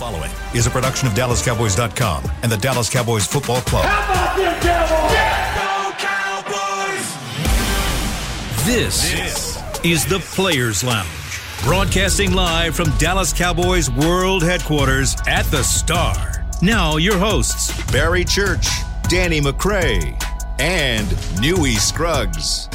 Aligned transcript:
following 0.00 0.30
is 0.54 0.66
a 0.66 0.70
production 0.70 1.06
of 1.06 1.12
DallasCowboys.com 1.12 2.24
and 2.42 2.50
the 2.50 2.56
Dallas 2.56 2.88
Cowboys 2.88 3.26
Football 3.26 3.60
Club. 3.60 3.84
How 3.84 4.10
about 4.10 4.34
them 4.38 4.54
Cowboys? 5.98 7.06
This, 8.64 9.84
is 9.84 10.06
the 10.06 10.20
Players 10.34 10.82
Lounge, 10.82 11.06
broadcasting 11.64 12.32
live 12.32 12.74
from 12.74 12.88
Dallas 12.96 13.34
Cowboys 13.34 13.90
World 13.90 14.42
Headquarters 14.42 15.16
at 15.26 15.44
the 15.50 15.62
Star. 15.62 16.46
Now, 16.62 16.96
your 16.96 17.18
hosts, 17.18 17.70
Barry 17.92 18.24
Church, 18.24 18.68
Danny 19.10 19.42
McCray, 19.42 20.16
and 20.58 21.14
Newy 21.42 21.74
Scruggs. 21.74 22.70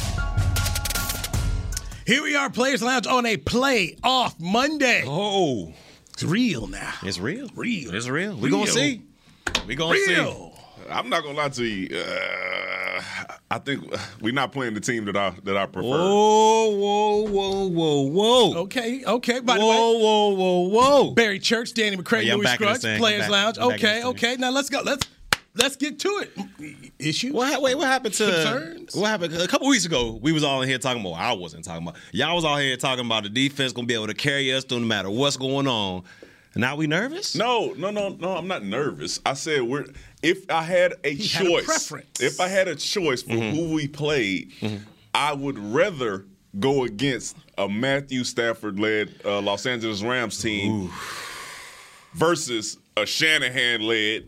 Here 2.06 2.22
we 2.22 2.36
are, 2.36 2.50
Players 2.50 2.82
Lounge, 2.82 3.08
on 3.08 3.26
a 3.26 3.36
play 3.36 3.96
off 4.04 4.38
Monday. 4.38 5.02
Oh, 5.04 5.72
It's 6.16 6.24
real 6.24 6.66
now. 6.66 6.94
it's 7.02 7.18
real. 7.18 7.46
Real. 7.54 7.94
It's 7.94 8.08
real. 8.08 8.34
We 8.36 8.48
gonna 8.48 8.66
see. 8.66 9.02
We 9.66 9.74
gonna 9.74 9.98
see. 9.98 10.14
Real. 10.14 10.58
I'm 10.88 11.10
not 11.10 11.22
gonna 11.22 11.36
lie 11.36 11.50
to 11.50 11.62
you. 11.64 11.94
Uh, 11.94 13.02
I 13.50 13.58
think 13.58 13.84
we're 14.22 14.32
not 14.32 14.50
playing 14.50 14.72
the 14.72 14.80
team 14.80 15.04
that 15.04 15.16
I 15.16 15.34
that 15.44 15.58
I 15.58 15.66
prefer. 15.66 15.86
Whoa, 15.88 16.70
whoa, 16.70 17.16
whoa, 17.28 17.66
whoa, 17.68 18.00
whoa. 18.08 18.54
Okay, 18.62 19.04
okay. 19.04 19.40
By 19.40 19.58
the 19.58 19.60
way, 19.60 19.66
Whoa, 19.66 19.98
whoa, 19.98 20.28
whoa, 20.30 20.68
whoa. 20.68 21.10
Barry 21.10 21.38
Church, 21.38 21.74
Danny 21.74 21.98
McCray, 21.98 22.24
Yeah, 22.24 22.36
Louis 22.36 22.44
back 22.44 22.62
in 22.62 22.68
this 22.68 22.80
Scruggs. 22.80 22.98
Players 22.98 23.20
back- 23.22 23.30
Lounge. 23.30 23.58
I'm 23.58 23.68
back 23.68 23.82
in 23.82 23.86
Okay, 23.90 24.04
okay. 24.04 24.36
Now 24.36 24.52
let's 24.52 24.70
go. 24.70 24.80
Let's 24.82 25.06
let's 25.56 25.76
get 25.76 25.98
to 26.00 26.08
it. 26.24 26.92
Issue. 26.98 27.32
What, 27.32 27.52
ha- 27.54 27.60
wait, 27.60 27.74
what 27.76 27.86
happened 27.86 28.14
to 28.14 28.24
Concerns? 28.24 28.94
what 28.94 29.06
happened 29.08 29.34
a 29.34 29.46
couple 29.48 29.68
weeks 29.68 29.84
ago? 29.84 30.18
We 30.22 30.32
was 30.32 30.44
all 30.44 30.62
in 30.62 30.68
here 30.68 30.78
talking 30.78 31.00
about. 31.00 31.14
I 31.14 31.32
wasn't 31.32 31.64
talking 31.64 31.86
about. 31.86 32.00
Y'all 32.12 32.34
was 32.34 32.44
all 32.44 32.56
here 32.56 32.76
talking 32.76 33.04
about 33.04 33.22
the 33.24 33.28
defense 33.28 33.72
gonna 33.72 33.86
be 33.86 33.94
able 33.94 34.06
to 34.08 34.14
carry 34.14 34.52
us 34.52 34.64
through 34.64 34.80
no 34.80 34.86
matter 34.86 35.10
what's 35.10 35.36
going 35.36 35.66
on. 35.68 36.04
Now 36.54 36.74
we 36.76 36.86
nervous? 36.86 37.34
No, 37.34 37.74
no, 37.76 37.90
no, 37.90 38.08
no. 38.18 38.30
I'm 38.36 38.48
not 38.48 38.64
nervous. 38.64 39.20
I 39.26 39.34
said 39.34 39.62
we're. 39.62 39.84
If 40.22 40.50
I 40.50 40.62
had 40.62 40.94
a 41.04 41.10
He 41.14 41.22
choice, 41.28 41.42
had 41.42 41.46
a 41.62 41.64
preference. 41.64 42.20
if 42.20 42.40
I 42.40 42.48
had 42.48 42.66
a 42.68 42.74
choice 42.74 43.22
for 43.22 43.30
Mm-hmm. 43.32 43.56
who 43.56 43.74
we 43.74 43.86
played, 43.88 44.52
I 45.14 45.34
would 45.34 45.58
rather 45.58 46.24
go 46.58 46.84
against 46.84 47.36
a 47.58 47.68
Matthew 47.68 48.24
Stafford-led 48.24 49.14
uh, 49.26 49.42
Los 49.42 49.66
Angeles 49.66 50.02
Rams 50.02 50.40
team 50.40 50.90
versus 52.14 52.78
a 52.96 53.04
Shanahan-led 53.06 54.26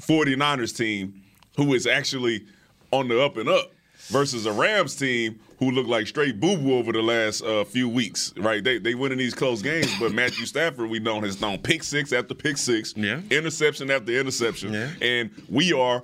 49ers 0.00 0.76
team 0.76 1.22
who 1.56 1.74
is 1.74 1.86
actually 1.86 2.44
on 2.90 3.08
the 3.08 3.22
up 3.22 3.36
and 3.36 3.48
up 3.48 3.72
versus 4.08 4.46
a 4.46 4.52
Rams 4.52 4.94
team 4.96 5.40
who 5.58 5.70
looked 5.70 5.88
like 5.88 6.06
straight 6.06 6.38
boo 6.38 6.56
boo 6.56 6.74
over 6.74 6.92
the 6.92 7.02
last 7.02 7.42
uh, 7.42 7.64
few 7.64 7.88
weeks, 7.88 8.32
right? 8.36 8.62
They 8.62 8.78
they 8.78 8.94
winning 8.94 9.18
these 9.18 9.34
close 9.34 9.62
games, 9.62 9.90
but 9.98 10.12
Matthew 10.14 10.44
Stafford 10.46 10.90
we 10.90 10.98
know 10.98 11.20
has 11.22 11.36
thrown 11.36 11.58
pick 11.58 11.82
six 11.82 12.12
after 12.12 12.34
pick 12.34 12.58
six, 12.58 12.94
Yeah. 12.96 13.20
interception 13.30 13.90
after 13.90 14.12
interception, 14.12 14.72
Yeah. 14.74 14.90
and 15.00 15.30
we 15.48 15.72
are 15.72 16.02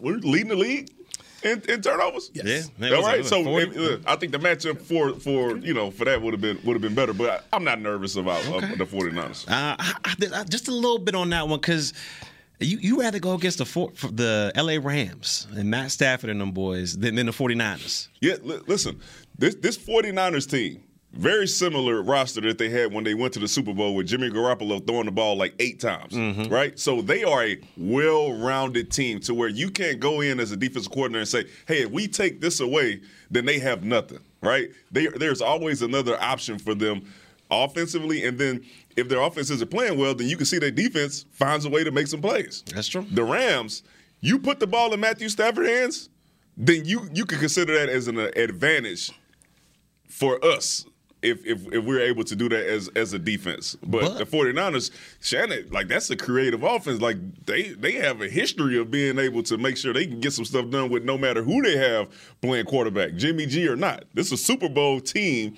we're 0.00 0.16
leading 0.18 0.48
the 0.48 0.56
league. 0.56 0.90
In, 1.42 1.62
in 1.68 1.80
turnovers, 1.82 2.30
Yeah, 2.32 2.42
man, 2.78 2.92
it 2.92 2.94
all 2.94 3.02
was- 3.02 3.08
it 3.08 3.16
right. 3.18 3.24
So 3.26 3.44
40. 3.44 3.70
if- 3.78 4.06
uh, 4.06 4.10
I 4.10 4.16
think 4.16 4.32
the 4.32 4.38
matchup 4.38 4.80
for 4.80 5.12
for 5.20 5.56
you 5.58 5.74
know 5.74 5.90
for 5.90 6.04
that 6.06 6.20
would 6.22 6.32
have 6.32 6.40
been 6.40 6.58
would 6.64 6.72
have 6.72 6.82
been 6.82 6.94
better, 6.94 7.12
but 7.12 7.44
I, 7.52 7.56
I'm 7.56 7.62
not 7.62 7.80
nervous 7.80 8.16
about 8.16 8.44
uh, 8.48 8.60
the 8.76 8.86
49ers. 8.86 9.46
Uh, 9.46 9.76
I, 9.78 9.94
I, 10.04 10.14
I- 10.40 10.44
just 10.44 10.66
a 10.68 10.72
little 10.72 10.98
bit 10.98 11.14
on 11.14 11.28
that 11.30 11.46
one 11.46 11.60
because 11.60 11.92
you 12.60 12.78
you 12.78 13.00
rather 13.00 13.18
go 13.18 13.34
against 13.34 13.58
the 13.58 13.64
four, 13.66 13.92
the 14.10 14.52
L.A. 14.54 14.78
Rams 14.78 15.46
and 15.56 15.70
Matt 15.70 15.90
Stafford 15.90 16.30
and 16.30 16.40
them 16.40 16.52
boys 16.52 16.96
than, 16.96 17.14
than 17.14 17.26
the 17.26 17.32
49ers. 17.32 18.08
Yeah, 18.20 18.36
li- 18.42 18.60
listen, 18.66 19.00
this 19.38 19.54
this 19.56 19.76
49ers 19.76 20.48
team, 20.50 20.82
very 21.12 21.46
similar 21.46 22.02
roster 22.02 22.40
that 22.42 22.58
they 22.58 22.68
had 22.70 22.92
when 22.92 23.04
they 23.04 23.14
went 23.14 23.32
to 23.34 23.40
the 23.40 23.48
Super 23.48 23.72
Bowl 23.74 23.94
with 23.94 24.06
Jimmy 24.06 24.30
Garoppolo 24.30 24.86
throwing 24.86 25.06
the 25.06 25.12
ball 25.12 25.36
like 25.36 25.54
eight 25.58 25.80
times, 25.80 26.12
Mm-hmm. 26.12 26.52
right? 26.52 26.78
So 26.78 27.02
they 27.02 27.24
are 27.24 27.44
a 27.44 27.58
well-rounded 27.76 28.90
team 28.90 29.20
to 29.20 29.34
where 29.34 29.48
you 29.48 29.70
can't 29.70 30.00
go 30.00 30.20
in 30.20 30.40
as 30.40 30.52
a 30.52 30.56
defensive 30.56 30.92
coordinator 30.92 31.20
and 31.20 31.28
say, 31.28 31.44
"Hey, 31.66 31.82
if 31.82 31.90
we 31.90 32.08
take 32.08 32.40
this 32.40 32.60
away, 32.60 33.00
then 33.30 33.44
they 33.44 33.58
have 33.58 33.84
nothing," 33.84 34.20
right? 34.42 34.70
They, 34.92 35.06
there's 35.08 35.40
always 35.42 35.82
another 35.82 36.20
option 36.22 36.58
for 36.58 36.74
them 36.74 37.02
offensively, 37.50 38.24
and 38.24 38.38
then 38.38 38.64
if 38.96 39.08
their 39.08 39.20
offense 39.20 39.50
isn't 39.50 39.70
playing 39.70 39.98
well, 39.98 40.14
then 40.14 40.28
you 40.28 40.36
can 40.36 40.46
see 40.46 40.58
their 40.58 40.70
defense 40.70 41.24
finds 41.32 41.64
a 41.64 41.70
way 41.70 41.84
to 41.84 41.90
make 41.90 42.06
some 42.06 42.20
plays. 42.20 42.62
That's 42.72 42.88
true. 42.88 43.06
The 43.10 43.24
Rams, 43.24 43.82
you 44.20 44.38
put 44.38 44.60
the 44.60 44.66
ball 44.66 44.92
in 44.94 45.00
Matthew 45.00 45.28
Stafford's 45.28 45.68
hands, 45.68 46.08
then 46.56 46.84
you 46.84 47.08
you 47.12 47.24
could 47.26 47.38
consider 47.40 47.74
that 47.78 47.88
as 47.88 48.08
an 48.08 48.18
advantage 48.18 49.12
for 50.08 50.42
us 50.44 50.86
if 51.22 51.44
if, 51.44 51.66
if 51.72 51.84
we're 51.84 52.00
able 52.00 52.24
to 52.24 52.36
do 52.36 52.48
that 52.48 52.66
as 52.66 52.88
as 52.96 53.12
a 53.12 53.18
defense. 53.18 53.76
But, 53.82 54.02
But- 54.02 54.18
the 54.18 54.24
49ers, 54.24 54.90
Shannon, 55.20 55.68
like 55.70 55.88
that's 55.88 56.08
a 56.10 56.16
creative 56.16 56.62
offense. 56.62 57.00
Like 57.00 57.18
they 57.46 57.70
they 57.70 57.92
have 57.92 58.20
a 58.22 58.28
history 58.28 58.78
of 58.78 58.90
being 58.90 59.18
able 59.18 59.42
to 59.44 59.58
make 59.58 59.76
sure 59.76 59.92
they 59.92 60.06
can 60.06 60.20
get 60.20 60.32
some 60.32 60.44
stuff 60.44 60.70
done 60.70 60.88
with 60.90 61.04
no 61.04 61.18
matter 61.18 61.42
who 61.42 61.62
they 61.62 61.76
have 61.76 62.08
playing 62.40 62.66
quarterback, 62.66 63.14
Jimmy 63.16 63.46
G 63.46 63.68
or 63.68 63.76
not. 63.76 64.04
This 64.14 64.26
is 64.26 64.32
a 64.32 64.36
Super 64.38 64.68
Bowl 64.68 65.00
team 65.00 65.56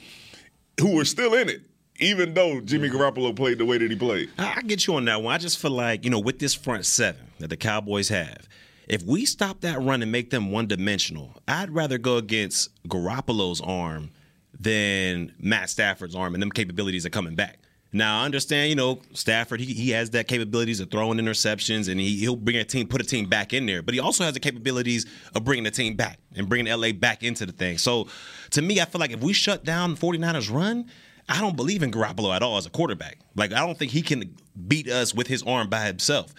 who 0.81 0.99
are 0.99 1.05
still 1.05 1.35
in 1.35 1.49
it. 1.49 1.63
Even 1.99 2.33
though 2.35 2.61
Jimmy 2.61 2.89
Garoppolo 2.89 3.35
played 3.35 3.59
the 3.59 3.65
way 3.65 3.79
that 3.79 3.91
he 3.91 3.97
played, 3.97 4.31
I, 4.39 4.63
get 4.63 4.87
you 4.87 4.95
on 4.95 5.05
that 5.07 5.23
one. 5.23 5.35
I 5.35 5.39
just 5.39 5.59
feel 5.59 5.73
like 5.73 6.05
you 6.05 6.11
know 6.11 6.21
with 6.21 6.39
this 6.39 6.55
front 6.55 6.87
seven 6.87 7.27
that 7.39 7.49
the 7.49 7.57
Cowboys 7.57 8.09
have. 8.09 8.49
If 8.89 9.03
we 9.03 9.27
stop 9.27 9.61
that 9.61 9.83
run 9.83 10.01
and 10.01 10.11
make 10.11 10.31
them 10.31 10.51
one 10.51 10.67
dimensional, 10.67 11.35
I'd 11.47 11.71
rather 11.71 11.99
go 11.99 12.17
against 12.17 12.71
Garoppolo's 12.89 13.61
arm 13.61 14.11
than 14.59 15.35
Matt 15.39 15.69
Stafford's 15.69 16.15
arm 16.15 16.35
and 16.35 16.43
them 16.43 16.51
capabilities 16.51 17.05
are 17.05 17.11
coming 17.11 17.35
back. 17.35 17.59
Now 17.93 18.21
I 18.21 18.25
understand, 18.25 18.69
you 18.69 18.77
know, 18.77 19.01
Stafford, 19.15 19.61
he, 19.61 19.73
he 19.73 19.91
has 19.91 20.11
that 20.11 20.29
capabilities 20.29 20.81
of 20.81 20.91
throwing 20.91 21.19
interceptions 21.19 21.91
and 21.91 21.99
he, 21.99 22.17
he'll 22.17 22.37
bring 22.37 22.57
a 22.57 22.65
team, 22.65 22.87
put 22.87 23.01
a 23.01 23.05
team 23.05 23.29
back 23.29 23.55
in 23.55 23.65
there, 23.65 23.83
but 23.83 23.95
he 23.95 24.01
also 24.01 24.25
has 24.25 24.35
the 24.35 24.41
capabilities 24.41 25.07
of 25.35 25.45
bringing 25.45 25.65
the 25.65 25.71
team 25.71 25.95
back 25.95 26.19
and 26.35 26.49
bringing 26.49 26.71
LA 26.71 26.93
back 26.93 27.23
into 27.23 27.47
the 27.47 27.53
thing. 27.53 27.79
So 27.79 28.09
to 28.51 28.61
me, 28.61 28.81
I 28.81 28.85
feel 28.85 29.01
like 29.01 29.13
if 29.13 29.21
we 29.21 29.33
shut 29.33 29.65
down 29.65 29.97
49ers 29.97 30.53
run, 30.53 30.87
I 31.29 31.41
don't 31.41 31.57
believe 31.57 31.83
in 31.83 31.91
Garoppolo 31.91 32.35
at 32.35 32.43
all 32.43 32.57
as 32.57 32.67
a 32.67 32.71
quarterback. 32.71 33.19
Like 33.35 33.53
I 33.53 33.67
don't 33.67 33.79
think 33.79 33.93
he 33.93 34.03
can 34.03 34.35
beat 34.67 34.89
us 34.89 35.15
with 35.15 35.27
his 35.27 35.43
arm 35.43 35.69
by 35.69 35.87
himself. 35.87 36.35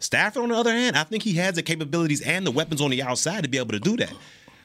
Stafford, 0.00 0.44
on 0.44 0.48
the 0.50 0.54
other 0.54 0.72
hand, 0.72 0.96
I 0.96 1.02
think 1.04 1.24
he 1.24 1.34
has 1.34 1.54
the 1.54 1.62
capabilities 1.62 2.20
and 2.20 2.46
the 2.46 2.52
weapons 2.52 2.80
on 2.80 2.90
the 2.90 3.02
outside 3.02 3.42
to 3.42 3.48
be 3.48 3.58
able 3.58 3.72
to 3.72 3.80
do 3.80 3.96
that. 3.96 4.12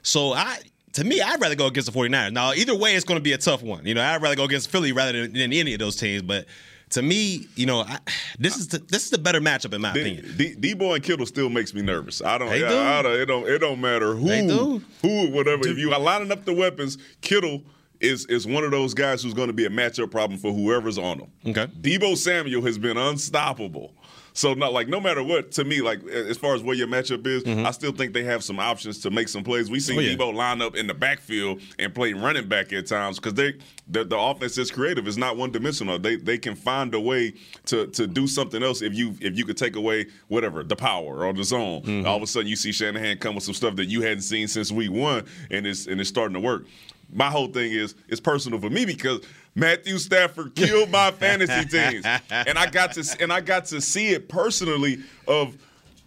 So 0.03 0.33
I 0.33 0.59
to 0.93 1.03
me, 1.03 1.21
I'd 1.21 1.41
rather 1.41 1.55
go 1.55 1.67
against 1.67 1.91
the 1.91 1.97
49ers. 1.97 2.31
Now, 2.31 2.53
either 2.53 2.75
way, 2.75 2.95
it's 2.95 3.05
going 3.05 3.19
to 3.19 3.23
be 3.23 3.33
a 3.33 3.37
tough 3.37 3.63
one. 3.63 3.85
You 3.85 3.95
know, 3.95 4.03
I'd 4.03 4.21
rather 4.21 4.35
go 4.35 4.43
against 4.43 4.69
Philly 4.69 4.91
rather 4.91 5.23
than, 5.23 5.33
than 5.33 5.51
any 5.51 5.73
of 5.73 5.79
those 5.79 5.95
teams. 5.95 6.21
But 6.21 6.45
to 6.91 7.01
me, 7.01 7.47
you 7.55 7.65
know, 7.65 7.81
I, 7.81 7.97
this 8.37 8.57
is 8.57 8.67
the, 8.67 8.77
this 8.77 9.03
is 9.05 9.09
the 9.09 9.17
better 9.17 9.41
matchup 9.41 9.73
in 9.73 9.81
my 9.81 9.91
D- 9.91 10.01
opinion. 10.01 10.35
D- 10.37 10.55
Deebo 10.55 10.93
and 10.93 11.03
Kittle 11.03 11.25
still 11.25 11.49
makes 11.49 11.73
me 11.73 11.81
nervous. 11.81 12.21
I 12.21 12.37
don't. 12.37 12.49
They 12.49 12.63
I, 12.63 12.69
do. 12.69 12.77
I 12.77 13.01
don't 13.01 13.19
it 13.19 13.25
don't. 13.25 13.47
It 13.47 13.57
don't 13.59 13.81
matter 13.81 14.13
who. 14.13 14.27
They 14.27 14.45
do. 14.45 14.83
Who, 15.01 15.31
whatever. 15.31 15.67
If 15.67 15.79
you 15.79 15.91
are 15.93 15.99
lining 15.99 16.31
up 16.31 16.45
the 16.45 16.53
weapons, 16.53 16.99
Kittle 17.21 17.63
is 18.03 18.25
is 18.27 18.45
one 18.45 18.63
of 18.63 18.71
those 18.71 18.93
guys 18.93 19.23
who's 19.23 19.33
going 19.33 19.47
to 19.47 19.53
be 19.53 19.65
a 19.65 19.69
matchup 19.69 20.11
problem 20.11 20.39
for 20.39 20.51
whoever's 20.51 20.97
on 20.97 21.19
him. 21.19 21.31
Okay. 21.47 21.67
Deebo 21.81 22.17
Samuel 22.17 22.61
has 22.63 22.77
been 22.77 22.97
unstoppable. 22.97 23.93
So 24.35 24.55
not 24.55 24.73
like 24.73 24.87
no 24.87 24.99
matter 24.99 25.21
what 25.21 25.51
to 25.53 25.63
me 25.63 25.81
like 25.81 26.03
as 26.07 26.37
far 26.37 26.55
as 26.55 26.63
where 26.63 26.75
your 26.75 26.87
matchup 26.87 27.25
is, 27.27 27.45
I 27.45 27.69
still 27.69 27.91
think 27.91 28.13
they 28.13 28.23
have 28.23 28.43
some 28.43 28.59
options 28.59 28.97
to 29.01 29.11
make 29.11 29.27
some 29.27 29.43
plays. 29.43 29.69
We 29.69 29.79
seen 29.79 29.93
Mm-hmm. 29.93 30.19
Oh, 30.21 30.25
yeah. 30.25 30.31
Deebo 30.31 30.33
line 30.33 30.61
up 30.61 30.75
in 30.75 30.87
the 30.87 30.93
backfield 30.95 31.61
and 31.77 31.93
play 31.93 32.13
running 32.13 32.47
back 32.47 32.73
at 32.73 32.87
times 32.87 33.19
because 33.19 33.35
they 33.35 33.53
the, 33.87 34.03
the 34.03 34.17
offense 34.17 34.57
is 34.57 34.71
creative. 34.71 35.07
It's 35.07 35.17
not 35.17 35.37
one 35.37 35.51
dimensional. 35.51 35.99
They 35.99 36.15
they 36.15 36.39
can 36.39 36.55
find 36.55 36.93
a 36.95 36.99
way 36.99 37.35
to 37.67 37.85
to 37.87 38.07
do 38.07 38.25
something 38.25 38.63
else 38.63 38.81
if 38.81 38.95
you 38.95 39.15
if 39.21 39.37
you 39.37 39.45
could 39.45 39.57
take 39.57 39.75
away 39.75 40.07
whatever 40.29 40.63
the 40.63 40.75
power 40.75 41.25
or 41.25 41.31
the 41.33 41.43
zone. 41.43 41.83
Mm-hmm. 41.83 42.07
All 42.07 42.17
of 42.17 42.23
a 42.23 42.27
sudden 42.27 42.47
you 42.47 42.55
see 42.55 42.71
Shanahan 42.71 43.19
come 43.19 43.35
with 43.35 43.43
some 43.43 43.53
stuff 43.53 43.75
that 43.75 43.85
you 43.85 44.01
hadn't 44.01 44.23
seen 44.23 44.47
since 44.47 44.71
week 44.71 44.91
one, 44.91 45.25
and 45.51 45.67
it's 45.67 45.85
and 45.85 46.01
it's 46.01 46.09
starting 46.09 46.33
to 46.33 46.39
work. 46.39 46.65
My 47.13 47.29
whole 47.29 47.47
thing 47.47 47.71
is 47.71 47.95
it's 48.07 48.21
personal 48.21 48.59
for 48.59 48.69
me 48.69 48.85
because 48.85 49.21
Matthew 49.55 49.97
Stafford 49.97 50.55
killed 50.55 50.89
my 50.89 51.11
fantasy 51.19 51.67
teams, 51.67 52.05
and 52.29 52.57
I 52.57 52.69
got 52.69 52.93
to 52.93 53.17
and 53.19 53.31
I 53.31 53.41
got 53.41 53.65
to 53.65 53.81
see 53.81 54.09
it 54.09 54.29
personally 54.29 54.99
of 55.27 55.57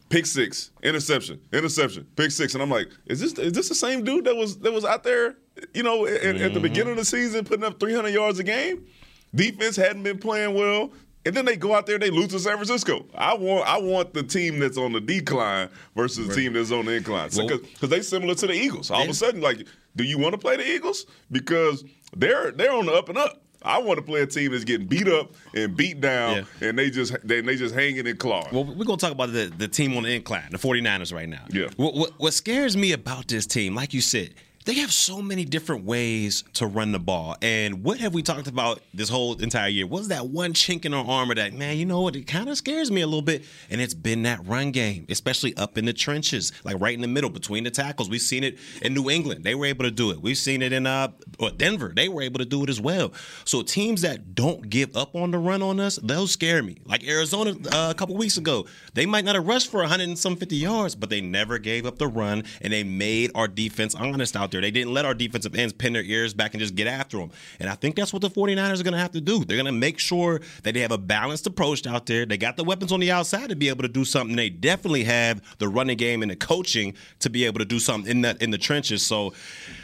pick 0.09 0.27
six, 0.27 0.71
interception, 0.83 1.41
interception, 1.53 2.07
pick 2.17 2.31
six, 2.31 2.55
and 2.55 2.63
I'm 2.63 2.71
like, 2.71 2.89
is 3.07 3.21
this 3.21 3.39
is 3.39 3.53
this 3.53 3.69
the 3.69 3.75
same 3.75 4.05
dude 4.05 4.25
that 4.25 4.37
was 4.37 4.59
that 4.59 4.73
was 4.73 4.85
out 4.85 5.05
there, 5.05 5.37
you 5.75 5.83
know, 5.83 6.07
at, 6.07 6.13
at 6.15 6.23
the 6.23 6.39
mm-hmm. 6.39 6.63
beginning 6.63 6.93
of 6.93 6.99
the 6.99 7.05
season 7.05 7.45
putting 7.45 7.65
up 7.65 7.79
300 7.81 8.09
yards 8.09 8.39
a 8.39 8.45
game? 8.45 8.87
Defense 9.35 9.77
hadn't 9.77 10.03
been 10.03 10.19
playing 10.19 10.55
well. 10.55 10.93
And 11.27 11.35
then 11.35 11.45
they 11.45 11.57
go 11.57 11.75
out 11.75 11.87
there, 11.87 11.99
they 11.99 12.11
lose 12.11 12.29
to 12.29 12.39
San 12.39 12.55
Francisco. 12.55 13.05
I 13.13 13.35
want, 13.35 13.69
I 13.69 13.79
want 13.79 14.15
the 14.15 14.23
team 14.23 14.61
that's 14.61 14.79
on 14.79 14.93
the 14.93 15.01
decline 15.01 15.69
versus 15.97 16.29
the 16.29 16.35
team 16.35 16.53
that's 16.53 16.71
on 16.71 16.87
the 16.87 16.93
incline, 16.93 17.31
Well- 17.35 17.49
because 17.49 17.89
they 17.89 18.01
similar 18.03 18.37
to 18.37 18.47
the 18.47 18.53
Eagles. 18.53 18.93
All 18.93 19.03
of 19.03 19.09
a 19.09 19.15
sudden, 19.15 19.41
like, 19.41 19.67
do 19.97 20.05
you 20.05 20.19
want 20.19 20.33
to 20.33 20.39
play 20.39 20.57
the 20.57 20.67
Eagles? 20.67 21.07
Because 21.33 21.85
they're 22.17 22.53
they're 22.53 22.73
on 22.73 22.87
the 22.87 22.93
up 22.93 23.09
and 23.09 23.19
up. 23.19 23.43
I 23.63 23.79
want 23.79 23.99
to 23.99 24.03
play 24.03 24.21
a 24.21 24.27
team 24.27 24.53
that's 24.53 24.63
getting 24.65 24.87
beat 24.87 25.09
up 25.09 25.33
and 25.55 25.77
beat 25.77 26.01
down, 26.01 26.47
and 26.61 26.79
they 26.79 26.89
just 26.89 27.17
they, 27.27 27.41
they 27.41 27.57
just 27.57 27.75
hanging 27.75 28.07
and 28.07 28.19
clawing. 28.19 28.49
Well, 28.53 28.65
we're 28.65 28.85
going 28.85 28.99
to 28.99 29.05
talk 29.05 29.13
about 29.13 29.33
the, 29.33 29.53
the 29.57 29.67
team 29.67 29.97
on 29.97 30.05
the 30.05 30.15
incline, 30.15 30.51
the 30.51 30.59
49ers 30.59 31.13
right 31.13 31.29
now. 31.29 31.45
Yeah. 31.51 31.69
What, 31.77 31.95
what, 31.95 32.11
what 32.19 32.33
scares 32.33 32.77
me 32.77 32.93
about 32.93 33.27
this 33.27 33.45
team, 33.47 33.75
like 33.75 33.93
you 33.93 34.01
said, 34.01 34.35
they 34.67 34.75
have 34.75 34.93
so 34.93 35.23
many 35.23 35.45
different 35.45 35.85
ways 35.85 36.43
to 36.55 36.67
run 36.67 36.91
the 36.91 36.99
ball. 36.99 37.37
And 37.41 37.85
what 37.85 38.01
have 38.01 38.15
we 38.15 38.23
talked 38.23 38.49
about 38.49 38.81
this 38.93 39.09
whole 39.09 39.41
entire 39.41 39.69
year? 39.69 39.87
Was 39.87 40.09
that 40.09 40.27
one 40.29 40.55
chink 40.55 40.85
in 40.85 40.93
our 40.93 41.07
armor 41.07 41.37
that, 41.37 41.53
man, 41.53 41.77
you 41.77 41.87
know 41.87 42.01
what? 42.01 42.17
It 42.17 42.27
kind 42.27 42.49
of 42.49 42.57
scares 42.59 42.91
me 42.91 43.01
a 43.01 43.07
little 43.07 43.23
bit. 43.23 43.45
And 43.71 43.81
it's 43.81 43.95
been 43.95 44.25
that 44.25 44.45
run 44.45 44.73
game, 44.73 45.07
especially 45.09 45.57
up 45.57 45.79
in 45.79 45.85
the 45.85 45.93
trenches, 45.93 46.53
like 46.65 46.81
right 46.81 46.95
in 46.95 47.01
the 47.01 47.07
middle 47.07 47.31
between 47.31 47.63
the 47.63 47.71
tackles. 47.71 48.11
We've 48.11 48.21
seen 48.21 48.43
it 48.43 48.59
in 48.83 48.93
New 48.93 49.09
England. 49.09 49.45
They 49.45 49.55
were 49.55 49.67
able 49.67 49.85
to 49.85 49.91
do 49.93 50.11
it. 50.11 50.21
We've 50.21 50.37
seen 50.37 50.63
it 50.63 50.73
in 50.73 50.85
uh, 50.85 51.13
Denver. 51.57 51.93
They 51.95 52.09
were 52.09 52.23
able 52.23 52.41
to 52.41 52.45
do 52.45 52.65
it 52.65 52.69
as 52.69 52.81
well. 52.81 53.13
So 53.45 53.63
teams 53.63 54.03
that 54.03 54.35
don't 54.35 54.69
give 54.69 54.97
up 54.97 55.15
on 55.15 55.31
the 55.31 55.39
run 55.39 55.63
on 55.63 55.79
us, 55.79 55.97
they'll 56.03 56.27
scare 56.27 56.61
me. 56.65 56.79
Like 56.85 57.07
Arizona 57.07 57.55
uh, 57.73 57.91
a 57.91 57.95
couple 57.95 58.17
weeks 58.17 58.37
ago, 58.37 58.67
they 58.95 59.07
might 59.07 59.25
not 59.25 59.37
have 59.37 59.47
rushed 59.47 59.71
for 59.71 59.79
100 59.79 60.03
and 60.03 60.19
some 60.19 60.35
50 60.35 60.57
yards, 60.57 60.97
but 60.97 61.09
they 61.09 61.21
never 61.21 61.59
gave 61.59 61.87
up 61.87 61.99
the 61.99 62.09
run 62.09 62.43
and 62.61 62.73
they 62.73 62.83
made 62.83 63.31
our 63.37 63.47
defense 63.47 63.95
honest 63.95 64.35
out 64.35 64.51
there 64.51 64.56
there. 64.57 64.63
They 64.63 64.71
didn't 64.71 64.95
let 64.95 65.05
our 65.05 65.15
defensive 65.15 65.55
ends 65.55 65.73
pin 65.73 65.93
their 65.93 66.03
ears 66.03 66.35
back 66.35 66.55
and 66.55 66.61
just 66.61 66.75
get 66.75 66.87
after 66.87 67.19
them. 67.19 67.31
And 67.61 67.69
I 67.69 67.75
think 67.75 67.97
that's 67.97 68.13
what 68.13 68.23
the 68.23 68.31
49ers 68.31 68.81
are 68.81 68.83
going 68.83 68.93
to 68.93 68.99
have 68.99 69.13
to 69.13 69.21
do. 69.21 69.45
They're 69.45 69.57
going 69.57 69.67
to 69.67 69.73
make 69.73 69.99
sure 69.99 70.41
that 70.63 70.75
they 70.75 70.81
have 70.81 70.93
a 70.93 70.99
balanced 70.99 71.47
approach 71.47 71.87
out 71.87 72.07
there. 72.07 72.27
They 72.27 72.39
got 72.39 72.57
the 72.57 72.65
weapons 72.65 72.93
on 72.93 73.01
the 73.01 73.11
outside 73.11 73.49
to 73.51 73.57
be 73.57 73.69
able 73.69 73.83
to 73.83 73.89
do 73.89 74.05
something. 74.05 74.37
They 74.37 74.51
definitely 74.51 75.05
have 75.05 75.43
the 75.59 75.69
running 75.69 75.97
game 75.97 76.23
and 76.23 76.31
the 76.31 76.37
coaching 76.37 76.95
to 77.21 77.31
be 77.31 77.45
able 77.45 77.59
to 77.59 77.65
do 77.65 77.79
something 77.79 78.11
in 78.11 78.23
that 78.23 78.41
in 78.43 78.51
the 78.51 78.59
trenches. 78.59 79.05
So 79.05 79.35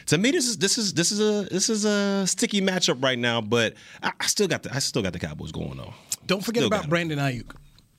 to 0.07 0.19
me, 0.19 0.31
this 0.31 0.47
is 0.47 0.59
this 0.59 0.79
is 0.79 0.95
this 0.95 1.13
is 1.13 1.21
a 1.21 1.49
this 1.51 1.69
is 1.69 1.85
a 1.85 2.27
sticky 2.27 2.61
matchup 2.61 3.03
right 3.03 3.19
now. 3.19 3.41
But 3.41 3.75
I, 4.03 4.13
I 4.19 4.27
still 4.27 4.49
got 4.49 4.63
the 4.63 4.75
I 4.75 4.79
still 4.79 5.03
got 5.03 5.13
the 5.13 5.19
Cowboys 5.19 5.53
going 5.53 5.79
on. 5.79 5.93
Don't 6.27 6.45
forget 6.45 6.63
Still 6.63 6.69
about. 6.69 6.89
Brandon 6.89 7.19
Aiyuk. 7.19 7.55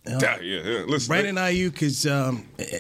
Yeah, 0.06 0.40
yeah, 0.42 0.62
yeah. 0.62 0.84
Listen, 0.86 1.08
Brandon 1.08 1.36
Aiyuk 1.36 1.82
is. 1.82 2.06
Um, 2.06 2.46
eh, 2.60 2.80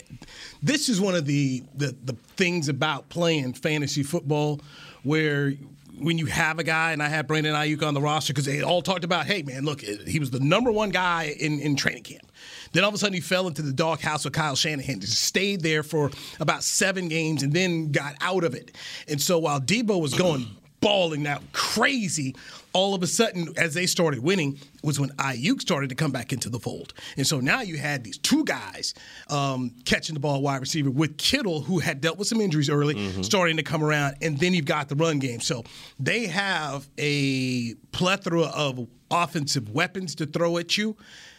this 0.61 0.89
is 0.89 0.99
one 0.99 1.15
of 1.15 1.25
the, 1.25 1.63
the 1.75 1.95
the 2.03 2.13
things 2.35 2.67
about 2.69 3.09
playing 3.09 3.53
fantasy 3.53 4.03
football, 4.03 4.59
where 5.03 5.53
when 5.97 6.17
you 6.17 6.25
have 6.25 6.59
a 6.59 6.63
guy, 6.63 6.91
and 6.91 7.01
I 7.01 7.07
had 7.07 7.27
Brandon 7.27 7.53
Aiyuk 7.53 7.85
on 7.85 7.93
the 7.93 8.01
roster 8.01 8.33
because 8.33 8.45
they 8.45 8.61
all 8.61 8.81
talked 8.81 9.05
about, 9.05 9.25
hey 9.25 9.41
man, 9.43 9.63
look, 9.63 9.83
eh, 9.83 9.95
he 10.05 10.19
was 10.19 10.31
the 10.31 10.39
number 10.39 10.71
one 10.71 10.89
guy 10.89 11.35
in 11.39 11.59
in 11.59 11.75
training 11.75 12.03
camp. 12.03 12.29
Then 12.73 12.83
all 12.83 12.89
of 12.89 12.95
a 12.95 12.97
sudden 12.97 13.13
he 13.13 13.21
fell 13.21 13.47
into 13.47 13.61
the 13.61 13.71
doghouse 13.71 14.25
with 14.25 14.33
Kyle 14.33 14.55
Shanahan. 14.55 14.99
Just 14.99 15.21
stayed 15.21 15.61
there 15.61 15.83
for 15.83 16.11
about 16.39 16.63
seven 16.63 17.07
games 17.07 17.43
and 17.43 17.53
then 17.53 17.91
got 17.91 18.15
out 18.19 18.43
of 18.43 18.53
it. 18.55 18.75
And 19.07 19.21
so 19.21 19.39
while 19.39 19.61
Deebo 19.61 20.01
was 20.01 20.13
going 20.13 20.47
balling 20.83 21.25
out 21.25 21.41
crazy, 21.53 22.35
all 22.73 22.93
of 22.93 23.01
a 23.03 23.07
sudden, 23.07 23.47
as 23.57 23.73
they 23.73 23.85
started 23.85 24.21
winning, 24.21 24.59
was 24.83 24.99
when 24.99 25.09
Aiyuk 25.11 25.61
started 25.61 25.89
to 25.89 25.95
come 25.95 26.11
back 26.11 26.33
into 26.33 26.49
the 26.49 26.59
fold. 26.59 26.93
And 27.17 27.25
so 27.25 27.39
now 27.39 27.61
you 27.61 27.77
had 27.77 28.03
these 28.03 28.17
two 28.17 28.43
guys 28.43 28.93
um, 29.29 29.71
catching 29.85 30.13
the 30.13 30.19
ball 30.19 30.41
wide 30.41 30.59
receiver 30.59 30.91
with 30.91 31.17
Kittle, 31.17 31.61
who 31.61 31.79
had 31.79 32.01
dealt 32.01 32.17
with 32.17 32.27
some 32.27 32.41
injuries 32.41 32.69
early, 32.69 33.23
starting 33.23 33.57
to 33.57 33.63
come 33.63 33.83
around. 33.83 34.17
And 34.21 34.37
then 34.37 34.53
you've 34.53 34.65
got 34.65 34.89
the 34.89 34.95
run 34.95 35.19
game. 35.19 35.39
So 35.39 35.63
they 35.99 36.27
have 36.27 36.89
a 36.97 37.75
plethora 37.91 38.43
of 38.43 38.87
offensive 39.09 39.69
weapons 39.69 40.15
to 40.15 40.25
throw 40.25 40.57
at 40.57 40.77
you. 40.77 40.97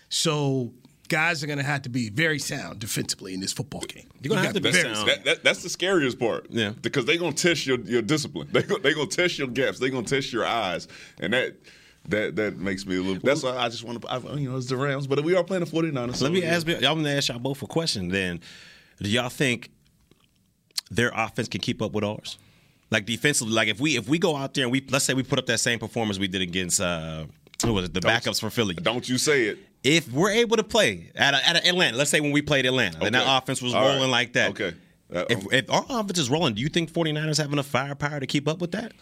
So 0.08 0.72
guys 1.14 1.44
are 1.44 1.46
going 1.46 1.58
to 1.58 1.64
have 1.64 1.82
to 1.82 1.88
be 1.88 2.10
very 2.10 2.40
sound 2.40 2.80
defensively 2.80 3.34
in 3.34 3.40
this 3.40 3.52
football 3.52 3.82
game. 3.82 4.06
You're 4.20 4.30
gonna 4.30 4.42
have 4.42 4.54
to 4.54 4.60
be 4.60 4.72
very 4.72 4.92
sound. 4.94 5.08
That, 5.08 5.24
that, 5.24 5.44
that's 5.44 5.62
the 5.62 5.68
scariest 5.68 6.18
part. 6.18 6.46
Yeah. 6.50 6.72
Because 6.82 7.04
they're 7.04 7.18
gonna 7.18 7.32
test 7.32 7.66
your, 7.66 7.78
your 7.80 8.02
discipline. 8.02 8.48
They 8.52 8.62
go, 8.62 8.78
they 8.78 8.94
gonna 8.94 9.06
test 9.06 9.38
your 9.38 9.48
gaps. 9.48 9.78
They're 9.78 9.90
gonna 9.90 10.06
test 10.06 10.32
your 10.32 10.44
eyes, 10.44 10.88
and 11.20 11.32
that 11.32 11.56
that 12.08 12.36
that 12.36 12.58
makes 12.58 12.84
me 12.84 12.96
a 12.96 13.00
little. 13.00 13.20
That's 13.22 13.42
why 13.42 13.56
I 13.56 13.68
just 13.68 13.84
want 13.84 14.02
to. 14.02 14.40
You 14.40 14.50
know, 14.50 14.56
it's 14.56 14.66
the 14.66 14.76
Rams, 14.76 15.06
but 15.06 15.22
we 15.22 15.36
are 15.36 15.44
playing 15.44 15.64
the 15.64 15.70
49ers. 15.70 16.16
so 16.16 16.24
Let 16.24 16.32
me 16.32 16.42
yeah. 16.42 16.54
ask. 16.54 16.68
I'm 16.68 16.80
going 16.80 17.04
to 17.04 17.10
ask 17.10 17.28
y'all 17.28 17.38
both 17.38 17.62
a 17.62 17.66
question. 17.66 18.08
Then, 18.08 18.40
do 19.00 19.08
y'all 19.08 19.28
think 19.28 19.70
their 20.90 21.12
offense 21.14 21.48
can 21.48 21.60
keep 21.60 21.80
up 21.80 21.92
with 21.92 22.04
ours? 22.04 22.38
Like 22.90 23.06
defensively, 23.06 23.54
like 23.54 23.68
if 23.68 23.80
we 23.80 23.96
if 23.96 24.08
we 24.08 24.18
go 24.18 24.36
out 24.36 24.54
there 24.54 24.64
and 24.64 24.72
we 24.72 24.84
let's 24.90 25.04
say 25.04 25.14
we 25.14 25.22
put 25.22 25.38
up 25.38 25.46
that 25.46 25.58
same 25.60 25.78
performance 25.78 26.18
we 26.18 26.28
did 26.28 26.42
against 26.42 26.80
uh 26.80 27.24
who 27.64 27.72
was 27.72 27.86
it 27.86 27.94
the 27.94 28.00
backups 28.00 28.40
for 28.40 28.50
Philly. 28.50 28.74
Don't 28.74 29.08
you 29.08 29.18
say 29.18 29.44
it. 29.44 29.58
If 29.84 30.10
we're 30.10 30.30
able 30.30 30.56
to 30.56 30.64
play 30.64 31.10
at 31.14 31.34
a, 31.34 31.48
at 31.48 31.56
a 31.56 31.68
Atlanta, 31.68 31.96
let's 31.96 32.10
say 32.10 32.20
when 32.20 32.32
we 32.32 32.40
played 32.42 32.64
Atlanta 32.66 33.04
and 33.04 33.14
that 33.14 33.24
offense 33.26 33.60
was 33.62 33.74
All 33.74 33.82
right. 33.82 33.94
rolling 33.94 34.10
like 34.10 34.32
that. 34.32 34.50
Okay. 34.50 34.74
Uh, 35.14 35.24
if, 35.28 35.52
if 35.52 35.70
our 35.70 35.84
offense 35.90 36.18
is 36.18 36.30
rolling, 36.30 36.54
do 36.54 36.62
you 36.62 36.68
think 36.68 36.90
49ers 36.90 37.36
have 37.36 37.52
enough 37.52 37.66
firepower 37.66 38.18
to 38.18 38.26
keep 38.26 38.48
up 38.48 38.60
with 38.60 38.72
that? 38.72 38.92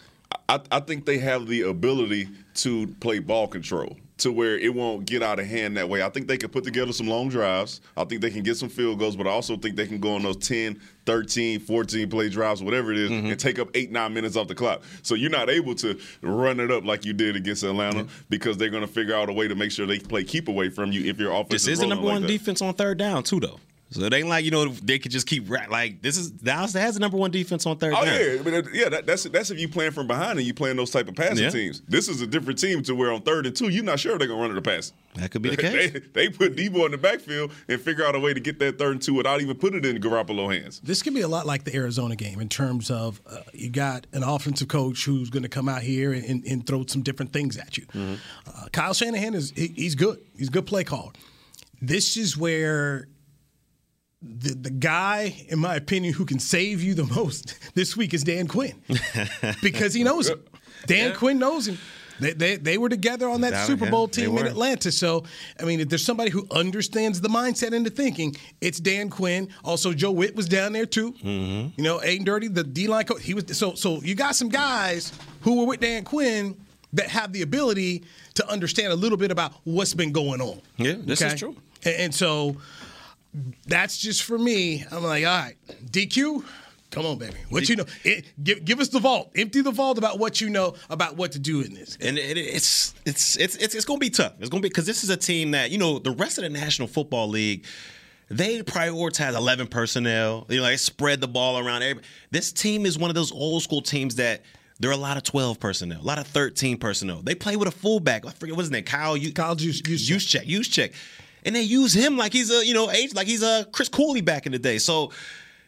I, 0.49 0.59
I 0.71 0.79
think 0.79 1.05
they 1.05 1.17
have 1.19 1.47
the 1.47 1.63
ability 1.63 2.29
to 2.55 2.87
play 2.99 3.19
ball 3.19 3.47
control 3.47 3.97
to 4.19 4.31
where 4.31 4.57
it 4.57 4.73
won't 4.73 5.05
get 5.05 5.23
out 5.23 5.39
of 5.39 5.47
hand 5.47 5.75
that 5.75 5.89
way. 5.89 6.03
I 6.03 6.09
think 6.09 6.27
they 6.27 6.37
can 6.37 6.49
put 6.49 6.63
together 6.63 6.93
some 6.93 7.07
long 7.07 7.29
drives. 7.29 7.81
I 7.97 8.03
think 8.05 8.21
they 8.21 8.29
can 8.29 8.43
get 8.43 8.55
some 8.57 8.69
field 8.69 8.99
goals, 8.99 9.15
but 9.15 9.27
I 9.27 9.31
also 9.31 9.57
think 9.57 9.75
they 9.75 9.87
can 9.87 9.99
go 9.99 10.13
on 10.15 10.21
those 10.21 10.37
10, 10.37 10.79
13, 11.05 11.59
14 11.59 12.09
play 12.09 12.29
drives, 12.29 12.61
whatever 12.63 12.91
it 12.91 12.99
is, 12.99 13.09
mm-hmm. 13.09 13.27
and 13.27 13.39
take 13.39 13.59
up 13.59 13.69
eight, 13.73 13.91
nine 13.91 14.13
minutes 14.13 14.35
off 14.35 14.47
the 14.47 14.55
clock. 14.55 14.83
So 15.01 15.15
you're 15.15 15.31
not 15.31 15.49
able 15.49 15.75
to 15.75 15.99
run 16.21 16.59
it 16.59 16.71
up 16.71 16.85
like 16.85 17.05
you 17.05 17.13
did 17.13 17.35
against 17.35 17.63
Atlanta 17.63 18.07
because 18.29 18.57
they're 18.57 18.69
going 18.69 18.85
to 18.85 18.91
figure 18.91 19.15
out 19.15 19.29
a 19.29 19.33
way 19.33 19.47
to 19.47 19.55
make 19.55 19.71
sure 19.71 19.85
they 19.85 19.99
play 19.99 20.23
keep 20.23 20.47
away 20.47 20.69
from 20.69 20.91
you 20.91 21.03
if 21.09 21.19
your 21.19 21.31
offense 21.31 21.49
This 21.49 21.63
is 21.63 21.67
is 21.69 21.79
the 21.79 21.87
number 21.87 22.05
like 22.05 22.13
one 22.13 22.21
that. 22.21 22.27
defense 22.27 22.61
on 22.61 22.73
third 22.75 22.99
down 22.99 23.23
too, 23.23 23.39
though. 23.39 23.59
So 23.93 24.01
it 24.01 24.13
ain't 24.13 24.27
like 24.27 24.43
you 24.43 24.51
know 24.51 24.67
they 24.69 24.99
could 24.99 25.11
just 25.11 25.27
keep 25.27 25.49
ra- 25.49 25.67
like 25.69 26.01
this 26.01 26.17
is 26.17 26.31
Dallas 26.31 26.73
has 26.73 26.95
the 26.95 26.99
number 26.99 27.17
one 27.17 27.31
defense 27.31 27.65
on 27.65 27.77
third 27.77 27.93
Oh 27.95 28.03
down. 28.03 28.19
yeah, 28.19 28.41
but 28.43 28.53
uh, 28.53 28.61
yeah, 28.73 28.89
that, 28.89 29.05
that's 29.05 29.23
that's 29.23 29.51
if 29.51 29.59
you 29.59 29.67
playing 29.69 29.91
from 29.91 30.07
behind 30.07 30.39
and 30.39 30.47
you 30.47 30.53
playing 30.53 30.77
those 30.77 30.91
type 30.91 31.07
of 31.07 31.15
passing 31.15 31.37
Yeah. 31.43 31.49
teams. 31.49 31.81
This 31.87 32.07
is 32.09 32.21
a 32.21 32.27
different 32.27 32.59
team 32.59 32.81
to 32.83 32.95
where 32.95 33.11
on 33.11 33.21
third 33.21 33.45
and 33.45 33.55
two, 33.55 33.69
you're 33.69 33.83
not 33.83 33.99
sure 33.99 34.17
they're 34.17 34.27
gonna 34.27 34.41
run 34.41 34.51
it 34.51 34.57
or 34.57 34.61
pass. 34.61 34.93
That 35.15 35.29
could 35.31 35.41
be 35.43 35.51
the 35.51 35.57
case. 35.61 35.91
they, 35.93 35.99
they 35.99 36.29
put 36.29 36.55
Deebo 36.55 36.85
in 36.85 36.91
the 36.91 36.97
backfield 36.97 37.51
and 37.67 37.79
figure 37.79 38.03
out 38.05 38.15
a 38.15 38.19
way 38.19 38.33
to 38.33 38.39
get 38.39 38.57
that 38.59 38.79
third 38.79 38.93
and 38.93 39.01
two 39.01 39.13
without 39.13 39.41
even 39.41 39.55
putting 39.57 39.77
it 39.79 39.85
in 39.85 40.01
Garoppolo 40.01 40.51
hands. 40.51 40.79
This 40.83 41.03
could 41.03 41.13
be 41.13 41.21
a 41.21 41.27
lot 41.27 41.45
like 41.45 41.63
the 41.63 41.75
Arizona 41.75 42.15
game 42.15 42.41
in 42.41 42.49
terms 42.49 42.89
of 42.89 43.21
uh, 43.27 43.41
you 43.53 43.69
got 43.69 44.07
an 44.11 44.23
offensive 44.23 44.67
coach 44.69 45.05
who's 45.05 45.29
going 45.29 45.43
to 45.43 45.49
come 45.49 45.69
out 45.69 45.83
here 45.83 46.13
and, 46.13 46.23
and, 46.25 46.43
and 46.45 46.65
throw 46.65 46.83
some 46.87 47.03
different 47.03 47.31
things 47.31 47.57
at 47.57 47.77
you. 47.77 47.85
Uh, 47.95 48.17
Kyle 48.71 48.93
Shanahan 48.95 49.35
is 49.35 49.51
he, 49.55 49.67
he's 49.75 49.93
good. 49.93 50.19
He's 50.35 50.47
a 50.47 50.51
good 50.51 50.65
play 50.65 50.83
caller. 50.83 51.11
This 51.81 52.17
is 52.17 52.35
where 52.37 53.07
the 54.23 54.53
the 54.55 54.69
guy, 54.69 55.35
in 55.49 55.59
my 55.59 55.75
opinion, 55.75 56.13
who 56.13 56.25
can 56.25 56.39
save 56.39 56.81
you 56.81 56.93
the 56.93 57.03
most 57.15 57.57
this 57.75 57.97
week 57.97 58.13
is 58.13 58.23
Dan 58.23 58.47
Quinn 58.47 58.73
because 59.61 59.93
he 59.93 60.03
knows 60.03 60.29
him. 60.29 60.41
Dan 60.85 61.13
Quinn 61.15 61.39
knows 61.39 61.67
him. 61.67 61.77
They, 62.19 62.33
they, 62.33 62.55
they 62.57 62.77
were 62.77 62.89
together 62.89 63.27
on 63.27 63.41
that 63.41 63.51
That- 63.51 63.67
Super 63.67 63.89
Bowl 63.89 64.05
they 64.07 64.21
team 64.25 64.37
in. 64.37 64.45
Atlanta. 64.45 64.91
So, 64.91 65.23
I 65.59 65.63
mean, 65.63 65.79
if 65.79 65.89
there's 65.89 66.05
somebody 66.05 66.29
who 66.29 66.45
understands 66.51 67.19
the 67.19 67.27
mindset 67.27 67.73
and 67.73 67.83
the 67.85 67.89
thinking, 67.89 68.35
it's 68.61 68.79
Dan 68.79 69.09
Quinn. 69.09 69.49
Also, 69.63 69.93
Joe 69.93 70.11
Whitt 70.11 70.35
was 70.35 70.47
down 70.47 70.73
there 70.73 70.85
too. 70.85 71.13
Mm-hmm. 71.13 71.69
You 71.75 71.83
know, 71.83 72.01
Aden 72.03 72.23
Durde, 72.25 72.53
the 72.53 72.63
D 72.63 72.87
line 72.87 73.05
coach. 73.05 73.23
He 73.23 73.33
was 73.33 73.57
so 73.57 73.73
so. 73.73 73.99
You 74.01 74.13
got 74.15 74.35
some 74.35 74.49
guys 74.49 75.11
who 75.41 75.59
were 75.59 75.65
with 75.65 75.79
Dan 75.79 76.03
Quinn 76.03 76.55
that 76.93 77.07
have 77.09 77.33
the 77.33 77.41
ability 77.41 78.03
to 78.35 78.47
understand 78.47 78.93
a 78.93 78.95
little 78.95 79.17
bit 79.17 79.31
about 79.31 79.53
what's 79.63 79.95
been 79.95 80.11
going 80.11 80.39
on. 80.39 80.61
Yeah, 80.77 80.95
this 80.99 81.19
is 81.21 81.33
true. 81.33 81.55
And, 81.83 81.95
and 81.95 82.15
so 82.15 82.55
that's 83.67 83.97
just 83.97 84.23
for 84.23 84.37
me. 84.37 84.85
I'm 84.91 85.03
like, 85.03 85.25
all 85.25 85.31
right, 85.37 85.55
DQ. 85.85 86.43
Come 86.91 87.07
on, 87.07 87.17
baby. 87.17 87.33
What 87.49 87.67
you 87.69 87.75
know? 87.75 87.85
It, 88.03 88.25
give, 88.43 88.63
give 88.63 88.79
us 88.79 88.89
the 88.89 88.99
vault. 88.99 89.31
Empty 89.35 89.61
the 89.61 89.71
vault 89.71 89.97
about 89.97 90.19
what 90.19 90.39
you 90.39 90.49
know 90.49 90.75
about 90.91 91.17
what 91.17 91.31
to 91.31 91.39
do 91.39 91.61
in 91.61 91.73
this. 91.73 91.97
and 91.99 92.19
it, 92.19 92.37
it's 92.37 92.93
it's 93.05 93.35
it's 93.37 93.55
it's 93.55 93.73
it's 93.73 93.85
gonna 93.85 93.97
be 93.97 94.11
tough. 94.11 94.33
It's 94.39 94.49
gonna 94.49 94.61
be 94.61 94.69
because 94.69 94.85
this 94.85 95.03
is 95.03 95.09
a 95.09 95.17
team 95.17 95.51
that 95.51 95.71
you 95.71 95.79
know 95.79 95.97
the 95.97 96.11
rest 96.11 96.37
of 96.37 96.43
the 96.43 96.49
National 96.51 96.87
Football 96.87 97.29
League. 97.29 97.65
They 98.29 98.61
prioritize 98.61 99.35
11 99.35 99.67
personnel. 99.67 100.45
You 100.49 100.57
know, 100.57 100.63
they 100.65 100.77
spread 100.77 101.19
the 101.19 101.27
ball 101.27 101.57
around. 101.57 101.81
Everybody. 101.83 102.07
This 102.31 102.51
team 102.51 102.85
is 102.85 102.97
one 102.97 103.09
of 103.09 103.15
those 103.15 103.31
old 103.31 103.63
school 103.63 103.81
teams 103.81 104.15
that 104.15 104.43
there 104.79 104.89
are 104.89 104.93
a 104.93 104.97
lot 104.97 105.17
of 105.17 105.23
12 105.23 105.59
personnel, 105.59 105.99
a 105.99 106.03
lot 106.03 106.19
of 106.19 106.27
13 106.27 106.77
personnel. 106.77 107.21
They 107.21 107.35
play 107.35 107.55
with 107.57 107.67
a 107.67 107.71
fullback. 107.71 108.25
I 108.25 108.31
forget 108.31 108.55
what's 108.55 108.65
his 108.67 108.71
name. 108.71 108.83
Kyle. 108.85 109.17
You, 109.17 109.33
Kyle 109.33 109.55
Juice- 109.55 109.81
Juice- 109.81 110.25
check. 110.25 110.47
Use 110.47 110.67
check. 110.67 110.93
And 111.45 111.55
they 111.55 111.61
use 111.61 111.93
him 111.93 112.17
like 112.17 112.33
he's 112.33 112.51
a 112.51 112.65
you 112.65 112.73
know 112.73 112.89
age 112.91 113.13
like 113.13 113.27
he's 113.27 113.43
a 113.43 113.67
Chris 113.71 113.89
Cooley 113.89 114.21
back 114.21 114.45
in 114.45 114.51
the 114.51 114.59
day. 114.59 114.77
So 114.77 115.11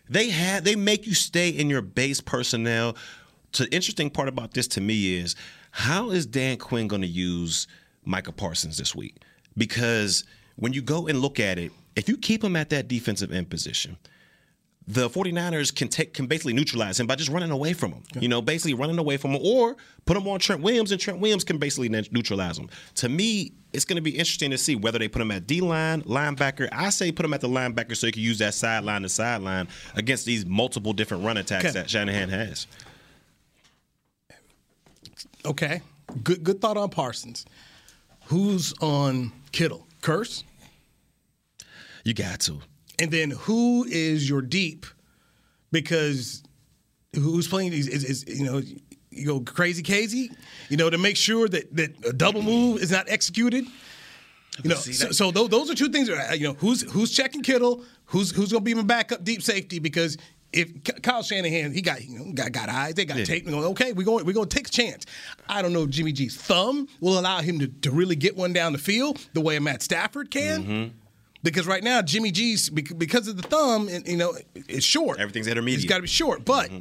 they 0.09 0.29
had 0.29 0.63
they 0.65 0.75
make 0.75 1.05
you 1.05 1.13
stay 1.13 1.49
in 1.49 1.69
your 1.69 1.81
base 1.81 2.21
personnel. 2.21 2.95
So 3.53 3.63
The 3.63 3.73
interesting 3.73 4.09
part 4.09 4.27
about 4.27 4.53
this 4.53 4.67
to 4.69 4.81
me 4.81 5.15
is 5.15 5.35
how 5.71 6.11
is 6.11 6.25
Dan 6.25 6.57
Quinn 6.57 6.87
going 6.87 7.01
to 7.01 7.07
use 7.07 7.67
Micah 8.05 8.31
Parsons 8.31 8.77
this 8.77 8.95
week? 8.95 9.17
Because 9.57 10.23
when 10.55 10.73
you 10.73 10.81
go 10.81 11.07
and 11.07 11.21
look 11.21 11.39
at 11.39 11.57
it, 11.57 11.71
if 11.95 12.09
you 12.09 12.17
keep 12.17 12.43
him 12.43 12.55
at 12.55 12.69
that 12.69 12.87
defensive 12.87 13.31
end 13.31 13.49
position, 13.49 13.97
the 14.87 15.09
49ers 15.09 15.73
can 15.75 15.87
take 15.87 16.13
can 16.13 16.27
basically 16.27 16.53
neutralize 16.53 16.99
him 16.99 17.07
by 17.07 17.15
just 17.15 17.31
running 17.31 17.49
away 17.49 17.73
from 17.73 17.91
him. 17.91 18.03
You 18.19 18.27
know, 18.27 18.41
basically 18.41 18.75
running 18.75 18.99
away 18.99 19.17
from 19.17 19.31
him 19.31 19.41
or 19.43 19.75
put 20.05 20.15
him 20.15 20.27
on 20.27 20.39
Trent 20.39 20.61
Williams 20.61 20.91
and 20.91 21.01
Trent 21.01 21.19
Williams 21.19 21.43
can 21.43 21.57
basically 21.57 21.89
ne- 21.89 22.07
neutralize 22.11 22.57
him. 22.59 22.69
To 22.95 23.09
me, 23.09 23.53
it's 23.73 23.83
going 23.83 23.95
to 23.95 24.01
be 24.01 24.11
interesting 24.11 24.51
to 24.51 24.57
see 24.59 24.75
whether 24.75 24.99
they 24.99 25.07
put 25.07 25.21
him 25.23 25.31
at 25.31 25.47
D-line, 25.47 26.03
linebacker. 26.03 26.69
I 26.71 26.91
say 26.91 27.11
put 27.11 27.25
him 27.25 27.33
at 27.33 27.41
the 27.41 27.49
linebacker 27.49 27.97
so 27.97 28.05
he 28.07 28.11
can 28.13 28.21
use 28.21 28.37
that 28.39 28.53
sideline 28.53 29.01
to 29.01 29.09
sideline 29.09 29.67
against 29.95 30.25
these 30.25 30.45
multiple 30.45 30.93
different 30.93 31.23
run 31.25 31.37
attacks 31.37 31.65
Okay. 31.65 31.73
that 31.73 31.89
Shanahan 31.89 32.29
has. 32.29 32.67
Okay. 35.45 35.81
Good 36.23 36.43
good 36.43 36.61
thought 36.61 36.77
on 36.77 36.89
Parsons. 36.89 37.45
Who's 38.25 38.73
on 38.81 39.31
Kittle? 39.51 39.85
Kearse? 40.01 40.43
You 42.03 42.13
got 42.13 42.39
to. 42.41 42.59
And 42.99 43.11
then 43.11 43.31
who 43.31 43.85
is 43.87 44.29
your 44.29 44.41
deep? 44.41 44.85
Because 45.71 46.43
who's 47.13 47.47
playing 47.47 47.73
is, 47.73 47.87
is, 47.87 48.03
is 48.03 48.39
you 48.39 48.45
know 48.45 48.61
you 49.09 49.25
go 49.25 49.39
crazy 49.39 49.83
Casey, 49.83 50.31
you 50.69 50.77
know 50.77 50.89
to 50.89 50.97
make 50.97 51.17
sure 51.17 51.47
that 51.47 51.75
that 51.75 52.05
a 52.05 52.13
double 52.13 52.41
move 52.41 52.81
is 52.81 52.91
not 52.91 53.09
executed. 53.09 53.65
You 54.63 54.69
know, 54.69 54.77
so, 54.77 55.11
so 55.11 55.31
those, 55.31 55.69
are 55.69 55.75
two 55.75 55.89
things. 55.89 56.07
You 56.07 56.47
know, 56.47 56.53
who's 56.53 56.89
who's 56.89 57.11
checking 57.11 57.41
Kittle, 57.41 57.83
who's 58.05 58.31
who's 58.31 58.51
going 58.51 58.61
to 58.61 58.65
be 58.65 58.73
my 58.73 58.83
backup 58.83 59.21
deep 59.21 59.41
safety 59.41 59.79
because 59.79 60.17
if 60.53 61.01
Kyle 61.01 61.23
Shanahan 61.23 61.73
he 61.73 61.81
got 61.81 62.03
you 62.03 62.19
know 62.19 62.31
got, 62.31 62.51
got 62.51 62.69
eyes, 62.69 62.93
they 62.93 63.03
got 63.05 63.17
tape. 63.25 63.45
You 63.45 63.51
know, 63.51 63.63
okay, 63.71 63.91
we're 63.91 64.05
going 64.05 64.25
we're 64.25 64.33
going 64.33 64.47
to 64.47 64.55
take 64.55 64.67
a 64.67 64.71
chance. 64.71 65.05
I 65.49 65.61
don't 65.61 65.73
know 65.73 65.83
if 65.83 65.89
Jimmy 65.89 66.13
G's 66.13 66.37
thumb 66.37 66.87
will 67.01 67.19
allow 67.19 67.41
him 67.41 67.59
to, 67.59 67.67
to 67.67 67.91
really 67.91 68.15
get 68.15 68.37
one 68.37 68.53
down 68.53 68.71
the 68.71 68.77
field 68.77 69.19
the 69.33 69.41
way 69.41 69.57
a 69.57 69.61
Matt 69.61 69.81
Stafford 69.81 70.31
can. 70.31 70.63
Mm-hmm. 70.63 70.97
Because 71.45 71.67
right 71.67 71.83
now 71.83 72.01
Jimmy 72.01 72.31
G's 72.31 72.69
because 72.69 73.27
of 73.29 73.37
the 73.37 73.43
thumb, 73.47 73.87
and 73.87 74.05
you 74.07 74.17
know, 74.17 74.33
it's 74.55 74.85
short. 74.85 75.19
Everything's 75.19 75.47
intermediate. 75.47 75.83
It's 75.83 75.89
got 75.89 75.97
to 75.97 76.01
be 76.01 76.07
short, 76.09 76.43
but 76.43 76.69
Mm-hmm. 76.69 76.79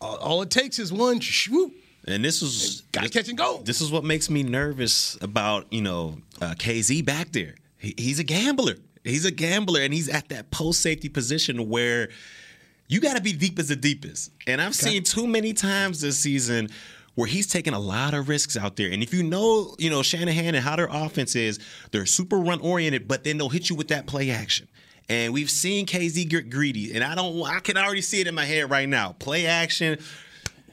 all, 0.00 0.16
all 0.16 0.42
it 0.42 0.50
takes 0.50 0.78
is 0.78 0.92
one 0.92 1.20
swoop. 1.20 1.72
And 2.06 2.24
this 2.24 2.42
is 2.42 2.82
Gotta 2.92 3.08
catch 3.08 3.28
and 3.28 3.38
go. 3.38 3.62
This 3.64 3.80
is 3.80 3.90
what 3.90 4.04
makes 4.04 4.28
me 4.28 4.42
nervous 4.42 5.16
about 5.22 5.72
you 5.72 5.80
know 5.82 6.18
uh, 6.40 6.54
Kazee 6.58 7.04
back 7.04 7.32
there. 7.32 7.54
He, 7.78 7.94
he's 7.96 8.18
a 8.18 8.24
gambler. 8.24 8.74
He's 9.02 9.24
a 9.24 9.30
gambler, 9.32 9.80
and 9.80 9.92
he's 9.94 10.08
at 10.08 10.28
that 10.28 10.50
post 10.50 10.80
safety 10.82 11.08
position 11.08 11.68
where 11.68 12.08
you 12.88 13.00
got 13.00 13.16
to 13.16 13.22
be 13.22 13.32
deep 13.32 13.58
as 13.58 13.68
the 13.68 13.76
deepest. 13.76 14.30
And 14.46 14.60
I've 14.60 14.74
seen 14.74 15.02
too 15.04 15.26
many 15.26 15.52
times 15.54 16.00
this 16.02 16.18
season 16.18 16.68
where 17.14 17.26
he's 17.26 17.46
taking 17.46 17.74
a 17.74 17.78
lot 17.78 18.14
of 18.14 18.28
risks 18.28 18.56
out 18.56 18.76
there. 18.76 18.90
And 18.90 19.02
if 19.02 19.12
you 19.12 19.22
know, 19.22 19.74
you 19.78 19.90
know 19.90 20.02
Shanahan 20.02 20.54
and 20.54 20.64
how 20.64 20.76
their 20.76 20.88
offense 20.90 21.36
is, 21.36 21.58
they're 21.90 22.06
super 22.06 22.38
run 22.38 22.60
oriented, 22.60 23.06
but 23.06 23.24
then 23.24 23.38
they'll 23.38 23.48
hit 23.48 23.70
you 23.70 23.76
with 23.76 23.88
that 23.88 24.06
play 24.06 24.30
action. 24.30 24.68
And 25.08 25.34
we've 25.34 25.50
seen 25.50 25.84
Kazee 25.86 26.28
get 26.28 26.48
greedy, 26.48 26.94
and 26.94 27.04
I 27.04 27.14
don't. 27.14 27.42
I 27.42 27.60
can 27.60 27.76
already 27.76 28.02
see 28.02 28.20
it 28.20 28.26
in 28.26 28.34
my 28.34 28.44
head 28.44 28.70
right 28.70 28.88
now. 28.88 29.12
Play 29.18 29.46
action. 29.46 29.98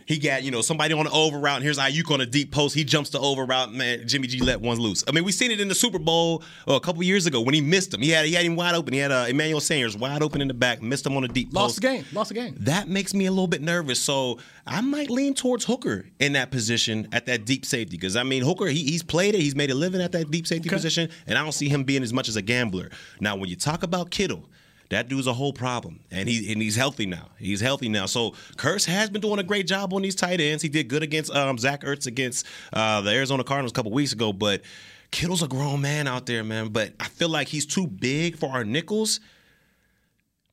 He 0.09 0.17
got, 0.17 0.41
you 0.41 0.49
know, 0.49 0.61
somebody 0.63 0.95
on 0.95 1.05
the 1.05 1.11
over 1.11 1.37
route, 1.37 1.57
and 1.57 1.63
here's 1.63 1.77
Aiyuk 1.77 2.09
on 2.11 2.19
a 2.19 2.25
deep 2.25 2.51
post. 2.51 2.73
He 2.73 2.83
jumps 2.83 3.11
the 3.11 3.19
over 3.19 3.45
route, 3.45 3.71
man. 3.71 4.07
Jimmy 4.07 4.25
G 4.25 4.39
let 4.39 4.59
one 4.59 4.79
loose. 4.79 5.03
I 5.07 5.11
mean, 5.11 5.23
we 5.23 5.31
seen 5.31 5.51
it 5.51 5.59
in 5.61 5.67
the 5.67 5.75
Super 5.75 5.99
Bowl 5.99 6.41
uh, 6.67 6.73
a 6.73 6.79
couple 6.79 7.03
years 7.03 7.27
ago 7.27 7.41
when 7.41 7.53
he 7.53 7.61
missed 7.61 7.93
him. 7.93 8.01
He 8.01 8.09
had 8.09 8.25
he 8.25 8.33
had 8.33 8.43
him 8.43 8.55
wide 8.55 8.73
open. 8.73 8.91
He 8.91 8.99
had 8.99 9.11
uh, 9.11 9.27
Emmanuel 9.29 9.61
Sanders 9.61 9.95
wide 9.95 10.23
open 10.23 10.41
in 10.41 10.47
the 10.47 10.55
back, 10.55 10.81
missed 10.81 11.05
him 11.05 11.15
on 11.15 11.25
a 11.25 11.27
deep 11.27 11.53
Lost 11.53 11.75
post. 11.75 11.75
the 11.75 11.87
game. 11.87 12.05
Lost 12.11 12.29
the 12.29 12.33
game. 12.33 12.55
That 12.61 12.87
makes 12.89 13.13
me 13.13 13.27
a 13.27 13.31
little 13.31 13.45
bit 13.45 13.61
nervous. 13.61 14.01
So 14.01 14.39
I 14.65 14.81
might 14.81 15.11
lean 15.11 15.35
towards 15.35 15.65
Hooker 15.65 16.07
in 16.17 16.33
that 16.33 16.49
position 16.49 17.07
at 17.11 17.27
that 17.27 17.45
deep 17.45 17.63
safety 17.63 17.95
because 17.95 18.15
I 18.15 18.23
mean 18.23 18.41
Hooker 18.41 18.65
he, 18.65 18.85
he's 18.85 19.03
played 19.03 19.35
it. 19.35 19.41
He's 19.41 19.55
made 19.55 19.69
a 19.69 19.75
living 19.75 20.01
at 20.01 20.11
that 20.13 20.31
deep 20.31 20.47
safety 20.47 20.69
position, 20.69 21.11
and 21.27 21.37
I 21.37 21.43
don't 21.43 21.51
see 21.51 21.69
him 21.69 21.83
being 21.83 22.01
as 22.01 22.13
much 22.13 22.27
as 22.27 22.35
a 22.35 22.41
gambler. 22.41 22.89
Now, 23.19 23.35
when 23.35 23.47
you 23.47 23.55
talk 23.55 23.83
about 23.83 24.09
Kittle. 24.09 24.49
That 24.89 25.07
dude's 25.07 25.27
a 25.27 25.33
whole 25.33 25.53
problem, 25.53 25.99
and 26.09 26.27
he 26.27 26.51
and 26.51 26.59
he's 26.61 26.75
healthy 26.75 27.05
now. 27.05 27.29
He's 27.37 27.61
healthy 27.61 27.89
now. 27.89 28.07
So 28.07 28.31
Kearse 28.57 28.85
has 28.85 29.11
been 29.11 29.21
doing 29.21 29.39
a 29.39 29.43
great 29.43 29.67
job 29.67 29.93
on 29.93 30.01
these 30.01 30.15
tight 30.15 30.41
ends. 30.41 30.63
He 30.63 30.69
did 30.69 30.87
good 30.87 31.03
against 31.03 31.31
um, 31.35 31.59
Zach 31.59 31.81
Ertz 31.81 32.07
against 32.07 32.47
uh, 32.73 33.01
the 33.01 33.11
Arizona 33.11 33.43
Cardinals 33.43 33.71
a 33.71 33.75
couple 33.75 33.91
weeks 33.91 34.13
ago. 34.13 34.33
But 34.33 34.61
Kittle's 35.11 35.43
a 35.43 35.47
grown 35.47 35.81
man 35.81 36.07
out 36.07 36.25
there, 36.25 36.43
man. 36.43 36.69
But 36.69 36.93
I 36.99 37.05
feel 37.05 37.29
like 37.29 37.47
he's 37.47 37.67
too 37.67 37.85
big 37.85 38.37
for 38.37 38.49
our 38.49 38.63
nickels. 38.63 39.19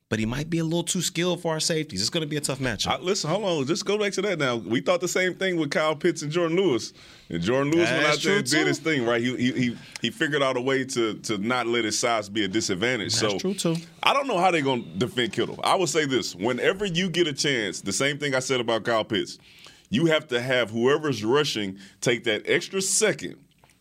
But 0.09 0.19
he 0.19 0.25
might 0.25 0.49
be 0.49 0.59
a 0.59 0.63
little 0.63 0.85
too 0.85 1.01
skilled 1.01 1.41
for 1.41 1.51
our 1.51 1.59
safeties. 1.59 1.99
It's 1.99 2.09
going 2.09 2.21
to 2.21 2.27
be 2.27 2.37
a 2.37 2.41
tough 2.41 2.59
matchup. 2.59 2.87
I, 2.87 2.97
listen, 2.99 3.29
hold 3.29 3.43
on. 3.43 3.67
Just 3.67 3.85
go 3.85 3.97
back 3.97 4.13
to 4.13 4.21
that 4.21 4.39
now. 4.39 4.55
We 4.55 4.79
thought 4.79 5.01
the 5.01 5.07
same 5.07 5.35
thing 5.35 5.57
with 5.57 5.69
Kyle 5.69 5.97
Pitts 5.97 6.21
and 6.21 6.31
Jourdan 6.31 6.55
Lewis. 6.55 6.93
And 7.29 7.43
Jourdan 7.43 7.73
Lewis 7.73 7.89
went 7.89 8.03
That's 8.03 8.17
out 8.17 8.23
there 8.23 8.37
and 8.37 8.47
true, 8.47 8.59
did 8.59 8.67
his 8.67 8.79
thing, 8.79 9.05
right? 9.05 9.21
He, 9.21 9.35
he 9.35 9.51
he 9.51 9.77
he 10.01 10.09
figured 10.09 10.41
out 10.41 10.55
a 10.55 10.61
way 10.61 10.85
to 10.85 11.15
to 11.15 11.37
not 11.39 11.67
let 11.67 11.83
his 11.83 11.99
size 11.99 12.29
be 12.29 12.45
a 12.45 12.47
disadvantage. 12.47 13.19
That's 13.19 13.33
so 13.33 13.37
true, 13.37 13.53
too. 13.53 13.75
I 14.01 14.13
don't 14.13 14.27
know 14.27 14.37
how 14.37 14.49
they're 14.49 14.61
gonna 14.61 14.83
defend 14.97 15.33
Kittle. 15.33 15.59
I 15.61 15.75
would 15.75 15.89
say 15.89 16.05
this: 16.05 16.35
whenever 16.35 16.85
you 16.85 17.09
get 17.09 17.27
a 17.27 17.33
chance, 17.33 17.81
the 17.81 17.91
same 17.91 18.17
thing 18.17 18.33
I 18.33 18.39
said 18.39 18.61
about 18.61 18.85
Kyle 18.85 19.03
Pitts, 19.03 19.39
you 19.89 20.05
have 20.05 20.29
to 20.29 20.39
have 20.41 20.69
whoever's 20.69 21.21
rushing 21.21 21.79
take 21.99 22.23
that 22.23 22.43
extra 22.45 22.81
second 22.81 23.35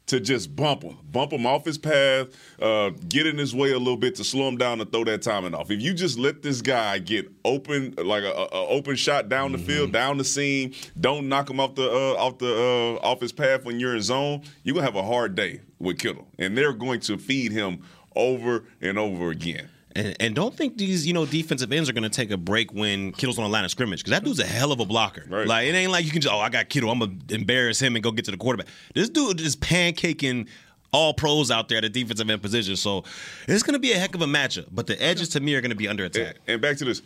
to 0.07 0.21
just 0.21 0.55
bump 0.55 0.83
him, 0.83 0.97
bump 1.11 1.33
him 1.33 1.47
off 1.47 1.65
his 1.65 1.79
path, 1.79 2.29
uh, 2.61 2.91
get 3.09 3.27
in 3.27 3.37
his 3.37 3.55
way 3.55 3.73
a 3.73 3.79
little 3.79 3.97
bit 3.97 4.15
to 4.17 4.25
slow 4.25 4.47
him 4.49 4.57
down 4.57 4.81
and 4.81 4.91
throw 4.93 5.05
that 5.05 5.23
timing 5.23 5.55
off. 5.55 5.71
If 5.71 5.83
you 5.83 5.93
just 5.95 6.19
let 6.19 6.43
this 6.43 6.63
guy 6.63 6.99
get 6.99 7.29
open, 7.45 7.95
like 7.99 8.23
a, 8.23 8.31
a- 8.31 8.69
open 8.69 8.95
shot 8.97 9.29
down 9.29 9.53
the 9.53 9.59
field, 9.59 9.93
down 9.93 10.17
the 10.19 10.25
seam, 10.25 10.73
don't 11.01 11.29
knock 11.29 11.51
him 11.51 11.59
off 11.59 11.75
the 11.75 11.91
uh, 11.91 12.15
off 12.15 12.39
the 12.39 12.99
uh, 13.03 13.07
off 13.07 13.21
his 13.21 13.33
path 13.33 13.65
when 13.65 13.81
you're 13.81 13.97
in 13.97 14.03
zone, 14.03 14.43
you're 14.63 14.75
gonna 14.75 14.87
have 14.87 14.97
a 14.97 15.03
hard 15.03 15.35
day 15.35 15.61
with 15.79 15.99
Kittle, 15.99 16.27
and 16.39 16.57
they're 16.57 16.73
going 16.73 17.01
to 17.01 17.19
feed 17.19 17.53
him 17.53 17.83
over 18.15 18.65
and 18.81 18.99
over 18.99 19.31
again. 19.31 19.69
And, 19.97 20.17
and 20.21 20.35
don't 20.35 20.55
think 20.55 20.77
these, 20.77 21.07
you 21.07 21.15
know, 21.15 21.25
defensive 21.25 21.73
ends 21.73 21.89
are 21.89 21.93
going 21.93 22.03
to 22.03 22.11
take 22.11 22.31
a 22.31 22.37
break 22.37 22.73
when 22.73 23.13
Kittle's 23.13 23.39
on 23.39 23.45
the 23.45 23.51
line 23.51 23.65
of 23.65 23.71
scrimmage 23.71 24.01
because 24.01 24.11
that 24.11 24.25
dude's 24.25 24.39
a 24.39 24.47
hell 24.47 24.71
of 24.71 24.81
a 24.81 24.85
blocker. 24.85 25.25
Right. 25.29 25.47
Like 25.47 25.67
it 25.67 25.75
ain't 25.75 25.91
like 25.91 26.05
you 26.05 26.11
can 26.11 26.21
just, 26.21 26.33
oh, 26.33 26.39
I 26.39 26.51
got 26.51 26.69
Kittle, 26.69 26.91
I'm 26.91 26.99
gonna 26.99 27.15
embarrass 27.31 27.81
him 27.81 27.97
and 27.97 28.03
go 28.03 28.13
get 28.13 28.27
to 28.27 28.31
the 28.31 28.37
quarterback. 28.37 28.67
This 28.95 29.09
dude 29.09 29.41
is 29.41 29.57
pancaking 29.57 30.49
all 30.93 31.15
pros 31.15 31.51
out 31.51 31.69
there 31.69 31.79
at 31.79 31.83
the 31.83 31.89
defensive 31.89 32.29
end 32.29 32.43
position. 32.43 32.77
So 32.77 33.05
it's 33.49 33.63
going 33.63 33.75
to 33.75 33.79
be 33.79 33.93
a 33.93 33.99
heck 33.99 34.15
of 34.15 34.23
a 34.23 34.27
matchup. 34.27 34.67
But 34.71 34.87
the 34.87 35.01
edges 35.03 35.31
to 35.31 35.41
me 35.41 35.55
are 35.55 35.61
going 35.61 35.71
to 35.71 35.77
be 35.77 35.89
under 35.89 36.05
attack. 36.05 36.37
And, 36.47 36.55
and 36.55 36.63
back 36.63 36.77
to 36.79 36.85
this, 36.85 37.03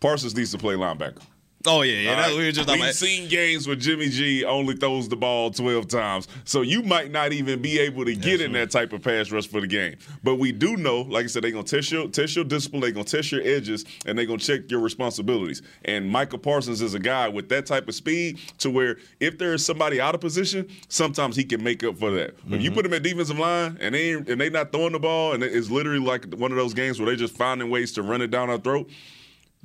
Parsons 0.00 0.36
needs 0.36 0.50
to 0.52 0.58
play 0.58 0.74
linebacker. 0.74 1.22
Oh 1.66 1.82
yeah, 1.82 1.94
yeah. 2.00 2.20
Right? 2.20 2.36
we 2.36 2.44
were 2.44 2.52
just 2.52 2.68
We've 2.68 2.78
about- 2.80 2.94
seen 2.94 3.28
games 3.28 3.66
where 3.66 3.76
Jimmy 3.76 4.08
G 4.08 4.44
only 4.44 4.76
throws 4.76 5.08
the 5.08 5.16
ball 5.16 5.50
12 5.50 5.88
times. 5.88 6.28
So 6.44 6.62
you 6.62 6.82
might 6.82 7.10
not 7.10 7.32
even 7.32 7.60
be 7.60 7.78
able 7.78 8.04
to 8.04 8.14
get 8.14 8.40
in 8.40 8.52
that 8.52 8.70
type 8.70 8.92
of 8.92 9.02
pass 9.02 9.30
rush 9.30 9.46
for 9.48 9.60
the 9.60 9.66
game. 9.66 9.96
But 10.22 10.36
we 10.36 10.52
do 10.52 10.76
know, 10.76 11.02
like 11.02 11.24
I 11.24 11.26
said, 11.28 11.42
they're 11.44 11.50
going 11.50 11.64
to 11.64 11.76
test 11.76 11.90
your, 11.92 12.08
test 12.08 12.36
your 12.36 12.44
discipline, 12.44 12.82
they're 12.82 12.90
going 12.92 13.06
to 13.06 13.16
test 13.16 13.32
your 13.32 13.42
edges, 13.42 13.84
and 14.06 14.18
they're 14.18 14.26
going 14.26 14.38
to 14.38 14.46
check 14.46 14.70
your 14.70 14.80
responsibilities. 14.80 15.62
And 15.84 16.08
Michael 16.10 16.38
Parsons 16.38 16.80
is 16.82 16.94
a 16.94 16.98
guy 16.98 17.28
with 17.28 17.48
that 17.50 17.66
type 17.66 17.88
of 17.88 17.94
speed 17.94 18.38
to 18.58 18.70
where 18.70 18.96
if 19.20 19.38
there 19.38 19.54
is 19.54 19.64
somebody 19.64 20.00
out 20.00 20.14
of 20.14 20.20
position, 20.20 20.68
sometimes 20.88 21.36
he 21.36 21.44
can 21.44 21.62
make 21.62 21.82
up 21.84 21.98
for 21.98 22.10
that. 22.12 22.34
When 22.44 22.54
Mm-hmm. 22.56 22.60
you 22.64 22.70
put 22.72 22.86
him 22.86 22.94
at 22.94 23.02
defensive 23.02 23.38
line 23.38 23.76
and 23.80 23.94
they 23.94 24.12
and 24.12 24.40
they 24.40 24.48
not 24.50 24.72
throwing 24.72 24.92
the 24.92 24.98
ball, 24.98 25.32
and 25.32 25.42
it's 25.42 25.70
literally 25.70 25.98
like 26.04 26.32
one 26.34 26.50
of 26.52 26.56
those 26.56 26.74
games 26.74 26.98
where 26.98 27.08
they 27.10 27.16
just 27.16 27.36
finding 27.36 27.70
ways 27.70 27.92
to 27.92 28.02
run 28.02 28.22
it 28.22 28.28
down 28.30 28.50
our 28.50 28.58
throat. 28.58 28.88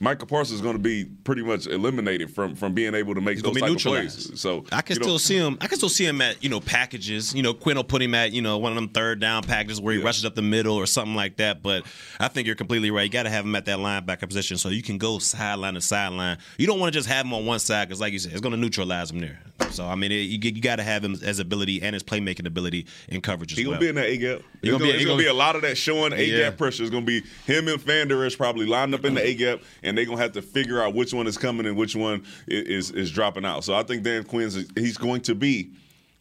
Michael 0.02 0.26
Parsons 0.28 0.56
is 0.56 0.62
going 0.62 0.74
to 0.76 0.82
be 0.82 1.06
pretty 1.06 1.44
much 1.44 1.68
eliminated 1.68 2.34
from 2.34 2.56
from 2.56 2.74
being 2.74 2.96
able 2.96 3.14
to 3.14 3.22
make 3.22 3.36
He's 3.36 3.44
those 3.44 3.54
gonna 3.56 3.68
type 3.76 3.78
of 3.78 3.84
plays. 3.84 4.32
So 4.42 4.66
I 4.72 4.82
can 4.82 4.96
you 4.96 5.00
know, 5.00 5.04
still 5.06 5.20
see 5.20 5.38
him. 5.38 5.58
I 5.62 5.68
can 5.68 5.78
still 5.78 5.90
see 5.90 6.06
him 6.06 6.20
at 6.22 6.44
you 6.44 6.50
know 6.50 6.60
packages. 6.60 7.36
You 7.36 7.44
know, 7.44 7.54
Quinn 7.54 7.78
will 7.78 7.84
put 7.84 8.02
him 8.02 8.16
at 8.16 8.32
you 8.32 8.42
know 8.42 8.58
one 8.58 8.72
of 8.72 8.76
them 8.76 8.90
third 8.90 9.20
down 9.20 9.44
packages 9.44 9.80
where 9.80 9.94
he 9.94 10.00
Yeah. 10.00 10.06
rushes 10.06 10.26
up 10.26 10.34
the 10.34 10.42
middle 10.42 10.76
or 10.76 10.88
something 10.88 11.14
like 11.16 11.38
that. 11.38 11.62
But 11.62 11.84
I 12.20 12.28
think 12.30 12.48
you're 12.48 12.56
completely 12.56 12.90
right. 12.90 13.04
You 13.04 13.10
got 13.10 13.24
to 13.24 13.30
have 13.30 13.46
him 13.46 13.54
at 13.56 13.66
that 13.66 13.78
linebacker 13.78 14.28
position 14.28 14.58
so 14.58 14.70
you 14.70 14.82
can 14.82 14.98
go 14.98 15.20
sideline 15.20 15.76
to 15.76 15.82
sideline. 15.82 16.40
You 16.58 16.66
don't 16.66 16.80
want 16.80 16.92
to 16.94 16.98
just 17.00 17.08
have 17.08 17.26
him 17.26 17.34
on 17.36 17.46
one 17.46 17.60
side 17.60 17.88
because, 17.88 18.02
like 18.02 18.12
you 18.12 18.20
said, 18.20 18.32
it's 18.32 18.42
going 18.42 18.54
to 18.56 18.60
neutralize 18.60 19.12
him 19.12 19.20
there. 19.20 19.40
So 19.70 19.86
I 19.86 19.94
mean, 19.94 20.12
it, 20.12 20.16
you, 20.16 20.40
you 20.42 20.62
got 20.62 20.78
to 20.78 20.84
have 20.84 21.04
him 21.06 21.16
as 21.24 21.38
ability 21.38 21.82
and 21.84 21.94
his 21.94 22.02
playmaking 22.02 22.48
ability 22.48 22.88
in 23.08 23.22
coverage 23.22 23.52
as 23.52 23.58
He 23.60 23.66
well. 23.66 23.74
gonna 23.74 23.82
be 23.82 23.90
in 23.90 23.96
that 23.96 24.08
A 24.08 24.18
gap. 24.18 24.42
It's 24.62 24.72
gonna 24.72 24.84
be- 24.84 24.86
gonna, 24.90 24.98
he 24.98 25.04
it's 25.04 25.06
gonna 25.06 25.22
be 25.22 25.28
a 25.28 25.34
lot 25.34 25.56
of 25.56 25.62
that 25.64 25.78
showing 25.78 26.14
A 26.14 26.24
Yeah. 26.24 26.38
gap 26.38 26.58
pressure. 26.58 26.84
It's 26.84 26.92
gonna 26.92 27.06
be 27.06 27.24
him 27.46 27.68
and 27.68 27.82
Van 27.82 28.08
Der 28.08 28.30
probably 28.32 28.66
lined 28.66 28.94
up 28.94 29.04
in 29.06 29.16
the 29.16 29.26
A 29.26 29.34
gap, 29.34 29.62
and 29.84 29.98
they're 29.98 30.06
gonna 30.06 30.22
have 30.22 30.34
to 30.34 30.42
figure 30.42 30.82
out 30.82 30.94
which 30.94 31.14
one 31.14 31.28
is 31.28 31.38
coming 31.38 31.66
and 31.66 31.76
which 31.76 31.96
one 31.96 32.24
is 32.48 32.92
is, 32.92 33.12
dropping 33.12 33.46
out. 33.46 33.64
So 33.64 33.74
I 33.74 33.84
think 33.84 34.04
Dan 34.04 34.24
Quinn's 34.24 34.58
he's 34.76 34.98
going 34.98 35.22
to 35.22 35.36
be 35.36 35.72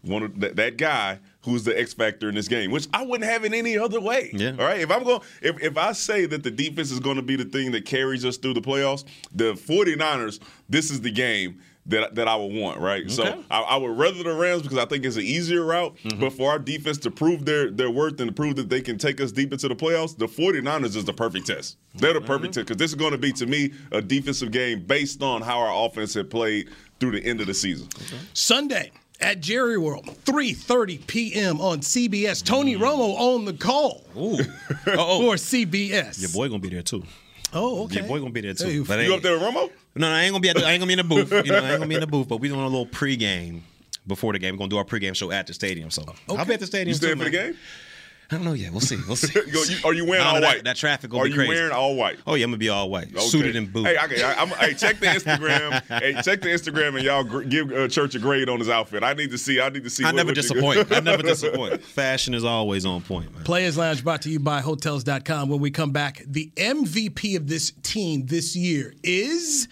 one 0.02 0.23
of 0.23 0.40
that, 0.40 0.56
that 0.56 0.76
guy 0.78 1.18
who's 1.42 1.64
the 1.64 1.78
X 1.78 1.92
factor 1.94 2.28
in 2.28 2.35
this 2.35 2.49
game, 2.49 2.70
which 2.70 2.87
I 2.92 3.04
wouldn't 3.04 3.28
have 3.30 3.44
it 3.44 3.52
any 3.52 3.76
other 3.78 4.00
way. 4.00 4.30
Yeah. 4.32 4.50
All 4.50 4.64
right. 4.64 4.80
If 4.80 4.90
I'm 4.90 5.04
going, 5.04 5.20
if 5.42 5.62
if 5.62 5.76
I 5.76 5.92
say 5.92 6.26
that 6.26 6.42
the 6.42 6.50
defense 6.50 6.90
is 6.90 7.00
going 7.00 7.16
to 7.16 7.23
be 7.23 7.37
the 7.37 7.44
thing 7.44 7.73
that 7.73 7.85
carries 7.85 8.25
us 8.25 8.37
through 8.38 8.54
the 8.54 8.61
playoffs, 8.62 9.04
the 9.35 9.52
49ers, 9.54 10.40
this 10.68 10.90
is 10.90 11.00
the 11.02 11.11
game. 11.11 11.61
That, 11.90 12.14
that 12.14 12.26
I 12.28 12.37
would 12.37 12.52
want, 12.52 12.78
right? 12.80 13.11
So 13.11 13.42
I, 13.50 13.61
I 13.61 13.76
would 13.76 13.97
rather 13.99 14.23
the 14.23 14.35
Rams 14.35 14.62
because 14.62 14.78
I 14.78 14.85
think 14.87 15.04
it's 15.04 15.16
an 15.16 15.23
easier 15.23 15.64
route. 15.64 15.97
Mm-hmm. 16.04 16.20
But 16.20 16.32
for 16.32 16.50
our 16.50 16.59
defense 16.59 16.99
to 16.99 17.11
prove 17.11 17.44
their, 17.44 17.70
their 17.70 17.90
worth 17.90 18.18
and 18.20 18.28
to 18.30 18.35
prove 18.35 18.56
that 18.56 18.68
they 18.68 18.80
can 18.80 18.97
take 18.99 19.20
us 19.20 19.32
deep 19.32 19.52
into 19.52 19.68
the 19.68 19.76
playoffs, 19.76 20.16
the 20.16 20.26
49ers 20.26 20.97
is 20.97 21.04
the 21.04 21.12
perfect 21.12 21.47
test. 21.49 21.76
They're 21.94 22.12
the 22.12 22.20
Mm-hmm. 22.20 22.26
perfect 22.28 22.54
test 22.54 22.66
because 22.68 22.78
this 22.78 22.90
is 22.90 22.94
going 22.97 23.12
to 23.12 23.18
be, 23.18 23.32
to 23.32 23.47
me, 23.47 23.73
a 23.92 24.00
defensive 24.00 24.50
game 24.52 24.85
based 24.85 25.23
on 25.23 25.42
how 25.42 25.59
our 25.59 25.87
offense 25.87 26.14
had 26.14 26.30
played 26.30 26.68
through 27.00 27.12
the 27.12 27.25
end 27.25 27.40
of 27.40 27.47
the 27.47 27.54
season. 27.54 27.88
Sunday 28.35 28.92
at 29.20 29.40
Jerry 29.40 29.76
World, 29.78 30.06
3:30 30.25 31.06
p.m. 31.06 31.61
on 31.61 31.80
CBS. 31.80 32.44
Tony 32.44 32.76
Romo 32.76 33.14
on 33.18 33.44
the 33.44 33.52
call 33.52 34.02
Ooh. 34.16 34.38
oh, 34.87 35.20
for 35.20 35.35
CBS. 35.37 36.20
your 36.20 36.30
boy 36.30 36.49
gonna 36.49 36.59
be 36.61 36.68
there 36.70 36.82
too. 36.82 37.02
Oh, 37.52 37.85
okay. 37.85 37.97
Your 38.00 38.04
boy 38.09 38.19
gonna 38.21 38.30
be 38.30 38.40
there 38.42 38.54
too. 38.54 38.64
Hey, 38.66 38.78
But 38.80 38.99
You 39.00 39.04
ain't- 39.07 39.14
up 39.14 39.23
there 39.23 39.33
with 39.38 39.42
Romo? 39.42 39.71
No, 39.97 40.09
I 40.09 40.23
ain't 40.23 40.33
gonna 40.33 40.40
be. 40.40 40.49
At 40.50 40.57
the, 40.57 40.66
I 40.66 40.73
ain't 40.73 40.80
gonna 40.80 40.87
be 40.87 40.92
in 40.92 40.99
the 40.99 41.04
booth. 41.04 41.33
You 41.33 41.52
know, 41.52 41.59
I 41.59 41.71
ain't 41.71 41.78
gonna 41.78 41.87
be 41.87 41.95
in 41.97 42.00
the 42.00 42.07
booth. 42.09 42.28
But 42.28 42.37
we 42.38 42.49
doing 42.49 42.61
a 42.61 42.64
little 42.69 42.87
pregame 42.87 43.62
before 44.07 44.33
the 44.33 44.38
game. 44.38 44.54
We're 44.54 44.59
gonna 44.59 44.69
do 44.71 44.76
our 44.78 44.85
pregame 44.85 45.16
show 45.16 45.30
at 45.33 45.47
the 45.49 45.54
stadium. 45.54 45.90
So 45.90 46.04
I'll 46.28 46.45
be 46.45 46.54
at 46.54 46.61
the 46.61 46.66
stadium. 46.66 46.88
You 46.88 46.95
staying 46.95 47.14
too, 47.14 47.25
for 47.25 47.25
the 47.25 47.30
game? 47.30 47.57
I 48.32 48.37
don't 48.37 48.44
know 48.44 48.52
yet. 48.52 48.70
We'll 48.70 48.80
see. 48.80 48.96
We'll 49.06 49.16
see. 49.16 49.32
Yo, 49.50 49.62
you- 49.62 49.78
are 49.84 49.92
you 49.92 50.04
wearing 50.04 50.25
I 50.25 50.28
all 50.28 50.34
know, 50.37 50.40
that- 50.42 50.46
white? 50.56 50.64
That 50.64 50.76
traffic 50.76 51.12
will 51.12 51.20
Are 51.20 51.25
be 51.25 51.30
you 51.32 51.49
wearing 51.49 51.72
all 51.72 51.96
white? 51.96 52.18
Oh 52.26 52.34
yeah, 52.34 52.44
I'm 52.44 52.50
gonna 52.50 52.58
be 52.58 52.68
all 52.68 52.88
white, 52.88 53.08
Okay. 53.12 53.20
suited 53.26 53.56
and 53.56 53.72
booted. 53.72 53.96
Hey, 53.96 54.04
okay, 54.04 54.22
I, 54.22 54.34
I'm, 54.34 54.49
hey, 54.50 54.75
check 54.75 55.00
the 55.00 55.06
Instagram. 55.06 55.82
hey, 56.00 56.12
check 56.22 56.40
the 56.40 56.49
Instagram, 56.49 56.94
and 56.96 57.02
y'all 57.02 57.25
gr- 57.25 57.42
give 57.42 57.72
uh, 57.72 57.88
Church 57.88 58.14
a 58.14 58.18
grade 58.20 58.49
on 58.49 58.58
his 58.60 58.68
outfit. 58.68 59.02
I 59.02 59.14
need 59.14 59.30
to 59.32 59.38
see. 59.38 59.60
I 59.60 59.68
need 59.68 59.82
to 59.84 59.90
see. 59.90 60.04
I 60.04 60.08
what- 60.08 60.14
never 60.16 60.28
what 60.28 60.34
disappoint. 60.37 60.92
I 60.92 61.00
never 61.00 61.22
disappoint. 61.25 61.82
Fashion 61.82 62.34
is 62.34 62.44
always 62.44 62.87
on 62.87 63.00
point, 63.02 63.34
man. 63.34 63.42
Players 63.44 63.76
Lounge 63.76 64.04
brought 64.04 64.22
to 64.22 64.30
you 64.30 64.38
by 64.38 64.60
Hotels.com. 64.60 65.49
When 65.49 65.60
we 65.60 65.70
come 65.70 65.90
back, 65.90 66.22
the 66.26 66.52
MVP 66.56 67.37
of 67.37 67.49
this 67.49 67.72
team 67.82 68.26
this 68.26 68.54
year 68.54 68.94
is 69.02 69.66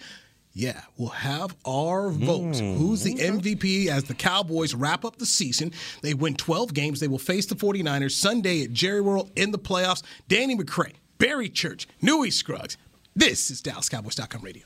Yeah, 0.59 0.81
we'll 0.97 1.07
have 1.07 1.55
our 1.65 2.09
votes. 2.09 2.59
Hmm. 2.59 2.73
Who's 2.73 3.01
the 3.01 3.15
MVP 3.15 3.87
as 3.87 4.03
the 4.03 4.13
Cowboys 4.13 4.75
wrap 4.75 5.05
up 5.05 5.15
the 5.15 5.25
season? 5.25 5.71
They 6.01 6.13
win 6.13 6.35
12 6.35 6.73
games. 6.73 6.99
They 6.99 7.07
will 7.07 7.17
face 7.17 7.45
the 7.45 7.55
49ers 7.55 8.11
Sunday 8.11 8.63
at 8.65 8.73
Jerry 8.73 8.99
World 8.99 9.31
in 9.37 9.51
the 9.51 9.57
playoffs. 9.57 10.03
Danny 10.27 10.57
McCray, 10.57 10.95
Barry 11.17 11.47
Church, 11.47 11.87
Newy 12.01 12.29
Scruggs. 12.29 12.75
This 13.15 13.49
is 13.49 13.61
DallasCowboys.com 13.61 14.41
radio. 14.41 14.65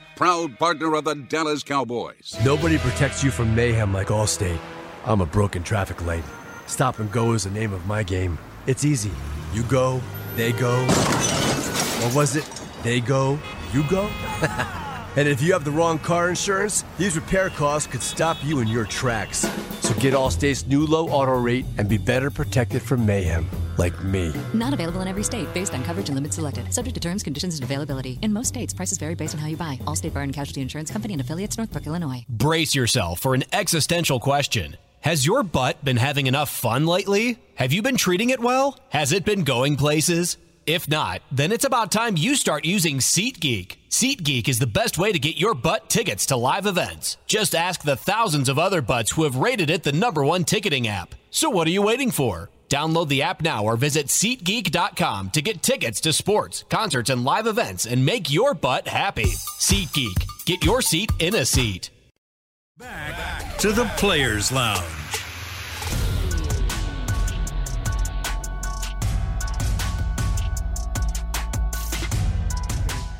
proud 0.15 0.57
partner 0.59 0.93
of 0.95 1.05
the 1.05 1.15
Dallas 1.15 1.63
Cowboys. 1.63 2.37
Nobody 2.43 2.77
protects 2.77 3.23
you 3.23 3.31
from 3.31 3.53
mayhem 3.55 3.93
like 3.93 4.07
Allstate. 4.07 4.59
I'm 5.05 5.21
a 5.21 5.25
broken 5.25 5.63
traffic 5.63 6.05
light. 6.05 6.23
Stop 6.67 6.99
and 6.99 7.11
go 7.11 7.33
is 7.33 7.43
the 7.43 7.49
name 7.49 7.73
of 7.73 7.85
my 7.85 8.03
game. 8.03 8.37
It's 8.67 8.85
easy. 8.85 9.11
You 9.53 9.63
go, 9.63 10.01
they 10.35 10.51
go. 10.53 10.81
Or 12.03 12.15
was 12.15 12.35
it 12.35 12.49
they 12.83 12.99
go, 13.01 13.39
you 13.73 13.83
go? 13.89 14.03
and 15.15 15.27
if 15.27 15.41
you 15.41 15.53
have 15.53 15.63
the 15.63 15.71
wrong 15.71 15.99
car 15.99 16.29
insurance, 16.29 16.83
these 16.97 17.15
repair 17.15 17.49
costs 17.49 17.91
could 17.91 18.01
stop 18.01 18.37
you 18.43 18.59
in 18.59 18.67
your 18.67 18.85
tracks. 18.85 19.39
So 19.81 19.93
get 19.95 20.13
Allstate's 20.13 20.67
new 20.67 20.85
low 20.85 21.09
auto 21.09 21.37
rate 21.37 21.65
and 21.77 21.89
be 21.89 21.97
better 21.97 22.29
protected 22.31 22.81
from 22.81 23.05
mayhem, 23.05 23.49
like 23.81 24.01
me. 24.03 24.31
Not 24.53 24.73
available 24.73 25.01
in 25.01 25.07
every 25.09 25.23
state 25.23 25.51
based 25.53 25.73
on 25.73 25.83
coverage 25.83 26.07
and 26.07 26.15
limits 26.15 26.35
selected. 26.35 26.73
Subject 26.73 26.93
to 26.93 27.01
terms, 27.01 27.23
conditions, 27.23 27.55
and 27.55 27.63
availability. 27.63 28.19
In 28.21 28.31
most 28.31 28.49
states, 28.49 28.73
prices 28.73 28.97
vary 28.97 29.15
based 29.15 29.33
on 29.33 29.41
how 29.41 29.47
you 29.47 29.57
buy. 29.57 29.79
Allstate 29.85 30.13
Bar 30.13 30.23
and 30.23 30.33
Casualty 30.33 30.61
Insurance 30.61 30.91
Company 30.91 31.13
and 31.15 31.21
affiliates, 31.21 31.57
Northbrook, 31.57 31.87
Illinois. 31.87 32.23
Brace 32.29 32.75
yourself 32.75 33.19
for 33.19 33.33
an 33.33 33.43
existential 33.51 34.19
question. 34.19 34.77
Has 35.01 35.25
your 35.25 35.41
butt 35.41 35.83
been 35.83 35.97
having 35.97 36.27
enough 36.27 36.49
fun 36.49 36.85
lately? 36.85 37.39
Have 37.55 37.73
you 37.73 37.81
been 37.81 37.97
treating 37.97 38.29
it 38.29 38.39
well? 38.39 38.77
Has 38.89 39.11
it 39.11 39.25
been 39.25 39.43
going 39.43 39.75
places? 39.75 40.37
If 40.67 40.87
not, 40.87 41.23
then 41.31 41.51
it's 41.51 41.65
about 41.65 41.91
time 41.91 42.17
you 42.17 42.35
start 42.35 42.65
using 42.65 42.99
SeatGeek. 42.99 43.77
SeatGeek 43.89 44.47
is 44.47 44.59
the 44.59 44.67
best 44.67 44.99
way 44.99 45.11
to 45.11 45.17
get 45.17 45.37
your 45.37 45.55
butt 45.55 45.89
tickets 45.89 46.27
to 46.27 46.37
live 46.37 46.67
events. 46.67 47.17
Just 47.25 47.55
ask 47.55 47.81
the 47.81 47.95
thousands 47.95 48.47
of 48.47 48.59
other 48.59 48.83
butts 48.83 49.11
who 49.11 49.23
have 49.23 49.37
rated 49.37 49.71
it 49.71 49.81
the 49.81 49.91
number 49.91 50.23
one 50.23 50.43
ticketing 50.43 50.87
app. 50.87 51.15
So 51.31 51.49
what 51.49 51.65
are 51.67 51.71
you 51.71 51.81
waiting 51.81 52.11
for? 52.11 52.51
Download 52.71 53.09
the 53.09 53.21
app 53.21 53.41
now 53.41 53.65
or 53.65 53.75
visit 53.75 54.07
SeatGeek.com 54.07 55.31
to 55.31 55.41
get 55.41 55.61
tickets 55.61 55.99
to 56.01 56.13
sports, 56.13 56.63
concerts, 56.69 57.09
and 57.09 57.25
live 57.25 57.45
events 57.45 57.85
and 57.85 58.05
make 58.05 58.31
your 58.31 58.53
butt 58.53 58.87
happy. 58.87 59.25
SeatGeek. 59.59 60.45
Get 60.45 60.63
your 60.63 60.81
seat 60.81 61.11
in 61.19 61.35
a 61.35 61.45
seat. 61.45 61.89
Back 62.77 63.57
to 63.57 63.73
the 63.73 63.85
Players 63.97 64.53
Lounge. 64.53 65.20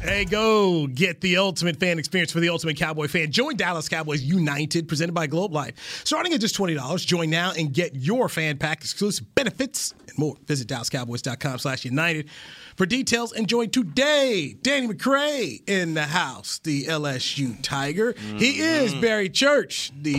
Hey, 0.02 0.26
go 0.26 0.88
get 0.88 1.22
the 1.22 1.38
ultimate 1.38 1.80
fan 1.80 2.00
experience 2.00 2.32
for 2.32 2.40
the 2.40 2.50
ultimate 2.50 2.76
Cowboy 2.76 3.08
fan. 3.08 3.32
Join 3.32 3.56
Dallas 3.56 3.88
Cowboys 3.88 4.24
United, 4.24 4.88
presented 4.88 5.14
by 5.14 5.28
Globe 5.28 5.54
Life. 5.54 6.02
Starting 6.04 6.34
at 6.34 6.42
just 6.42 6.58
$20, 6.58 7.06
join 7.06 7.30
now 7.30 7.52
and 7.56 7.72
get 7.72 7.96
your 7.96 8.28
fan 8.28 8.58
pack, 8.58 8.82
exclusive 8.82 9.36
benefits, 9.36 9.94
and 10.08 10.18
more. 10.18 10.38
Visit 10.48 10.68
DallasCowboys.com 10.70 11.60
slash 11.60 11.86
United 11.86 12.30
for 12.76 12.88
details 12.88 13.32
and 13.32 13.48
join 13.48 13.70
today. 13.70 14.58
Danny 14.64 14.88
McCray 14.88 15.62
in 15.70 15.94
the 15.94 16.06
house, 16.06 16.58
the 16.58 16.86
LSU 16.86 17.62
Tiger. 17.62 18.16
He 18.38 18.54
mm-hmm. 18.54 18.86
is 18.86 18.96
Barry 18.96 19.30
Church, 19.30 19.92
the 20.02 20.16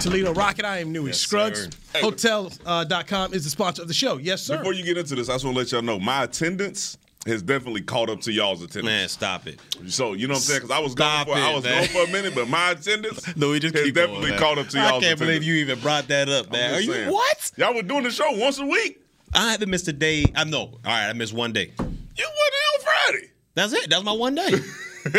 Toledo 0.00 0.34
Rocket. 0.34 0.64
I 0.64 0.78
am 0.78 0.90
Newy 0.90 1.10
Yes, 1.10 1.20
Scruggs. 1.20 1.62
sir. 1.62 1.70
Hey, 1.92 2.00
Hotels.com 2.00 3.30
uh, 3.30 3.34
is 3.34 3.44
the 3.44 3.50
sponsor 3.50 3.82
of 3.82 3.88
the 3.88 3.94
show. 3.94 4.16
Yes, 4.16 4.42
sir. 4.42 4.58
Before 4.58 4.72
you 4.72 4.82
get 4.82 4.98
into 4.98 5.14
this, 5.14 5.28
I 5.28 5.34
just 5.34 5.44
want 5.44 5.54
to 5.54 5.58
let 5.60 5.70
y'all 5.70 5.82
know 5.82 6.00
my 6.00 6.24
attendance 6.24 6.98
has 7.26 7.42
definitely 7.42 7.82
caught 7.82 8.10
up 8.10 8.20
to 8.22 8.32
y'all's 8.32 8.62
attendance. 8.62 8.84
Man, 8.84 9.08
stop 9.08 9.46
it. 9.46 9.60
So 9.86 10.12
you 10.12 10.26
know 10.26 10.32
what 10.32 10.38
I'm 10.38 10.42
saying? 10.42 10.60
Because 10.62 10.70
I 10.76 10.80
was 10.80 10.92
Stop 10.92 11.26
gone 11.28 11.36
for 11.36 11.42
I 11.42 11.54
was 11.54 11.64
man. 11.64 11.84
gone 11.84 11.88
for 11.88 12.08
a 12.08 12.12
minute, 12.12 12.34
but 12.34 12.48
my 12.48 12.70
attendance 12.72 13.36
No, 13.36 13.50
we 13.50 13.60
just 13.60 13.74
has 13.74 13.84
keep 13.84 13.94
definitely 13.94 14.30
going, 14.30 14.40
caught 14.40 14.58
up 14.58 14.68
to 14.68 14.78
y'all's 14.78 15.02
I 15.04 15.06
can't 15.06 15.18
believe 15.18 15.42
you 15.42 15.54
even 15.54 15.78
brought 15.80 16.08
that 16.08 16.28
up, 16.28 16.50
man. 16.50 16.74
Are 16.74 16.80
you 16.80 16.92
saying. 16.92 17.12
what? 17.12 17.52
Y'all 17.56 17.74
were 17.74 17.82
doing 17.82 18.02
the 18.02 18.10
show 18.10 18.30
once 18.32 18.58
a 18.58 18.66
week. 18.66 19.00
I 19.34 19.52
haven't 19.52 19.70
missed 19.70 19.88
a 19.88 19.92
day. 19.92 20.24
I 20.34 20.44
know. 20.44 20.58
All 20.60 20.78
right, 20.84 21.08
I 21.08 21.12
missed 21.12 21.32
one 21.32 21.52
day. 21.52 21.72
You 21.78 21.84
wasn't 21.86 22.28
on 22.28 22.80
Friday. 22.82 23.30
That's 23.54 23.72
it. 23.72 23.88
That's 23.88 24.04
my 24.04 24.12
one 24.12 24.34
day. 24.34 24.50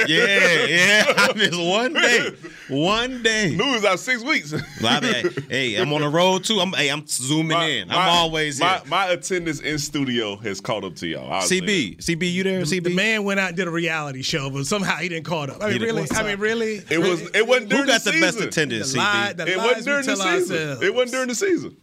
yeah, 0.08 0.66
yeah. 0.66 1.04
I 1.18 1.34
missed 1.36 1.60
one 1.60 1.94
day. 1.94 2.30
One 2.70 3.24
day. 3.24 3.56
Lose 3.56 3.84
out 3.86 4.00
six 4.00 4.24
weeks. 4.24 4.52
Well, 4.52 4.62
I 4.86 5.00
mean, 5.00 5.32
hey, 5.50 5.76
I'm 5.76 5.92
on 5.94 6.02
the 6.02 6.10
road 6.10 6.44
too. 6.44 6.60
I'm, 6.60 6.72
hey, 6.74 6.90
I'm 6.90 7.06
zooming 7.08 7.58
in. 7.62 7.92
I'm 7.92 8.10
always 8.10 8.60
my, 8.60 8.78
here. 8.78 8.82
my 8.88 9.08
attendance 9.08 9.60
in 9.60 9.78
studio 9.80 10.36
has 10.38 10.62
caught 10.62 10.84
up 10.84 10.96
to 10.98 11.08
y'all. 11.08 11.32
I'll 11.32 11.42
CB, 11.42 11.98
CB, 11.98 12.32
you 12.34 12.44
there? 12.44 12.62
CB. 12.62 12.84
The 12.86 12.96
man 12.96 13.24
went 13.24 13.40
out 13.40 13.50
and 13.50 13.58
did 13.58 13.68
a 13.68 13.72
reality 13.72 14.22
show, 14.22 14.50
but 14.50 14.66
somehow 14.66 14.96
he 14.98 15.10
didn't 15.10 15.26
caught 15.26 15.50
up. 15.50 15.58
I 15.62 15.70
mean, 15.70 15.80
didn't- 15.80 15.96
really? 15.96 16.08
I 16.12 16.24
mean, 16.24 16.40
really? 16.40 16.82
It 16.90 17.00
was. 17.00 17.22
It 17.34 17.48
wasn't 17.48 17.70
during 17.70 17.86
Who 17.86 17.92
got 17.92 18.04
the, 18.04 18.12
the 18.12 18.22
best 18.22 18.40
attendance? 18.40 18.94
The 18.94 19.00
lie- 19.00 19.34
CB. 19.34 19.38
the 19.38 19.48
It 19.52 19.58
wasn't 19.58 19.86
during 19.86 20.06
the 20.06 20.16
season. 20.16 20.28
ourselves. 20.58 20.82
It 20.82 20.94
wasn't 20.94 21.12
during 21.12 21.28
the 21.30 21.36
season. 21.36 21.78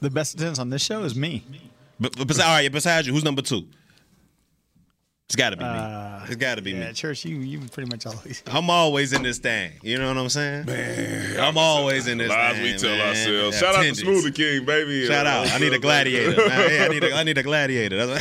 The 0.00 0.10
best 0.10 0.34
attendance 0.34 0.58
on 0.58 0.70
this 0.70 0.82
show 0.82 1.04
is 1.04 1.14
me. 1.16 1.42
But, 1.98 2.16
but 2.18 2.26
besides, 2.26 2.46
all 2.46 2.54
right, 2.54 2.70
besides 2.70 3.06
you, 3.06 3.14
who's 3.14 3.24
number 3.24 3.40
two? 3.42 3.66
It's 5.28 5.34
got 5.34 5.50
to 5.50 5.56
be 5.56 5.64
Uh, 5.64 6.20
me. 6.20 6.24
It's 6.28 6.36
got 6.36 6.54
to 6.54 6.62
be 6.62 6.70
Yeah, 6.70 6.86
me. 6.88 6.92
church, 6.92 7.24
you 7.24 7.38
you 7.38 7.58
pretty 7.72 7.90
much 7.90 8.06
always. 8.06 8.44
I'm 8.46 8.70
always 8.70 9.12
in 9.12 9.22
this 9.24 9.38
thing. 9.38 9.72
You 9.82 9.98
know 9.98 10.06
what 10.06 10.16
I'm 10.18 10.28
saying? 10.28 10.66
Man, 10.66 11.40
I'm 11.40 11.58
always 11.58 12.06
in 12.06 12.18
this 12.18 12.28
Lies 12.28 12.54
thing. 12.54 12.62
we 12.62 12.78
tell 12.78 12.96
man. 12.96 13.08
ourselves. 13.08 13.58
Shout 13.58 13.74
out 13.74 13.82
to 13.82 13.88
Attendance. 13.90 14.24
Smoothie 14.24 14.34
King, 14.34 14.64
baby. 14.64 15.04
Shout 15.08 15.26
out. 15.26 15.50
I 15.50 15.58
need 15.58 15.72
a 15.72 15.80
gladiator. 15.80 16.36
man. 16.48 16.70
Yeah, 16.70 16.84
I 16.84 16.88
need 16.88 17.02
a, 17.04 17.12
I 17.16 17.22
need 17.24 17.38
a 17.38 17.42
gladiator. 17.42 18.18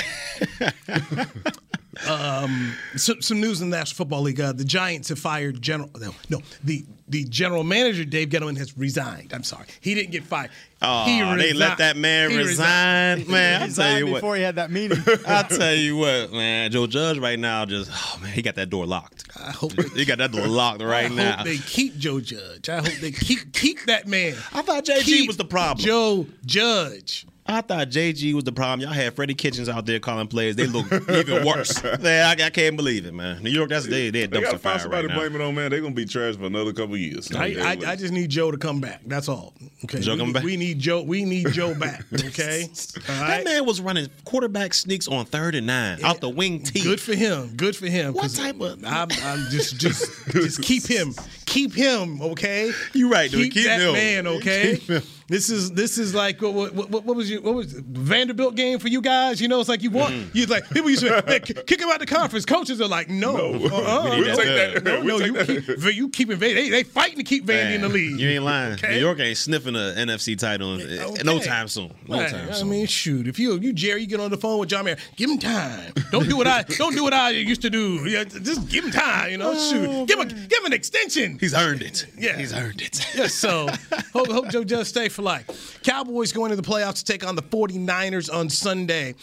That's- 1.96 2.50
some, 2.98 3.22
some 3.22 3.40
news 3.42 3.62
in 3.62 3.70
the 3.70 3.78
National 3.78 3.98
Football 3.98 4.22
League. 4.22 4.40
Uh, 4.40 4.52
the 4.54 4.64
Giants 4.66 5.10
have 5.10 5.20
fired 5.20 5.62
general. 5.62 5.90
No, 6.00 6.12
no, 6.30 6.40
the 6.64 6.86
the 7.08 7.24
general 7.26 7.64
manager 7.64 8.04
Dave 8.04 8.30
Gettleman 8.30 8.58
has 8.58 8.76
resigned. 8.78 9.32
I'm 9.34 9.44
sorry, 9.44 9.66
he 9.82 9.94
didn't 9.94 10.12
get 10.12 10.24
fired. 10.24 10.50
Oh, 10.82 11.06
he 11.06 11.20
they 11.38 11.54
let 11.54 11.78
that 11.78 11.98
man 11.98 12.32
he 12.32 12.38
resign, 12.38 13.20
resigned. 13.20 13.30
man. 13.30 13.62
I'll 13.64 13.70
tell 13.70 13.98
you 14.00 14.08
what. 14.08 14.14
before 14.16 14.36
he 14.36 14.42
had 14.42 14.56
that 14.56 14.72
meeting. 14.72 14.98
I'll 15.28 15.44
tell 15.44 15.74
you 15.74 15.98
what, 15.98 16.32
man. 16.32 16.72
Joe 16.72 16.88
Judge 16.88 17.18
right 17.20 17.40
now 17.40 17.66
just, 17.66 17.90
oh 17.94 18.20
man, 18.22 18.32
he 18.34 18.42
got 18.42 18.56
that 18.56 18.70
door 18.70 18.86
locked. 18.86 19.24
I 19.40 19.52
hope 19.52 19.74
He 19.94 20.06
got 20.06 20.18
that 20.20 20.32
door 20.32 20.48
locked 20.48 20.82
right 20.82 21.06
I 21.06 21.08
hope 21.08 21.18
now. 21.18 21.44
they 21.44 21.58
keep 21.58 21.98
Joe 21.98 22.20
Judge. 22.20 22.70
I 22.70 22.78
hope 22.78 22.94
they 23.02 23.12
keep 23.12 23.54
keep 23.54 23.86
that 23.86 24.08
man. 24.08 24.36
I 24.54 24.62
thought 24.64 24.86
JG 24.86 25.04
Keep 25.04 25.28
was 25.28 25.38
the 25.38 25.46
problem. 25.46 25.86
Joe 25.86 26.26
Judge. 26.46 27.26
I 27.48 27.62
thought 27.62 27.90
JG 27.90 28.34
was 28.34 28.44
the 28.44 28.52
problem. 28.52 28.80
Y'all 28.82 28.92
had 28.92 29.14
Freddie 29.16 29.36
Kitchens 29.36 29.70
out 29.70 29.86
there 29.86 30.00
calling 30.00 30.28
plays. 30.28 30.56
They 30.56 30.66
look 30.66 30.92
even 31.10 31.46
worse. 31.46 31.84
man, 32.02 32.26
I, 32.42 32.46
I 32.46 32.50
can't 32.50 32.76
believe 32.76 33.06
it, 33.06 33.14
man. 33.14 33.44
New 33.44 33.52
York, 33.52 33.70
that's 33.70 33.86
they 33.86 34.10
they 34.10 34.26
They 34.26 34.42
gotta 34.42 34.58
dumpster 34.58 34.60
find 34.60 34.62
fire 34.62 34.80
somebody 34.80 35.08
right 35.08 35.14
to 35.14 35.20
blame 35.30 35.42
it 35.42 35.46
on, 35.46 35.54
man. 35.54 35.70
They're 35.70 35.82
gonna 35.82 35.94
be 35.94 36.06
trash 36.06 36.36
for 36.38 36.46
another 36.46 36.74
couple 36.74 36.98
years. 36.98 37.32
I, 37.34 37.46
I, 37.60 37.92
I 37.92 37.96
just 37.96 38.12
need 38.14 38.30
Joe 38.32 38.50
to 38.50 38.58
come 38.58 38.82
back. 38.82 39.02
That's 39.06 39.30
all. 39.30 39.54
Okay. 39.84 40.00
Joe 40.00 40.14
we, 40.14 40.20
come 40.20 40.34
back? 40.34 40.44
we 40.44 40.58
need 40.58 40.80
Joe. 40.80 41.04
We 41.04 41.24
need 41.24 41.52
Joe 41.52 41.76
back. 41.76 42.04
Okay. 42.26 42.64
All 43.10 43.28
That 43.28 43.46
man 43.46 43.66
was 43.66 43.80
running 43.80 44.10
quarterback 44.26 44.74
sneaks 44.74 45.08
on 45.08 45.26
third 45.26 45.54
and 45.56 45.68
nine 45.68 46.04
out 46.04 46.22
the 46.22 46.30
wing 46.30 46.64
tee. 46.64 46.82
Good 46.84 47.00
for 47.00 47.14
him. 47.14 47.56
Good 47.56 47.76
for 47.76 47.86
him. 47.88 48.14
What 48.14 48.24
'cause 48.24 48.38
type 48.38 48.60
of- 48.60 48.84
I'm, 48.84 49.08
I'm 49.24 49.46
just, 49.52 49.78
just, 49.78 50.28
just 50.32 50.62
keep 50.62 50.86
him, 50.86 51.14
keep 51.56 51.74
him. 51.74 52.22
Okay. 52.22 52.72
You're 52.94 53.10
right, 53.10 53.32
dude. 53.32 53.44
Keep, 53.46 53.54
Keep 53.54 53.66
that 53.66 53.82
him. 53.82 53.94
man. 53.94 54.28
Okay. 54.28 54.80
This 55.28 55.50
is 55.50 55.72
this 55.72 55.98
is 55.98 56.14
like 56.14 56.40
what, 56.40 56.54
what, 56.76 56.92
what, 57.04 57.16
was 57.16 57.32
your 57.32 57.42
what 57.42 57.56
was? 57.56 57.74
Vanderbilt 57.74 58.54
game 58.54 58.78
for 58.78 58.90
you 58.90 59.02
guys? 59.02 59.42
You 59.42 59.48
know, 59.48 59.60
it's 59.60 59.68
like 59.68 59.82
you 59.82 59.90
want 59.90 60.14
Mm-hmm. 60.14 60.38
you 60.38 60.46
like 60.46 60.70
people 60.70 60.88
used 60.92 61.02
to 61.02 61.10
"Man, 61.26 61.40
kick 61.42 61.82
him 61.82 61.90
out 61.90 62.00
the 62.00 62.06
conference. 62.06 62.46
Coaches 62.46 62.80
are 62.80 62.88
like, 62.88 63.10
no, 63.10 63.36
uh-uh. 63.36 63.56
we 64.18 64.22
we'll 64.22 64.36
that. 64.36 64.38
take 64.38 64.74
that. 64.76 64.84
no, 64.84 65.02
no, 65.02 65.04
We'll 65.04 65.26
you 65.26 65.34
take 65.34 65.66
keep, 65.66 65.96
you 65.96 66.10
keeping 66.10 66.38
Vandy. 66.38 66.54
They, 66.54 66.70
they 66.70 66.84
fighting 66.84 67.18
to 67.18 67.24
keep 67.24 67.44
Vandy 67.48 67.74
in 67.74 67.82
the 67.82 67.90
league. 67.90 68.20
You 68.20 68.30
ain't 68.30 68.44
lying. 68.44 68.74
Okay? 68.74 68.92
New 68.98 69.00
York 69.00 69.20
ain't 69.20 69.36
sniffing 69.38 69.76
a 69.76 69.96
NFC 69.98 70.38
title 70.38 70.76
in, 70.80 71.00
Okay. 71.00 71.24
no 71.24 71.40
time 71.40 71.70
soon. 71.70 71.92
No 72.08 72.20
Right. 72.20 72.30
time 72.30 72.54
soon. 72.54 72.68
I 72.68 72.70
mean, 72.70 72.86
shoot. 72.86 73.28
If 73.28 73.40
you 73.40 73.58
you 73.60 73.74
Jerry, 73.74 74.02
you 74.02 74.08
get 74.08 74.20
on 74.20 74.30
the 74.30 74.38
phone 74.38 74.60
with 74.60 74.70
John 74.70 74.86
Mara, 74.86 74.98
give 75.16 75.32
him 75.32 75.40
time. 75.40 75.92
Don't 76.12 76.30
do 76.30 76.38
what 76.38 76.46
I 76.46 76.62
don't 76.62 76.96
do 76.96 77.04
what 77.04 77.14
I 77.14 77.32
used 77.32 77.64
to 77.64 77.72
do. 77.72 78.08
Yeah, 78.08 78.26
just 78.26 78.70
give 78.70 78.86
him 78.86 78.92
time. 78.92 79.32
You 79.32 79.40
know, 79.40 79.54
Oh, 79.56 79.72
shoot. 79.72 80.08
Give 80.08 80.20
him 80.20 80.28
give 80.28 80.60
him 80.60 80.66
an 80.68 80.74
extension. 80.74 81.34
He's 81.46 81.54
earned 81.54 81.84
it. 81.84 82.08
Yeah. 82.18 82.38
He's 82.38 82.56
earned 82.56 82.82
it. 82.82 83.06
Yes, 83.14 83.36
so 83.36 83.68
hope, 84.14 84.32
hope 84.32 84.48
Joe 84.50 84.64
does 84.64 84.88
stay 84.88 85.10
for 85.10 85.22
life. 85.22 85.80
Cowboys 85.84 86.32
going 86.32 86.50
to 86.50 86.56
the 86.56 86.64
playoffs 86.64 86.96
to 86.96 87.06
take 87.06 87.24
on 87.24 87.36
the 87.36 87.44
49ers 87.44 88.34
on 88.34 88.50
Sunday. 88.50 89.14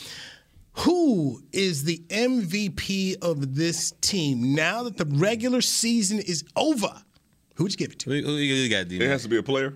Who 0.75 1.43
is 1.53 1.83
the 1.83 1.99
MVP 2.11 3.17
of 3.23 3.57
this 3.57 3.93
team 4.01 4.55
now 4.55 4.85
that 4.85 4.99
the 4.99 5.05
regular 5.05 5.61
season 5.61 6.21
is 6.21 6.45
over? 6.55 6.93
Who 7.57 7.65
would 7.65 7.73
you 7.73 7.77
give 7.77 7.91
it 7.91 7.99
to? 7.99 8.11
Who, 8.11 8.23
who 8.23 8.33
you 8.35 8.71
got, 8.71 8.87
D? 8.87 9.01
It 9.01 9.09
has 9.09 9.25
to 9.25 9.29
be 9.29 9.39
a 9.39 9.43
player. 9.43 9.75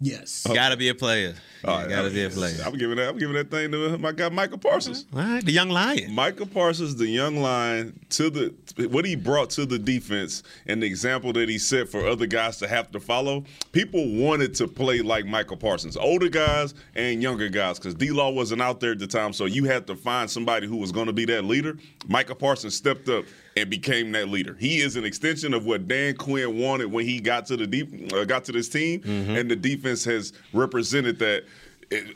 Yes. 0.00 0.46
Gotta 0.46 0.76
be 0.76 0.90
a 0.90 0.94
player. 0.94 1.32
All 1.66 1.78
right, 1.78 1.88
gotta 1.88 2.10
be 2.10 2.24
a 2.24 2.30
player. 2.30 2.56
I'm 2.64 2.76
giving 2.76 2.96
that. 2.96 3.08
I'm 3.08 3.18
giving 3.18 3.34
that 3.34 3.50
thing 3.50 3.72
to 3.72 3.96
my 3.98 4.12
guy 4.12 4.28
Michael 4.28 4.58
Parsons. 4.58 5.06
All 5.14 5.20
right, 5.20 5.44
the 5.44 5.52
young 5.52 5.70
lion. 5.70 6.14
Michael 6.14 6.46
Parsons, 6.46 6.96
the 6.96 7.06
young 7.06 7.36
lion, 7.36 7.98
to 8.10 8.30
the 8.30 8.54
what 8.88 9.04
he 9.04 9.16
brought 9.16 9.50
to 9.50 9.64
the 9.66 9.78
defense 9.78 10.42
and 10.66 10.82
the 10.82 10.86
example 10.86 11.32
that 11.32 11.48
he 11.48 11.58
set 11.58 11.88
for 11.88 12.06
other 12.06 12.26
guys 12.26 12.58
to 12.58 12.68
have 12.68 12.90
to 12.92 13.00
follow. 13.00 13.44
People 13.72 14.04
wanted 14.16 14.54
to 14.56 14.68
play 14.68 15.00
like 15.00 15.26
Michael 15.26 15.56
Parsons, 15.56 15.96
older 15.96 16.28
guys 16.28 16.74
and 16.94 17.22
younger 17.22 17.48
guys, 17.48 17.78
because 17.78 17.94
D 17.94 18.10
Law 18.10 18.30
wasn't 18.30 18.60
out 18.60 18.80
there 18.80 18.92
at 18.92 18.98
the 18.98 19.06
time, 19.06 19.32
so 19.32 19.46
you 19.46 19.64
had 19.64 19.86
to 19.86 19.96
find 19.96 20.30
somebody 20.30 20.66
who 20.66 20.76
was 20.76 20.92
going 20.92 21.06
to 21.06 21.12
be 21.12 21.24
that 21.26 21.44
leader. 21.44 21.78
Michael 22.06 22.34
Parsons 22.34 22.74
stepped 22.74 23.08
up 23.08 23.24
and 23.56 23.70
became 23.70 24.10
that 24.12 24.28
leader. 24.28 24.56
He 24.58 24.80
is 24.80 24.96
an 24.96 25.04
extension 25.04 25.54
of 25.54 25.64
what 25.64 25.86
Dan 25.86 26.16
Quinn 26.16 26.58
wanted 26.58 26.90
when 26.90 27.06
he 27.06 27.20
got 27.20 27.46
to 27.46 27.56
the 27.56 27.66
deep, 27.66 28.12
uh, 28.12 28.24
got 28.24 28.44
to 28.46 28.52
this 28.52 28.68
team, 28.68 29.00
and 29.04 29.50
the 29.50 29.56
defense 29.56 30.04
has 30.04 30.32
represented 30.52 31.18
that 31.20 31.44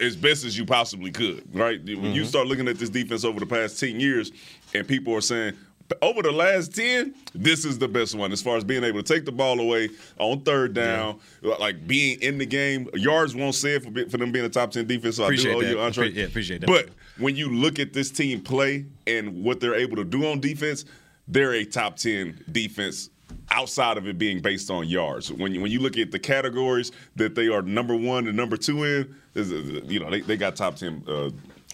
as 0.00 0.16
best 0.16 0.44
as 0.44 0.56
you 0.58 0.64
possibly 0.64 1.10
could. 1.10 1.42
Right? 1.54 1.82
When 1.84 2.12
you 2.12 2.22
mm-hmm. 2.22 2.24
start 2.24 2.46
looking 2.46 2.68
at 2.68 2.78
this 2.78 2.90
defense 2.90 3.24
over 3.24 3.40
the 3.40 3.46
past 3.46 3.78
ten 3.80 4.00
years, 4.00 4.32
and 4.74 4.86
people 4.86 5.14
are 5.14 5.20
saying. 5.20 5.54
Over 6.02 6.20
the 6.20 6.32
last 6.32 6.76
10, 6.76 7.14
this 7.34 7.64
is 7.64 7.78
the 7.78 7.88
best 7.88 8.14
one 8.14 8.30
as 8.30 8.42
far 8.42 8.58
as 8.58 8.62
being 8.62 8.84
able 8.84 9.02
to 9.02 9.14
take 9.14 9.24
the 9.24 9.32
ball 9.32 9.58
away 9.58 9.88
on 10.18 10.42
third 10.42 10.74
down, 10.74 11.18
like 11.40 11.86
being 11.86 12.20
in 12.20 12.36
the 12.36 12.44
game. 12.44 12.90
Yards 12.92 13.34
won't 13.34 13.54
say 13.54 13.76
it 13.76 13.84
for, 13.84 13.90
be- 13.90 14.04
for 14.06 14.18
them 14.18 14.30
being 14.30 14.44
a 14.44 14.50
top 14.50 14.70
10 14.70 14.86
defense, 14.86 15.16
so 15.16 15.24
Appreciate 15.24 15.52
I 15.52 15.54
do 15.54 15.58
owe 15.58 15.62
that. 15.62 15.70
you, 15.70 15.80
Andre. 15.80 16.10
Yeah, 16.10 16.24
appreciate 16.26 16.60
that. 16.60 16.66
But 16.66 16.90
when 17.16 17.36
you 17.36 17.48
look 17.48 17.78
at 17.78 17.94
this 17.94 18.10
team 18.10 18.42
play 18.42 18.84
and 19.06 19.42
what 19.42 19.60
they're 19.60 19.76
able 19.76 19.96
to 19.96 20.04
do 20.04 20.26
on 20.26 20.40
defense, 20.40 20.84
they're 21.26 21.54
a 21.54 21.64
top 21.64 21.96
10 21.96 22.44
defense 22.52 23.08
outside 23.50 23.96
of 23.96 24.06
it 24.06 24.18
being 24.18 24.40
based 24.40 24.70
on 24.70 24.86
yards. 24.88 25.32
When 25.32 25.52
you, 25.52 25.60
when 25.60 25.70
you 25.70 25.80
look 25.80 25.96
at 25.96 26.10
the 26.10 26.18
categories 26.18 26.92
that 27.16 27.34
they 27.34 27.48
are 27.48 27.62
number 27.62 27.96
one 27.96 28.26
and 28.26 28.36
number 28.36 28.56
two 28.56 28.84
in, 28.84 29.14
you 29.34 30.00
know, 30.00 30.10
they, 30.10 30.20
they 30.20 30.36
got 30.36 30.56
top 30.56 30.76
10 30.76 31.04
uh, 31.08 31.30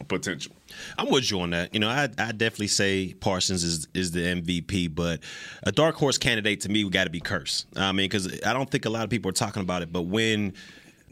potential. 0.08 0.54
I'm 0.98 1.10
with 1.10 1.30
you 1.30 1.40
on 1.40 1.50
that. 1.50 1.72
You 1.72 1.80
know, 1.80 1.88
I 1.88 2.04
I 2.18 2.32
definitely 2.32 2.68
say 2.68 3.14
Parsons 3.20 3.62
is 3.62 3.86
is 3.94 4.10
the 4.10 4.20
MVP, 4.20 4.94
but 4.94 5.20
a 5.62 5.72
dark 5.72 5.94
horse 5.94 6.18
candidate 6.18 6.60
to 6.62 6.68
me 6.68 6.84
we 6.84 6.90
got 6.90 7.04
to 7.04 7.10
be 7.10 7.20
Kearse. 7.20 7.64
I 7.76 7.92
mean, 7.92 8.06
because 8.06 8.40
I 8.44 8.52
don't 8.52 8.70
think 8.70 8.84
a 8.84 8.90
lot 8.90 9.04
of 9.04 9.10
people 9.10 9.28
are 9.28 9.32
talking 9.32 9.62
about 9.62 9.82
it, 9.82 9.92
but 9.92 10.02
when 10.02 10.52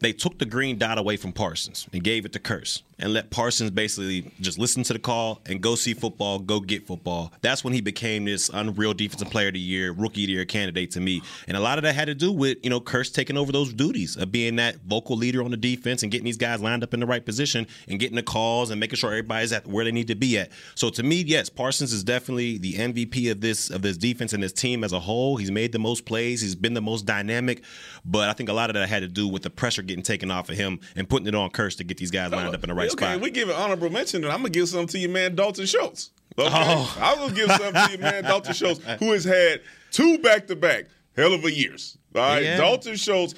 they 0.00 0.12
took 0.12 0.38
the 0.38 0.44
green 0.44 0.78
dot 0.78 0.98
away 0.98 1.16
from 1.16 1.32
Parsons 1.32 1.86
and 1.92 2.02
gave 2.02 2.24
it 2.26 2.32
to 2.32 2.40
Kearse 2.40 2.82
and 3.02 3.12
let 3.12 3.30
Parsons 3.30 3.72
basically 3.72 4.32
just 4.40 4.58
listen 4.58 4.84
to 4.84 4.92
the 4.92 4.98
call 4.98 5.42
and 5.46 5.60
go 5.60 5.74
see 5.74 5.92
football, 5.92 6.38
go 6.38 6.60
get 6.60 6.86
football. 6.86 7.32
That's 7.40 7.64
when 7.64 7.74
he 7.74 7.80
became 7.80 8.24
this 8.24 8.48
unreal 8.48 8.94
defensive 8.94 9.28
player 9.28 9.48
of 9.48 9.54
the 9.54 9.60
year, 9.60 9.90
rookie 9.90 10.22
of 10.22 10.28
the 10.28 10.34
year 10.34 10.44
candidate 10.44 10.92
to 10.92 11.00
me. 11.00 11.20
And 11.48 11.56
a 11.56 11.60
lot 11.60 11.78
of 11.78 11.82
that 11.82 11.96
had 11.96 12.06
to 12.06 12.14
do 12.14 12.30
with, 12.30 12.58
you 12.62 12.70
know, 12.70 12.80
Kearse 12.80 13.12
taking 13.12 13.36
over 13.36 13.50
those 13.50 13.72
duties 13.74 14.16
of 14.16 14.30
being 14.30 14.56
that 14.56 14.76
vocal 14.86 15.16
leader 15.16 15.42
on 15.42 15.50
the 15.50 15.56
defense 15.56 16.04
and 16.04 16.12
getting 16.12 16.24
these 16.24 16.36
guys 16.36 16.60
lined 16.60 16.84
up 16.84 16.94
in 16.94 17.00
the 17.00 17.06
right 17.06 17.26
position 17.26 17.66
and 17.88 17.98
getting 17.98 18.14
the 18.14 18.22
calls 18.22 18.70
and 18.70 18.78
making 18.78 18.96
sure 18.96 19.10
everybody's 19.10 19.52
at 19.52 19.66
where 19.66 19.84
they 19.84 19.92
need 19.92 20.06
to 20.06 20.14
be 20.14 20.38
at. 20.38 20.50
So 20.76 20.88
to 20.90 21.02
me, 21.02 21.22
yes, 21.22 21.48
Parsons 21.48 21.92
is 21.92 22.04
definitely 22.04 22.58
the 22.58 22.74
MVP 22.74 23.32
of 23.32 23.40
this 23.40 23.68
of 23.70 23.82
this 23.82 23.96
defense 23.96 24.32
and 24.32 24.42
this 24.42 24.52
team 24.52 24.84
as 24.84 24.92
a 24.92 25.00
whole. 25.00 25.36
He's 25.36 25.50
made 25.50 25.72
the 25.72 25.80
most 25.80 26.04
plays, 26.04 26.40
he's 26.40 26.54
been 26.54 26.74
the 26.74 26.80
most 26.80 27.04
dynamic, 27.04 27.64
but 28.04 28.28
I 28.28 28.32
think 28.32 28.48
a 28.48 28.52
lot 28.52 28.70
of 28.70 28.74
that 28.74 28.88
had 28.88 29.00
to 29.00 29.08
do 29.08 29.26
with 29.26 29.42
the 29.42 29.50
pressure 29.50 29.82
getting 29.82 30.04
taken 30.04 30.30
off 30.30 30.48
of 30.48 30.56
him 30.56 30.78
and 30.94 31.08
putting 31.08 31.26
it 31.26 31.34
on 31.34 31.50
Kearse 31.50 31.76
to 31.78 31.84
get 31.84 31.96
these 31.96 32.12
guys 32.12 32.30
lined 32.30 32.54
up 32.54 32.62
in 32.62 32.68
the 32.68 32.74
right 32.74 32.91
okay, 32.92 33.04
spot. 33.12 33.20
we 33.20 33.30
give 33.30 33.48
an 33.48 33.54
honorable 33.56 33.90
mention, 33.90 34.22
and 34.24 34.32
I'm 34.32 34.38
gonna 34.40 34.50
give 34.50 34.68
something 34.68 34.88
to 34.88 34.98
your 34.98 35.10
man 35.10 35.34
Dalton 35.34 35.66
Schultz. 35.66 36.10
Okay, 36.38 36.48
Oh. 36.52 36.96
I'm 37.00 37.18
gonna 37.18 37.34
give 37.34 37.50
something 37.50 37.72
to 37.84 37.90
your 37.90 38.00
man 38.00 38.24
Dalton 38.24 38.54
Schultz, 38.54 38.80
who 38.98 39.12
has 39.12 39.24
had 39.24 39.60
two 39.90 40.18
back-to-back 40.18 40.86
hell 41.16 41.34
of 41.34 41.44
a 41.44 41.52
years. 41.52 41.98
All 42.14 42.20
right, 42.22 42.42
Yeah. 42.42 42.56
Dalton 42.58 42.96
Schultz 42.96 43.34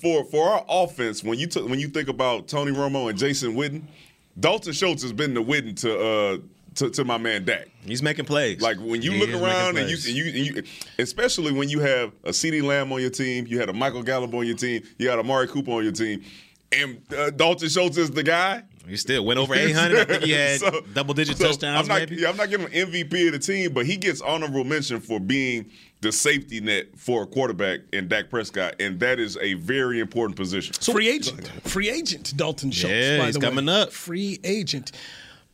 for 0.00 0.24
for 0.24 0.48
our 0.48 0.64
offense. 0.68 1.22
When 1.22 1.38
you 1.38 1.46
t- 1.46 1.62
when 1.62 1.78
you 1.80 1.88
think 1.88 2.08
about 2.08 2.48
Tony 2.48 2.72
Romo 2.72 3.10
and 3.10 3.18
Jason 3.18 3.54
Witten, 3.54 3.82
Dalton 4.40 4.72
Schultz 4.72 5.02
has 5.02 5.12
been 5.12 5.34
the 5.34 5.42
Witten 5.42 5.78
to 5.80 5.98
uh 6.00 6.38
to, 6.76 6.90
to 6.90 7.04
my 7.04 7.18
man 7.18 7.44
Dak. 7.44 7.68
He's 7.84 8.02
making 8.02 8.24
plays. 8.26 8.60
Like 8.62 8.76
when 8.78 9.02
you 9.02 9.10
He 9.12 9.18
look 9.18 9.30
around 9.42 9.78
and 9.78 9.90
you, 9.90 9.96
and 9.96 10.16
you, 10.16 10.24
and 10.26 10.56
you, 10.56 10.62
especially 10.98 11.50
when 11.52 11.68
you 11.68 11.80
have 11.80 12.12
a 12.24 12.30
CeeDee 12.30 12.62
Lamb 12.62 12.92
on 12.92 13.00
your 13.00 13.10
team, 13.10 13.46
you 13.48 13.58
had 13.58 13.68
a 13.68 13.72
Michael 13.72 14.02
Gallup 14.02 14.32
on 14.32 14.46
your 14.46 14.56
team, 14.56 14.82
you 14.96 15.06
got 15.06 15.18
a 15.18 15.22
Amari 15.22 15.48
Cooper 15.48 15.72
on 15.72 15.82
your 15.82 15.92
team, 15.92 16.22
and 16.70 17.00
uh, 17.16 17.30
Dalton 17.30 17.68
Schultz 17.68 17.96
is 17.96 18.10
the 18.10 18.22
guy. 18.22 18.62
He 18.88 18.96
still 18.96 19.24
went 19.24 19.38
over 19.38 19.54
800. 19.54 19.98
I 20.00 20.04
think 20.04 20.22
he 20.24 20.32
had 20.32 20.60
So- 20.60 20.80
double 20.94 21.14
digit 21.14 21.36
so 21.38 21.48
touchdowns. 21.48 21.82
I'm 21.82 21.88
not, 21.88 21.98
maybe. 22.08 22.16
yeah, 22.22 22.28
I'm 22.30 22.36
not 22.36 22.50
giving 22.50 22.68
him 22.70 22.90
MVP 22.90 23.26
of 23.26 23.32
the 23.32 23.38
team, 23.38 23.72
but 23.72 23.86
he 23.86 23.96
gets 23.96 24.20
honorable 24.20 24.64
mention 24.64 25.00
for 25.00 25.20
being 25.20 25.70
the 26.00 26.12
safety 26.12 26.60
net 26.60 26.86
for 26.96 27.24
a 27.24 27.26
quarterback 27.26 27.80
in 27.92 28.06
Dak 28.08 28.30
Prescott, 28.30 28.76
and 28.80 29.00
that 29.00 29.18
is 29.18 29.36
a 29.40 29.54
very 29.54 29.98
important 30.00 30.36
position. 30.36 30.72
So 30.74 30.92
free 30.92 31.08
agent, 31.08 31.48
free 31.68 31.90
agent 31.90 32.36
Dalton 32.36 32.70
Schultz. 32.70 32.94
Yeah, 32.94 33.18
by 33.18 33.26
he's 33.26 33.34
the 33.34 33.40
way. 33.40 33.46
coming 33.46 33.68
up. 33.68 33.92
Free 33.92 34.38
agent. 34.44 34.92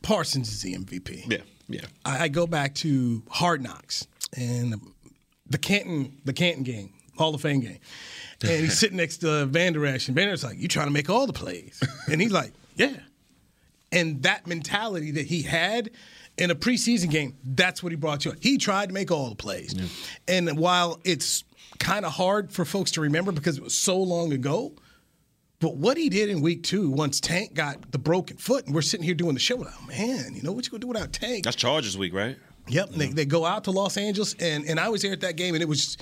Parsons 0.03 0.49
is 0.53 0.61
the 0.61 0.75
MVP. 0.75 1.31
Yeah, 1.31 1.37
yeah. 1.67 1.81
I, 2.05 2.25
I 2.25 2.27
go 2.27 2.45
back 2.45 2.75
to 2.75 3.23
Hard 3.29 3.63
Knocks 3.63 4.05
and 4.37 4.75
the 5.49 5.57
Canton, 5.57 6.17
the 6.25 6.33
Canton 6.33 6.63
game, 6.63 6.93
Hall 7.17 7.33
of 7.33 7.41
Fame 7.41 7.61
game, 7.61 7.79
and 8.41 8.51
he's 8.51 8.77
sitting 8.79 8.97
next 8.97 9.17
to 9.17 9.47
Vander 9.47 9.83
Esch, 9.87 10.07
and 10.07 10.15
Vander 10.15 10.33
Esch's 10.33 10.43
like, 10.43 10.59
"You 10.59 10.67
trying 10.67 10.85
to 10.87 10.93
make 10.93 11.09
all 11.09 11.25
the 11.25 11.33
plays?" 11.33 11.81
And 12.11 12.21
he's 12.21 12.31
like, 12.31 12.53
"Yeah." 12.75 12.93
And 13.95 14.21
that 14.23 14.45
mentality 14.45 15.11
that 15.11 15.25
he 15.25 15.41
had 15.41 15.89
in 16.37 16.51
a 16.51 16.55
preseason 16.55 17.09
game, 17.09 17.37
that's 17.43 17.81
what 17.81 17.91
he 17.91 17.95
brought 17.95 18.21
to 18.21 18.29
you. 18.29 18.35
He 18.41 18.57
tried 18.57 18.89
to 18.89 18.93
make 18.93 19.09
all 19.09 19.29
the 19.29 19.35
plays. 19.35 19.73
And 20.27 20.57
while 20.59 20.99
it's 21.03 21.43
kind 21.79 22.05
of 22.05 22.11
hard 22.11 22.51
for 22.51 22.65
folks 22.65 22.91
to 22.91 23.01
remember 23.01 23.31
because 23.31 23.57
it 23.57 23.63
was 23.63 23.73
so 23.73 23.97
long 23.97 24.33
ago, 24.33 24.73
but 25.59 25.77
what 25.77 25.97
he 25.97 26.09
did 26.09 26.29
in 26.29 26.41
week 26.41 26.63
two, 26.63 26.89
once 26.89 27.19
Tank 27.19 27.53
got 27.53 27.91
the 27.91 27.97
broken 27.97 28.37
foot, 28.37 28.65
and 28.65 28.75
we're 28.75 28.81
sitting 28.81 29.05
here 29.05 29.15
doing 29.15 29.33
the 29.33 29.39
show, 29.39 29.55
like, 29.55 29.73
oh, 29.81 29.85
man, 29.87 30.35
you 30.35 30.41
know 30.43 30.51
what 30.51 30.65
you 30.65 30.71
gonna 30.71 30.81
do 30.81 30.87
without 30.87 31.13
Tank? 31.13 31.45
That's 31.45 31.55
Chargers 31.55 31.97
week, 31.97 32.13
right? 32.13 32.37
Yep, 32.67 32.89
they, 32.91 33.07
they 33.07 33.25
go 33.25 33.45
out 33.45 33.63
to 33.65 33.71
Los 33.71 33.95
Angeles, 33.95 34.35
and, 34.39 34.65
and 34.65 34.79
I 34.79 34.89
was 34.89 35.01
there 35.01 35.13
at 35.13 35.21
that 35.21 35.37
game, 35.37 35.53
and 35.55 35.61
it 35.61 35.69
was 35.69 35.97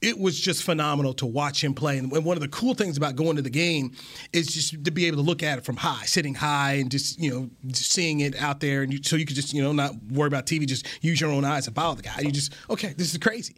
it 0.00 0.18
was 0.18 0.38
just 0.38 0.62
phenomenal 0.62 1.14
to 1.14 1.26
watch 1.26 1.64
him 1.64 1.74
play. 1.74 1.98
And 1.98 2.10
one 2.10 2.36
of 2.36 2.40
the 2.40 2.48
cool 2.48 2.74
things 2.74 2.96
about 2.96 3.16
going 3.16 3.36
to 3.36 3.42
the 3.42 3.50
game 3.50 3.92
is 4.32 4.48
just 4.48 4.84
to 4.84 4.90
be 4.90 5.06
able 5.06 5.16
to 5.18 5.22
look 5.22 5.42
at 5.42 5.58
it 5.58 5.64
from 5.64 5.76
high, 5.76 6.04
sitting 6.04 6.34
high, 6.34 6.74
and 6.74 6.90
just 6.90 7.18
you 7.18 7.30
know 7.30 7.50
just 7.66 7.92
seeing 7.92 8.20
it 8.20 8.36
out 8.36 8.60
there, 8.60 8.82
and 8.82 8.92
you, 8.92 9.00
so 9.02 9.16
you 9.16 9.24
could 9.24 9.36
just 9.36 9.52
you 9.52 9.62
know 9.62 9.72
not 9.72 9.94
worry 10.10 10.26
about 10.26 10.46
TV, 10.46 10.66
just 10.66 10.86
use 11.02 11.20
your 11.20 11.30
own 11.30 11.44
eyes 11.44 11.66
and 11.66 11.74
follow 11.74 11.94
the 11.94 12.02
guy. 12.02 12.20
You 12.20 12.32
just 12.32 12.52
okay, 12.68 12.94
this 12.96 13.12
is 13.12 13.18
crazy. 13.18 13.56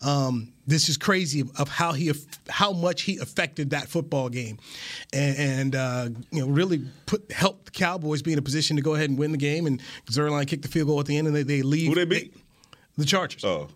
Um, 0.00 0.52
this 0.64 0.88
is 0.88 0.96
crazy 0.96 1.42
of, 1.58 1.68
how 1.68 1.92
he 1.92 2.12
how 2.48 2.72
much 2.72 3.02
he 3.02 3.18
affected 3.18 3.70
that 3.70 3.88
football 3.88 4.28
game, 4.28 4.58
and, 5.12 5.36
and 5.36 5.74
uh, 5.74 6.08
you 6.30 6.40
know 6.40 6.48
really 6.48 6.84
put 7.06 7.32
helped 7.32 7.64
the 7.64 7.70
Cowboys 7.72 8.22
be 8.22 8.32
in 8.32 8.38
a 8.38 8.42
position 8.42 8.76
to 8.76 8.82
go 8.82 8.94
ahead 8.94 9.10
and 9.10 9.18
win 9.18 9.32
the 9.32 9.38
game. 9.38 9.66
And 9.66 9.82
Zuerlein 10.08 10.46
kicked 10.46 10.62
the 10.62 10.68
field 10.68 10.86
goal 10.86 11.00
at 11.00 11.06
the 11.06 11.18
end, 11.18 11.26
and 11.26 11.34
they, 11.34 11.42
they 11.42 11.62
leave. 11.62 11.88
Who 11.88 11.94
they 11.96 12.04
beat? 12.04 12.34
the 12.98 13.04
Chargers. 13.04 13.44
Oh. 13.44 13.68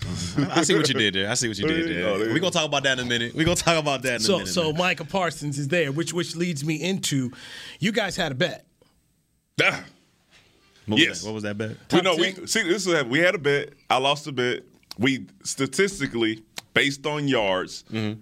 I 0.50 0.62
see 0.62 0.74
what 0.74 0.88
you 0.88 0.94
did 0.94 1.14
there. 1.14 1.30
I 1.30 1.34
see 1.34 1.48
what 1.48 1.58
you 1.58 1.66
did 1.66 1.88
there. 1.88 2.04
There 2.18 2.26
you 2.28 2.32
We're 2.32 2.38
gonna 2.40 2.50
talk 2.50 2.66
about 2.66 2.82
that 2.84 2.98
in 2.98 3.06
a 3.06 3.08
minute. 3.08 3.34
We're 3.34 3.44
gonna 3.44 3.56
talk 3.56 3.78
about 3.78 4.02
that 4.02 4.16
in 4.16 4.16
a 4.16 4.20
So, 4.20 4.38
minute. 4.38 4.48
so 4.52 4.72
man. 4.72 4.78
Micah 4.78 5.04
Parsons 5.04 5.58
is 5.58 5.68
there, 5.68 5.92
which 5.92 6.12
which 6.12 6.36
leads 6.36 6.64
me 6.64 6.82
into, 6.82 7.30
you 7.78 7.92
guys 7.92 8.16
had 8.16 8.32
a 8.32 8.34
bet. 8.34 8.66
Ah. 9.62 9.84
what 10.86 10.96
was 10.96 11.04
yes. 11.04 11.20
that? 11.20 11.26
What 11.26 11.34
was 11.34 11.42
that 11.42 11.58
bet? 11.58 11.76
We 11.92 12.00
know 12.00 12.16
we 12.16 12.32
see 12.46 12.62
this 12.62 12.86
is 12.86 13.04
we 13.04 13.18
had 13.18 13.34
a 13.34 13.38
bet. 13.38 13.70
I 13.88 13.98
lost 13.98 14.26
a 14.26 14.32
bet. 14.32 14.62
We 14.98 15.26
statistically, 15.44 16.42
based 16.74 17.06
on 17.06 17.28
yards, 17.28 17.84
Mm-hmm. 17.92 18.20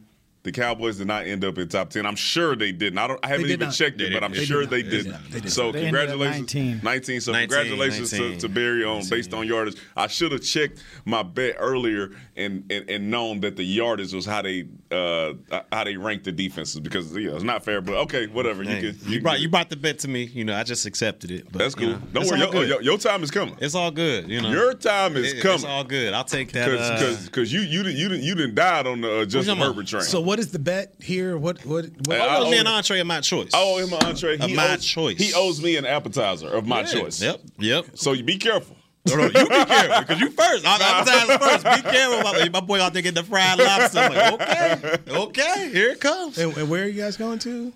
The 0.49 0.53
Cowboys 0.61 0.97
did 0.97 1.07
not 1.07 1.27
end 1.27 1.45
up 1.45 1.59
in 1.59 1.69
top 1.69 1.91
ten. 1.91 2.07
I'm 2.07 2.17
sure 2.17 2.57
they 2.57 2.73
didn't. 2.73 2.99
I 2.99 3.07
don't. 3.07 3.21
I 3.23 3.29
haven't 3.29 3.47
even 3.51 3.67
not. 3.67 3.75
checked 3.75 3.99
They 3.99 4.05
it, 4.07 4.13
but 4.15 4.25
I'm 4.25 4.33
didn't. 4.33 4.47
sure 4.47 4.65
They 4.65 4.81
they 4.83 4.89
did 4.91 5.05
didn't. 5.05 5.25
They 5.25 5.31
did 5.41 5.45
not. 5.45 5.53
So 5.53 5.73
They 5.73 5.85
ended 5.87 5.95
at 6.03 6.09
congratulations, 6.09 6.55
19. 6.55 6.81
19. 6.83 7.21
So 7.21 7.33
19, 7.33 7.49
congratulations 7.49 8.13
19. 8.13 8.33
To, 8.33 8.41
to 8.41 8.49
Barry 8.49 8.85
on 8.85 9.03
based 9.11 9.35
on 9.35 9.47
yardage. 9.47 9.77
I 9.95 10.07
should 10.07 10.33
have 10.33 10.43
checked 10.43 10.83
my 11.05 11.23
bet 11.23 11.57
earlier 11.59 12.13
and, 12.37 12.65
and 12.73 12.89
and 12.89 13.11
known 13.11 13.41
that 13.41 13.57
the 13.57 13.65
yardage 13.65 14.15
was 14.15 14.25
how 14.25 14.41
they 14.41 14.67
uh 14.91 15.35
how 15.71 15.85
they 15.85 15.97
ranked 15.99 16.25
the 16.25 16.33
defenses 16.33 16.81
because 16.81 17.15
yeah 17.17 17.33
it's 17.35 17.45
not 17.45 17.63
fair. 17.65 17.81
But 17.83 17.97
okay, 18.05 18.27
whatever. 18.27 18.65
Dang. 18.65 18.83
You 18.83 18.93
can 18.95 19.13
you, 19.13 19.21
brought 19.21 19.41
you 19.41 19.49
brought 19.51 19.69
the 19.69 19.77
bet 19.77 19.99
to 20.01 20.09
me. 20.09 20.23
You 20.25 20.45
know, 20.47 20.57
I 20.57 20.63
just 20.65 20.87
accepted 20.87 21.31
it. 21.31 21.45
But, 21.53 21.59
That's 21.59 21.77
you 21.77 21.89
cool. 21.89 21.93
know, 21.95 22.01
Don't 22.15 22.27
worry, 22.27 22.39
your, 22.41 22.65
your, 22.65 22.83
your 22.83 22.99
time 22.99 23.23
is 23.23 23.31
coming. 23.31 23.57
It's 23.61 23.75
all 23.75 23.91
good. 23.91 24.29
You 24.31 24.41
know, 24.41 24.51
Your 24.51 24.73
time 24.75 25.17
is 25.17 25.35
It- 25.35 25.43
coming. 25.43 25.57
It's 25.57 25.65
all 25.65 25.85
good. 25.85 26.15
I'll 26.15 26.25
take 26.25 26.53
that. 26.53 26.71
Because 26.71 26.89
uh, 26.91 26.95
because 26.95 27.25
because 27.27 27.53
you 27.53 27.61
you 27.61 27.83
didn't 27.83 27.99
you 27.99 28.09
didn't 28.09 28.25
you 28.25 28.35
didn't 28.35 28.55
died 28.55 28.87
on 28.87 29.01
the 29.03 29.21
uh, 29.21 29.25
Justin 29.25 29.57
talking? 29.57 29.73
Herbert 29.73 29.87
train. 29.87 30.03
So 30.03 30.21
what 30.21 30.38
is 30.39 30.51
the 30.53 30.59
bet 30.59 30.95
here? 31.01 31.37
What 31.39 31.65
what? 31.67 31.87
what 32.07 32.19
Hey, 32.19 32.21
I 32.21 32.37
I 32.37 32.41
owe 32.41 32.51
me 32.51 32.59
an 32.59 32.67
entree 32.67 33.01
of 33.01 33.07
my 33.07 33.21
choice. 33.21 33.51
I 33.55 33.59
owe 33.63 33.79
him 33.79 33.93
an 33.93 34.05
entree. 34.05 34.35
Of 34.35 34.43
He 34.43 34.55
my 34.57 34.75
owes, 34.75 34.85
choice. 34.85 35.19
He 35.19 35.33
owes 35.35 35.63
me 35.63 35.77
an 35.77 35.85
appetizer 35.87 36.49
of 36.49 36.67
my 36.67 36.81
Yeah. 36.81 36.87
choice. 36.87 37.21
Yep. 37.23 37.41
Yep. 37.59 37.85
So 37.95 38.13
you 38.13 38.25
be 38.25 38.39
careful. 38.39 38.77
No, 39.09 39.15
no, 39.17 39.23
you 39.25 39.31
be 39.31 39.65
careful 39.65 40.01
because 40.01 40.21
you 40.21 40.31
first. 40.33 40.67
I'll 40.67 40.83
advertise 40.83 41.39
first. 41.39 41.65
Be 41.85 41.91
careful. 41.91 42.23
My, 42.31 42.49
my 42.51 42.61
boy 42.61 42.79
out 42.83 42.93
there 42.93 43.01
getting 43.01 43.23
the 43.23 43.27
fried 43.27 43.59
lobster. 43.59 44.01
I'm 44.01 44.13
like, 44.13 44.33
okay, 44.35 44.97
okay, 45.09 45.71
here 45.73 45.91
it 45.91 46.01
comes. 46.01 46.37
And, 46.37 46.55
and 46.59 46.69
where 46.69 46.85
are 46.85 46.89
you 46.89 47.01
guys 47.01 47.17
going 47.17 47.39
to? 47.41 47.73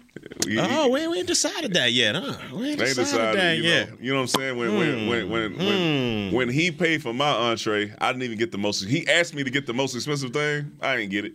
We- 0.46 0.60
Oh, 0.60 0.88
we, 0.88 1.06
we 1.08 1.18
ain't 1.18 1.26
decided 1.26 1.72
that 1.74 1.92
yet, 1.92 2.16
huh? 2.16 2.34
We 2.52 2.70
ain't 2.70 2.78
They 2.78 2.84
decided, 2.86 3.04
decided, 3.04 3.40
that 3.40 3.56
you 3.56 3.62
yet. 3.62 3.90
know, 3.90 3.96
you 4.00 4.10
know 4.12 4.16
what 4.16 4.22
I'm 4.22 4.26
saying? 4.28 4.56
When 4.58 4.76
when 4.76 5.06
when 5.08 5.30
when, 5.30 5.56
when 5.56 6.28
Hmm. 6.30 6.36
when 6.36 6.48
he 6.50 6.70
paid 6.70 7.02
for 7.02 7.14
my 7.14 7.30
entree, 7.30 7.94
I 7.98 8.12
didn't 8.12 8.24
even 8.24 8.36
get 8.38 8.52
the 8.52 8.58
most. 8.58 8.84
He 8.84 9.08
asked 9.08 9.34
me 9.34 9.42
to 9.42 9.50
get 9.50 9.66
the 9.66 9.72
most 9.74 9.94
expensive 9.94 10.32
thing. 10.32 10.72
I 10.82 10.96
didn't 10.96 11.12
get 11.12 11.24
it. 11.24 11.32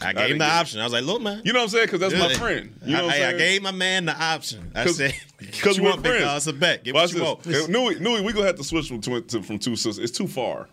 I 0.00 0.12
didn't 0.12 0.16
gave 0.18 0.30
him 0.32 0.38
the 0.38 0.44
option. 0.44 0.80
I 0.80 0.84
was 0.84 0.92
like, 0.92 1.04
look, 1.04 1.20
man. 1.20 1.42
You 1.44 1.52
know 1.52 1.58
what 1.60 1.64
I'm 1.64 1.68
saying? 1.70 1.86
Because 1.86 2.00
that's 2.00 2.14
my 2.14 2.32
friend. 2.34 2.74
You 2.84 2.92
know 2.96 3.02
I, 3.02 3.06
what 3.06 3.14
I'm 3.16 3.22
I- 3.22 3.28
I 3.28 3.32
gave 3.38 3.62
my 3.62 3.70
man 3.72 4.04
the 4.06 4.22
option. 4.22 4.70
I 4.74 4.84
'Cause- 4.84 4.96
said, 4.96 5.14
Because 5.38 5.76
you 5.78 5.82
we're 5.82 5.90
want, 5.90 6.02
big 6.02 6.12
friends. 6.12 6.24
dog? 6.26 6.36
It's 6.36 6.46
a 6.46 6.52
bet. 6.52 6.84
Get 6.84 6.94
Watch 6.94 7.14
what 7.14 7.44
you 7.46 7.52
this. 7.52 7.60
want. 7.62 7.70
Newy, 7.70 7.98
Newy, 8.00 8.20
we 8.22 8.32
gonna 8.32 8.46
have 8.46 8.56
to 8.56 8.64
switch 8.64 8.88
from 8.88 9.00
two, 9.00 9.20
to, 9.22 9.42
from 9.42 9.58
two 9.58 9.74
sisters. 9.74 9.98
It's 9.98 10.16
too 10.16 10.26
far. 10.28 10.68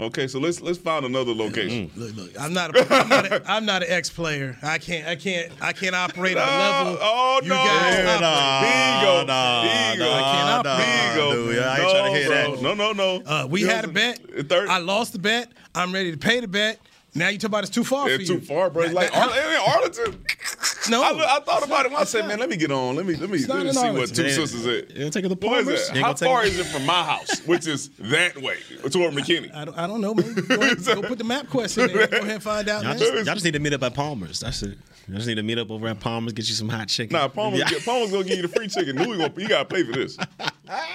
Okay, 0.00 0.28
so 0.28 0.38
let's 0.38 0.60
let's 0.60 0.78
find 0.78 1.04
another 1.04 1.34
location. 1.34 1.90
Look, 1.96 2.14
look. 2.14 2.40
I'm 2.40 2.52
not. 2.54 2.74
A, 2.76 2.86
I'm 2.94 3.08
not. 3.08 3.26
A, 3.32 3.42
I'm 3.50 3.66
not 3.66 3.82
an 3.82 3.88
ex 3.90 4.08
player. 4.08 4.56
I 4.62 4.78
can't. 4.78 5.08
I 5.08 5.16
can't. 5.16 5.50
I 5.60 5.72
can't 5.72 5.94
operate 5.96 6.36
at 6.36 6.46
a 6.48 6.84
level. 6.86 6.98
Oh 7.02 7.40
you 7.42 7.48
no! 7.48 7.54
guys 7.56 7.94
Yeah, 7.98 8.04
operate. 8.14 8.20
nah. 8.20 8.60
Here 8.60 8.94
you 8.94 9.06
go. 9.06 9.24
Nah, 9.26 9.62
Here 9.62 9.92
you 9.92 9.98
go. 9.98 10.12
I 10.12 10.20
can't 10.20 10.64
nah, 10.64 10.70
operate. 10.72 10.86
Here 10.88 11.10
you 11.10 11.16
go. 11.18 11.32
dude, 11.52 11.58
I 11.64 11.78
ain't 11.80 11.90
trying 11.90 12.12
to 12.12 12.18
hear 12.18 12.28
bro. 12.28 12.54
that. 12.54 12.62
No, 12.62 12.74
no, 12.74 12.92
no. 12.92 13.22
Uh, 13.26 13.46
we 13.50 13.60
You 13.62 13.66
know 13.66 13.74
had 13.74 13.84
a 13.84 13.88
what 13.88 13.94
bet. 13.94 14.20
I'm 14.20 14.30
saying? 14.34 14.46
Third, 14.46 14.68
I 14.68 14.78
lost 14.78 15.12
the 15.14 15.18
bet. 15.18 15.50
I'm 15.74 15.92
ready 15.92 16.12
to 16.12 16.16
pay 16.18 16.38
the 16.40 16.48
bet. 16.48 16.78
Now 17.18 17.28
you 17.28 17.38
talk 17.38 17.48
about 17.48 17.64
it's 17.64 17.72
too 17.74 17.84
far 17.84 18.06
for 18.06 18.14
it's 18.14 18.28
you. 18.28 18.38
too 18.38 18.46
far, 18.46 18.70
bro. 18.70 18.84
It's 18.84 18.94
like 18.94 19.12
now- 19.12 19.28
Ar- 19.30 19.74
Arlington. 19.76 20.24
no. 20.90 21.02
I, 21.02 21.36
I 21.36 21.40
thought 21.40 21.64
about 21.64 21.84
it. 21.86 21.92
When 21.92 22.00
I 22.00 22.04
said, 22.04 22.26
man, 22.26 22.38
let 22.38 22.48
me 22.48 22.56
get 22.56 22.70
on. 22.70 22.96
Let 22.96 23.04
me 23.06 23.14
let 23.16 23.28
me, 23.30 23.38
let 23.46 23.62
me 23.62 23.68
in 23.68 23.74
see 23.74 23.90
what 23.90 24.14
two 24.14 24.22
Yeah. 24.24 24.28
sisters 24.30 24.66
at. 24.66 24.90
You 24.90 24.98
gonna 24.98 25.10
take 25.10 25.24
it 25.24 25.28
to 25.28 25.34
What 25.46 25.58
is 25.60 25.64
Palmer's? 25.66 25.88
that? 25.88 25.96
You 25.96 26.02
How 26.02 26.14
far 26.14 26.44
it- 26.44 26.48
is 26.52 26.58
it 26.60 26.66
from 26.66 26.86
my 26.86 27.04
house, 27.04 27.40
which 27.46 27.66
is 27.66 27.88
that 27.98 28.40
way, 28.40 28.56
toward 28.90 29.14
McKinney? 29.14 29.54
I 29.54 29.64
don't, 29.64 29.78
I 29.78 29.86
don't 29.86 30.00
know, 30.00 30.14
man. 30.14 30.34
Go, 30.34 30.54
ahead, 30.60 30.84
go 30.84 31.02
put 31.02 31.18
the 31.18 31.24
map 31.24 31.48
quest 31.50 31.76
in 31.78 31.88
there. 31.88 32.06
Go 32.06 32.16
ahead 32.18 32.30
and 32.30 32.42
find 32.42 32.68
out, 32.68 32.84
Y'all 32.84 32.94
just, 32.94 33.12
y'all 33.26 33.34
just 33.34 33.44
need 33.44 33.52
to 33.54 33.58
meet 33.60 33.72
up 33.74 33.82
at 33.82 33.94
Palmer's. 33.94 34.40
That's 34.40 34.62
it. 34.62 34.78
Y'all 35.08 35.16
just 35.16 35.26
need 35.28 35.36
to 35.36 35.42
meet 35.42 35.58
up 35.58 35.70
over 35.70 35.88
at 35.88 35.98
Palmer's, 36.00 36.32
get 36.34 36.48
you 36.48 36.54
some 36.54 36.68
hot 36.68 36.88
chicken. 36.88 37.16
Nah, 37.16 37.28
Palmer's, 37.28 37.60
Yeah. 37.60 37.68
get, 37.68 37.84
Palmer's 37.84 38.10
gonna 38.12 38.24
give 38.24 38.36
you 38.36 38.42
the 38.42 38.48
free 38.48 38.68
chicken. 38.68 38.96
Louis 38.96 39.18
gonna 39.18 39.32
you 39.36 39.48
gotta 39.48 39.64
pay 39.64 39.82
for 39.82 39.92
this. 39.92 40.16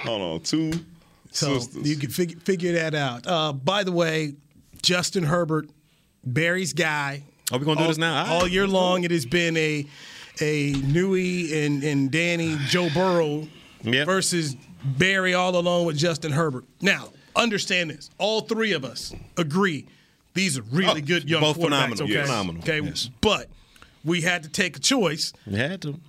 Hold 0.04 0.22
on, 0.22 0.40
two 0.42 0.72
So 1.32 1.58
sisters. 1.60 1.90
you 1.90 1.96
can 1.98 2.10
figure, 2.10 2.40
figure 2.40 2.74
that 2.74 2.94
out. 2.96 3.26
Uh, 3.28 3.54
by 3.54 3.84
the 3.84 3.92
way, 3.92 4.34
Justin 4.82 5.24
Herbert, 5.24 5.68
Barry's 6.26 6.74
guy. 6.74 7.24
Are 7.52 7.60
we 7.60 7.66
gonna 7.66 7.78
do 7.78 7.84
all, 7.84 7.88
this 7.90 7.98
now? 7.98 8.26
All 8.26 8.42
All 8.42 8.48
year 8.48 8.68
long, 8.68 9.04
it 9.04 9.12
has 9.12 9.26
been 9.26 9.56
a 9.58 9.86
a 10.42 10.72
Newy 10.74 11.66
and, 11.66 11.84
and 11.84 12.10
Danny 12.12 12.58
Joe 12.68 12.90
Burrow 12.94 13.48
Yep. 13.84 14.06
versus 14.08 14.56
Barry 14.84 15.34
all 15.34 15.56
alone 15.56 15.86
with 15.86 15.98
Justin 15.98 16.32
Herbert. 16.32 16.64
Now, 16.82 17.10
understand 17.36 17.90
this. 17.92 18.10
All 18.18 18.42
three 18.42 18.72
of 18.72 18.84
us 18.86 19.14
agree 19.38 19.86
these 20.34 20.58
are 20.58 20.64
really 20.72 21.02
Oh, 21.02 21.06
good 21.06 21.30
young 21.30 21.42
both 21.42 21.58
quarterbacks. 21.58 21.64
phenomenal. 21.98 22.04
Okay, 22.06 22.14
Yes. 22.14 22.28
Phenomenal. 22.28 22.62
Okay, 22.64 22.80
Yes. 22.82 23.10
but 23.22 23.50
we 24.04 24.22
had 24.22 24.42
to 24.44 24.50
take 24.50 24.76
a 24.78 24.80
choice. 24.80 25.34
We 25.46 25.58
had 25.60 25.82
to. 25.84 26.00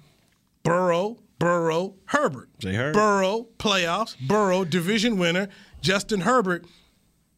Burrow, 0.62 1.18
Burrow, 1.38 1.94
Herbert. 2.06 2.48
Say 2.62 2.74
Herb. 2.74 2.94
Burrow, 2.94 3.48
playoffs. 3.58 4.16
Burrow, 4.26 4.64
division 4.64 5.18
winner. 5.18 5.48
Justin 5.82 6.22
Herbert 6.22 6.64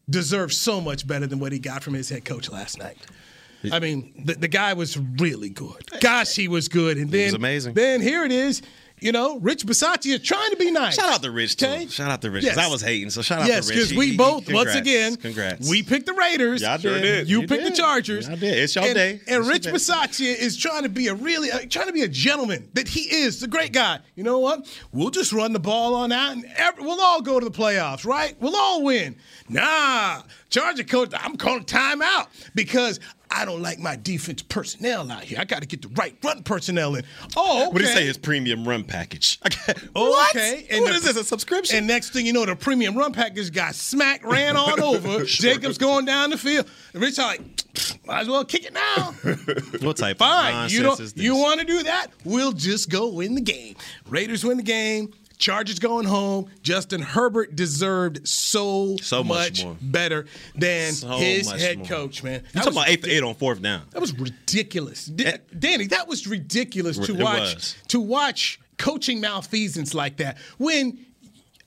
deserves 0.08 0.56
so 0.56 0.80
much 0.80 1.06
better 1.06 1.26
than 1.26 1.38
what 1.38 1.52
he 1.52 1.58
got 1.58 1.82
from 1.82 1.94
his 1.94 2.08
head 2.08 2.24
coach 2.24 2.50
last 2.50 2.78
night. 2.78 2.98
I 3.72 3.80
mean, 3.80 4.12
the, 4.24 4.34
the 4.34 4.48
guy 4.48 4.74
was 4.74 4.96
really 4.96 5.48
good. 5.48 5.84
Gosh, 6.00 6.36
he 6.36 6.46
was 6.46 6.68
good. 6.68 6.98
And 6.98 7.10
then, 7.10 7.24
was 7.24 7.34
amazing. 7.34 7.74
Then 7.74 8.00
here 8.00 8.24
it 8.24 8.30
is. 8.30 8.62
You 8.98 9.12
know, 9.12 9.38
Rich 9.40 9.66
Bisaccia 9.66 10.14
is 10.14 10.22
trying 10.22 10.50
to 10.50 10.56
be 10.56 10.70
nice. 10.70 10.94
Shout 10.94 11.12
out 11.12 11.22
to 11.22 11.30
Rich 11.30 11.56
too. 11.56 11.66
Okay? 11.66 11.86
Shout 11.88 12.10
out 12.10 12.22
to 12.22 12.30
Rich. 12.30 12.44
Yes. 12.44 12.56
I 12.56 12.66
was 12.68 12.80
hating, 12.80 13.10
so 13.10 13.20
shout 13.20 13.42
out 13.42 13.46
Yes, 13.46 13.66
to 13.66 13.74
Rich. 13.74 13.90
because 13.90 13.98
we 13.98 14.16
both, 14.16 14.50
once 14.50 14.74
again, 14.74 15.16
congrats. 15.16 15.68
we 15.68 15.82
picked 15.82 16.06
the 16.06 16.14
Raiders. 16.14 16.62
Y'all 16.62 16.78
Sure 16.78 16.98
did. 16.98 17.28
You 17.28 17.42
You 17.42 17.46
picked 17.46 17.64
did. 17.64 17.72
the 17.74 17.76
Chargers. 17.76 18.26
Y'all 18.26 18.36
did. 18.38 18.56
It's 18.58 18.74
your 18.74 18.84
and, 18.84 18.94
day. 18.94 19.20
And 19.28 19.40
It's 19.44 19.48
Rich. 19.48 19.66
Bisaccia 19.66 20.34
is 20.34 20.56
trying 20.56 20.84
to 20.84 20.88
be 20.88 21.08
a 21.08 21.14
really, 21.14 21.50
uh, 21.50 21.58
trying 21.68 21.88
to 21.88 21.92
be 21.92 22.02
a 22.02 22.08
gentleman 22.08 22.70
that 22.72 22.88
he 22.88 23.00
is, 23.00 23.38
the 23.40 23.48
great 23.48 23.72
guy. 23.72 23.98
You 24.14 24.24
know 24.24 24.38
what? 24.38 24.66
We'll 24.92 25.10
just 25.10 25.30
run 25.32 25.52
the 25.52 25.60
ball 25.60 25.94
on 25.94 26.10
out, 26.10 26.32
and 26.32 26.46
every, 26.56 26.82
we'll 26.82 27.00
all 27.00 27.20
go 27.20 27.38
to 27.38 27.44
the 27.44 27.52
playoffs, 27.56 28.06
right? 28.06 28.34
We'll 28.40 28.56
all 28.56 28.82
win. 28.82 29.16
Nah, 29.50 30.22
Charger 30.48 30.84
coach, 30.84 31.12
I'm 31.14 31.36
calling 31.36 31.64
timeout 31.64 32.28
because 32.54 32.98
I 33.36 33.44
don't 33.44 33.60
like 33.60 33.78
my 33.78 33.96
defense 33.96 34.42
personnel 34.42 35.10
out 35.12 35.22
here. 35.24 35.38
I 35.38 35.44
got 35.44 35.60
to 35.60 35.68
get 35.68 35.82
the 35.82 35.88
right 35.88 36.16
run 36.24 36.42
personnel 36.42 36.94
in. 36.94 37.04
Oh, 37.36 37.58
okay. 37.64 37.66
What 37.72 37.78
do 37.78 37.84
you 37.84 37.90
say? 37.94 38.06
His 38.06 38.16
premium 38.18 38.66
run 38.66 38.82
package. 38.84 39.38
Okay. 39.46 39.74
Oh, 39.94 40.10
What? 40.10 40.34
Okay. 40.36 40.66
what 40.80 40.88
the- 40.90 40.96
is 40.96 41.02
this? 41.04 41.16
A 41.16 41.24
subscription? 41.24 41.76
And 41.78 41.86
next 41.86 42.10
thing 42.12 42.24
you 42.26 42.32
know, 42.32 42.44
the 42.46 42.54
premium 42.56 42.96
run 42.96 43.12
package 43.12 43.52
got 43.52 43.74
smacked, 43.74 44.24
ran 44.24 44.56
on 44.56 44.80
over. 44.80 45.24
Jacobs 45.24 45.76
going 45.78 46.04
down 46.04 46.30
the 46.30 46.38
field. 46.38 46.66
And 46.92 47.02
Rich 47.02 47.18
like, 47.18 47.40
might 48.06 48.20
as 48.20 48.28
well 48.28 48.44
kick 48.44 48.64
it 48.64 48.72
now. 48.72 49.12
what 49.86 49.96
type 49.96 50.18
Fine. 50.18 50.66
of 50.66 50.72
You 50.72 50.82
don't 50.82 50.98
is 51.00 51.12
this? 51.12 51.22
you 51.24 51.36
want 51.36 51.60
to 51.60 51.66
do 51.66 51.82
that? 51.82 52.08
We'll 52.24 52.52
just 52.52 52.88
go 52.90 53.08
win 53.12 53.34
the 53.34 53.40
game. 53.40 53.76
Raiders 54.08 54.44
win 54.44 54.56
the 54.56 54.62
game. 54.62 55.12
Chargers 55.38 55.78
going 55.78 56.06
home. 56.06 56.50
Justin 56.62 57.02
Herbert 57.02 57.54
deserved 57.54 58.26
so, 58.26 58.96
So 59.02 59.22
much 59.22 59.64
more. 59.64 59.76
better 59.82 60.26
than 60.54 60.92
So 60.92 61.08
his 61.18 61.50
head 61.50 61.78
more. 61.78 61.86
coach, 61.86 62.22
man. 62.22 62.42
You 62.54 62.60
talking 62.60 62.72
about 62.72 62.88
eight 62.88 63.02
for 63.02 63.08
eight 63.08 63.22
on 63.22 63.34
fourth 63.34 63.60
down? 63.60 63.82
that 63.90 64.00
was 64.00 64.18
ridiculous, 64.18 65.04
D- 65.06 65.26
eh. 65.26 65.38
Danny. 65.58 65.86
That 65.88 66.08
was 66.08 66.26
ridiculous 66.26 66.98
to 66.98 67.14
watch. 67.14 67.54
was. 67.54 67.76
To 67.88 68.00
watch 68.00 68.60
coaching 68.78 69.20
malfeasance 69.20 69.94
like 69.94 70.16
that. 70.18 70.38
When, 70.58 71.04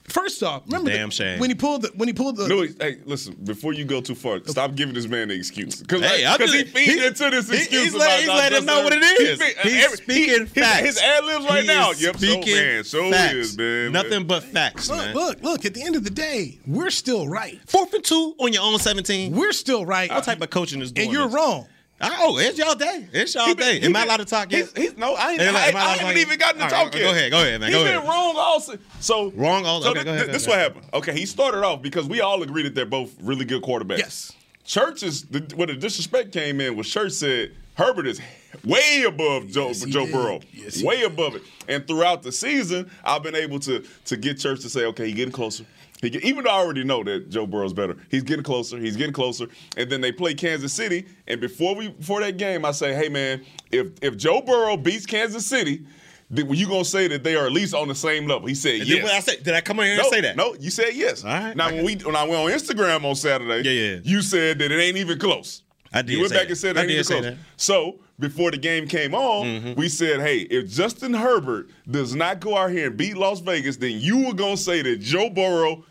first 0.09 0.41
off, 0.43 0.63
remember 0.67 0.91
Damn 0.91 1.09
the- 1.09 1.15
shame. 1.15 1.39
when 1.39 1.49
he 1.49 1.55
pulled 1.55 1.83
the 1.83 1.91
when 1.95 2.07
he 2.09 2.13
pulled 2.13 2.35
the. 2.37 2.47
Louis, 2.47 2.75
hey, 2.79 2.97
listen, 3.05 3.35
before 3.43 3.73
you 3.73 3.85
go 3.85 4.01
too 4.01 4.15
far, 4.15 4.39
stop 4.45 4.75
giving 4.75 4.93
this 4.93 5.07
man 5.07 5.27
the 5.29 5.35
excuse. 5.35 5.75
Because 5.81 6.01
Hey, 6.01 6.25
I'm 6.25 6.39
he 6.41 6.63
feeds 6.65 6.93
he- 6.93 7.05
into 7.05 7.29
this 7.29 7.49
he- 7.49 7.57
excuse. 7.57 7.83
he's 7.83 7.95
about 7.95 8.07
let- 8.07 8.19
he's 8.19 8.27
letting 8.29 8.57
him 8.59 8.65
know 8.65 8.83
what 8.83 8.93
it 8.93 9.03
he 9.03 9.23
is. 9.25 9.39
fe- 9.39 9.53
He's 9.63 9.85
every- 9.85 9.97
speaking 9.97 10.39
he- 10.47 10.61
facts. 10.61 10.79
His, 10.85 10.99
his 10.99 11.03
ad 11.03 11.25
libs 11.25 11.45
right 11.45 11.61
He 11.61 11.67
now. 11.67 11.91
is 11.91 12.01
Yep, 12.01 12.17
so 12.17 12.19
speaking 12.19 12.55
man, 12.55 12.83
so 12.83 13.11
facts. 13.11 13.33
is, 13.33 13.57
man. 13.57 13.91
Nothing 13.91 14.23
but 14.25 14.43
facts, 14.43 14.89
Look, 14.89 14.97
man. 14.97 15.15
look, 15.15 15.43
look! 15.43 15.65
At 15.65 15.73
the 15.73 15.83
end 15.83 15.95
of 15.95 16.03
the 16.03 16.09
day, 16.09 16.59
we're 16.67 16.89
still 16.89 17.27
right. 17.27 17.59
Fourth 17.65 17.93
and 17.93 18.03
two 18.03 18.35
on 18.39 18.53
your 18.53 18.63
own 18.63 18.79
17. 18.79 19.33
We're 19.33 19.51
still 19.53 19.85
right. 19.85 20.09
What 20.11 20.23
type 20.23 20.41
of 20.41 20.49
coaching 20.49 20.81
is 20.81 20.91
doing 20.91 21.07
and 21.07 21.13
you're 21.13 21.25
this? 21.27 21.35
wrong. 21.35 21.67
Oh, 22.01 22.37
it's 22.37 22.57
y'all 22.57 22.75
day. 22.75 23.07
It's 23.11 23.35
y'all 23.35 23.47
been- 23.47 23.57
day. 23.57 23.79
he 23.79 23.85
Am 23.87 23.95
I 23.95 23.99
been- 23.99 24.07
allowed 24.07 24.17
to 24.17 24.25
talk 24.25 24.51
yet? 24.51 24.69
He's, 24.75 24.83
he's, 24.91 24.97
no, 24.97 25.15
I 25.15 25.31
ain't, 25.31 25.41
Am 25.41 25.55
I- 25.55 25.59
I, 25.59 25.63
I 25.65 25.69
allowed 25.69 25.81
I 25.89 25.97
to 25.97 26.03
haven't 26.05 26.17
even 26.21 26.39
gotten 26.39 26.55
to 26.59 26.63
yet? 26.63 26.73
All 26.73 26.83
talk 26.85 26.93
right, 26.93 27.01
yet. 27.01 27.05
go 27.05 27.11
ahead, 27.11 27.31
go 27.31 27.41
ahead, 27.41 27.61
man, 27.61 27.69
He's 27.69 27.77
go 27.77 27.83
been 27.83 27.95
ahead. 27.97 28.07
wrong 28.07 28.35
all 28.37 28.63
So 29.01 29.31
Wrong 29.31 29.65
all- 29.65 29.81
So 29.81 29.89
okay, 29.91 29.99
thi- 29.99 30.05
go 30.05 30.11
ahead, 30.11 30.21
thi- 30.21 30.27
go 30.27 30.33
this 30.33 30.47
ahead. 30.47 30.57
what 30.73 30.75
happened. 30.81 30.93
Okay, 30.93 31.13
he 31.19 31.25
started 31.25 31.63
off 31.63 31.81
because 31.81 32.07
we 32.07 32.21
all 32.21 32.41
agreed 32.41 32.63
that 32.63 32.75
they're 32.75 32.85
both 32.85 33.13
really 33.21 33.45
good 33.45 33.61
quarterbacks. 33.61 33.97
Yes. 33.99 34.31
Church 34.65 35.03
is 35.03 35.23
the, 35.23 35.39
where 35.55 35.67
the 35.67 35.73
disrespect 35.73 36.31
came 36.31 36.61
in 36.61 36.75
was 36.77 36.87
Church 36.89 37.11
said 37.13 37.51
Herbert 37.75 38.05
is 38.07 38.21
way 38.63 39.03
above 39.07 39.47
Joe 39.47 39.67
Yes, 39.69 39.83
Joe 39.85 40.05
did. 40.05 40.13
Burrow, 40.13 40.39
Yes, 40.53 40.75
he 40.75 40.85
way 40.85 41.01
above 41.03 41.35
it. 41.35 41.41
And 41.67 41.87
throughout 41.87 42.21
the 42.23 42.31
season, 42.31 42.89
I've 43.03 43.23
been 43.23 43.35
able 43.35 43.59
to 43.61 43.83
to 44.05 44.17
get 44.17 44.39
Church 44.39 44.61
to 44.61 44.69
say, 44.69 44.85
okay, 44.85 45.07
he's 45.07 45.15
getting 45.15 45.31
closer. 45.31 45.65
He 46.01 46.09
get, 46.09 46.23
even 46.23 46.43
though 46.45 46.49
I 46.51 46.59
already 46.59 46.83
know 46.83 47.03
that 47.03 47.29
Joe 47.29 47.45
Burrow's 47.45 47.73
better, 47.73 47.97
he's 48.09 48.23
getting 48.23 48.43
closer. 48.43 48.77
He's 48.77 48.95
getting 48.95 49.13
closer. 49.13 49.47
And 49.75 49.89
then 49.89 49.99
they 50.01 50.11
play 50.11 50.33
Kansas 50.33 50.71
City, 50.71 51.05
and 51.27 51.41
before 51.41 51.75
we 51.75 51.89
before 51.89 52.21
that 52.21 52.37
game, 52.37 52.63
I 52.65 52.71
say, 52.71 52.93
hey 52.93 53.09
man, 53.09 53.43
if 53.71 53.87
if 54.01 54.15
Joe 54.17 54.41
Burrow 54.41 54.77
beats 54.77 55.05
Kansas 55.05 55.45
City. 55.45 55.85
Then 56.31 56.47
you 56.53 56.67
gonna 56.67 56.85
say 56.85 57.07
that 57.07 57.23
they 57.23 57.35
are 57.35 57.47
at 57.47 57.51
least 57.51 57.73
on 57.73 57.87
the 57.87 57.95
same 57.95 58.27
level? 58.27 58.47
He 58.47 58.53
said 58.53 58.81
And 58.81 58.87
yes. 58.87 59.11
I 59.11 59.19
say, 59.19 59.41
did 59.41 59.55
I 59.55 59.61
come 59.61 59.79
on 59.79 59.85
here 59.87 59.95
No, 59.97 60.03
and 60.03 60.11
say 60.11 60.21
that? 60.21 60.35
No, 60.35 60.53
you 60.59 60.69
said 60.69 60.89
yes. 60.93 61.23
All 61.25 61.31
right. 61.31 61.55
Now 61.57 61.71
when 61.71 61.83
we 61.83 61.95
when 61.95 62.15
I 62.15 62.21
went 62.23 62.35
on 62.35 62.51
Instagram 62.51 63.03
on 63.03 63.15
Saturday, 63.15 63.67
Yeah, 63.67 63.93
yeah. 63.95 63.99
you 64.03 64.21
said 64.21 64.59
that 64.59 64.71
it 64.71 64.79
ain't 64.79 64.97
even 64.97 65.17
close. 65.17 65.63
I 65.91 66.03
did 66.03 66.11
You 66.11 66.19
went 66.19 66.33
back 66.33 66.41
that. 66.43 66.49
and 66.49 66.57
said 66.59 66.77
it 66.77 66.81
I 66.81 66.83
ain't 66.83 66.91
even 66.91 67.03
close. 67.03 67.23
that. 67.23 67.37
So 67.57 67.99
before 68.19 68.51
the 68.51 68.57
game 68.57 68.87
came 68.87 69.15
on, 69.15 69.45
mm-hmm. 69.45 69.73
we 69.79 69.87
said, 69.87 70.19
hey, 70.19 70.39
if 70.39 70.69
Justin 70.69 71.13
Herbert 71.13 71.69
does 71.89 72.13
not 72.15 72.39
go 72.39 72.57
out 72.57 72.71
here 72.71 72.87
and 72.87 72.97
beat 72.97 73.17
Las 73.17 73.39
Vegas, 73.39 73.77
then 73.77 73.99
you 73.99 74.25
were 74.25 74.33
gonna 74.33 74.57
say 74.57 74.81
that 74.81 74.99
Joe 74.99 75.29
Burrow 75.29 75.85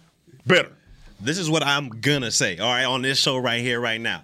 better. 0.47 0.73
This 1.21 1.39
is 1.39 1.51
what 1.51 1.65
I'm 1.65 1.89
gonna 1.89 2.31
say. 2.31 2.59
All 2.59 2.71
right, 2.71 2.85
on 2.85 3.03
this 3.03 3.19
show 3.19 3.39
right 3.39 3.61
here, 3.61 3.81
right 3.81 4.01
now. 4.01 4.23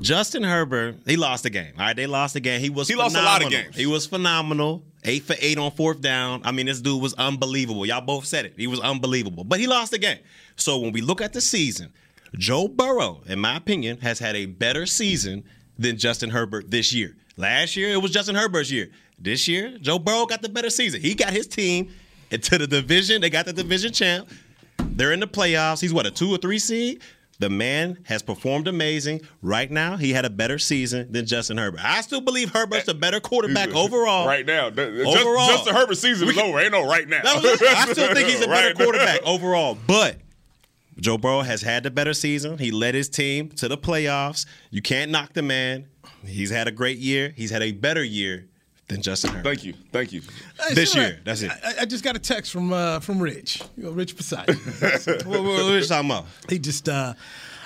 Justin 0.00 0.42
Herbert, 0.42 0.96
he 1.06 1.16
lost 1.16 1.44
the 1.44 1.50
game. 1.50 1.72
All 1.78 1.86
right, 1.86 1.96
they 1.96 2.06
lost 2.06 2.34
the 2.34 2.40
game. 2.40 2.60
He 2.60 2.70
was 2.70 2.88
He 2.88 2.96
lost 2.96 3.16
a 3.16 3.22
lot 3.22 3.42
of 3.42 3.50
games. 3.50 3.76
He 3.76 3.86
was 3.86 4.06
phenomenal. 4.06 4.82
Eight 5.04 5.22
for 5.22 5.36
eight 5.38 5.56
on 5.58 5.70
fourth 5.70 6.00
down. 6.00 6.42
I 6.44 6.50
mean, 6.50 6.66
this 6.66 6.80
dude 6.80 7.00
was 7.00 7.14
unbelievable. 7.14 7.86
Y'all 7.86 8.00
both 8.00 8.26
said 8.26 8.44
it. 8.44 8.54
He 8.56 8.66
was 8.66 8.80
unbelievable. 8.80 9.44
But 9.44 9.60
he 9.60 9.68
lost 9.68 9.92
the 9.92 9.98
game. 9.98 10.18
So 10.56 10.78
when 10.78 10.92
we 10.92 11.00
look 11.00 11.20
at 11.20 11.32
the 11.32 11.40
season, 11.40 11.92
Joe 12.34 12.66
Burrow, 12.66 13.22
in 13.26 13.38
my 13.38 13.56
opinion, 13.56 13.98
has 13.98 14.18
had 14.18 14.34
a 14.34 14.46
better 14.46 14.84
season 14.84 15.44
than 15.78 15.96
Justin 15.98 16.30
Herbert 16.30 16.70
this 16.70 16.92
year. 16.92 17.16
Last 17.36 17.76
year, 17.76 17.90
it 17.90 18.00
was 18.00 18.10
Justin 18.10 18.34
Herbert's 18.34 18.70
year. 18.70 18.90
This 19.18 19.46
year, 19.48 19.76
Joe 19.80 19.98
Burrow 19.98 20.26
got 20.26 20.42
the 20.42 20.48
better 20.48 20.70
season. 20.70 21.00
He 21.00 21.14
got 21.14 21.32
his 21.32 21.46
team 21.46 21.90
into 22.30 22.58
the 22.58 22.66
division. 22.66 23.20
They 23.20 23.30
got 23.30 23.44
the 23.46 23.52
division 23.52 23.92
champ. 23.92 24.28
They're 24.78 25.12
in 25.12 25.20
the 25.20 25.26
playoffs. 25.26 25.80
He's 25.80 25.92
what, 25.92 26.06
a 26.06 26.10
two 26.10 26.30
or 26.30 26.38
three 26.38 26.58
seed? 26.58 27.02
The 27.38 27.50
man 27.50 27.98
has 28.04 28.22
performed 28.22 28.66
amazing. 28.66 29.20
Right 29.42 29.70
now, 29.70 29.98
he 29.98 30.14
had 30.14 30.24
a 30.24 30.30
better 30.30 30.58
season 30.58 31.12
than 31.12 31.26
Justin 31.26 31.58
Herbert. 31.58 31.80
I 31.84 32.00
still 32.00 32.22
believe 32.22 32.50
Herbert's 32.50 32.88
a 32.88 32.94
better 32.94 33.20
quarterback 33.20 33.68
overall. 33.74 34.26
Right 34.26 34.46
now, 34.46 34.70
Th- 34.70 34.88
th- 34.90 35.04
Just- 35.06 35.18
Overall. 35.18 35.48
Justin 35.48 35.74
Herbert's 35.74 36.00
season 36.00 36.28
is 36.28 36.38
over. 36.38 36.58
Ain't 36.58 36.72
no 36.72 36.86
right 36.88 37.06
now. 37.06 37.20
I 37.24 37.88
still 37.92 38.14
think 38.14 38.28
he's 38.28 38.40
a 38.40 38.46
better 38.48 38.68
Right 38.68 38.78
now. 38.78 38.84
quarterback 38.84 39.20
overall. 39.24 39.76
But 39.86 40.16
Joe 40.98 41.18
Burrow 41.18 41.42
has 41.42 41.62
had 41.62 41.82
the 41.82 41.90
better 41.90 42.14
season. 42.14 42.58
He 42.58 42.70
led 42.70 42.94
his 42.94 43.08
team 43.08 43.50
to 43.50 43.68
the 43.68 43.76
playoffs. 43.76 44.46
You 44.70 44.80
can't 44.82 45.10
knock 45.10 45.32
the 45.34 45.42
man. 45.42 45.86
He's 46.24 46.50
had 46.50 46.68
a 46.68 46.72
great 46.72 46.98
year. 46.98 47.32
He's 47.36 47.50
had 47.50 47.62
a 47.62 47.72
better 47.72 48.02
year 48.02 48.46
than 48.88 49.02
Justin 49.02 49.30
Herbert. 49.30 49.44
Thank 49.44 49.64
you. 49.64 49.74
Thank 49.92 50.12
you. 50.12 50.22
Hey, 50.60 50.74
This 50.74 50.92
so, 50.92 51.00
year. 51.00 51.20
That's 51.24 51.42
it. 51.42 51.50
I, 51.64 51.82
I 51.82 51.84
just 51.84 52.02
got 52.04 52.16
a 52.16 52.18
text 52.18 52.52
from 52.52 52.72
uh, 52.72 53.00
from 53.00 53.18
Rich, 53.20 53.62
you 53.76 53.84
know, 53.84 53.90
Rich 53.90 54.16
Poseidon. 54.16 54.56
What, 55.26 55.26
what, 55.26 55.42
what 55.42 55.60
are 55.72 55.78
you 55.78 55.84
talking 55.84 56.10
about? 56.10 56.26
he 56.48 56.58
just, 56.58 56.88
uh, 56.88 57.14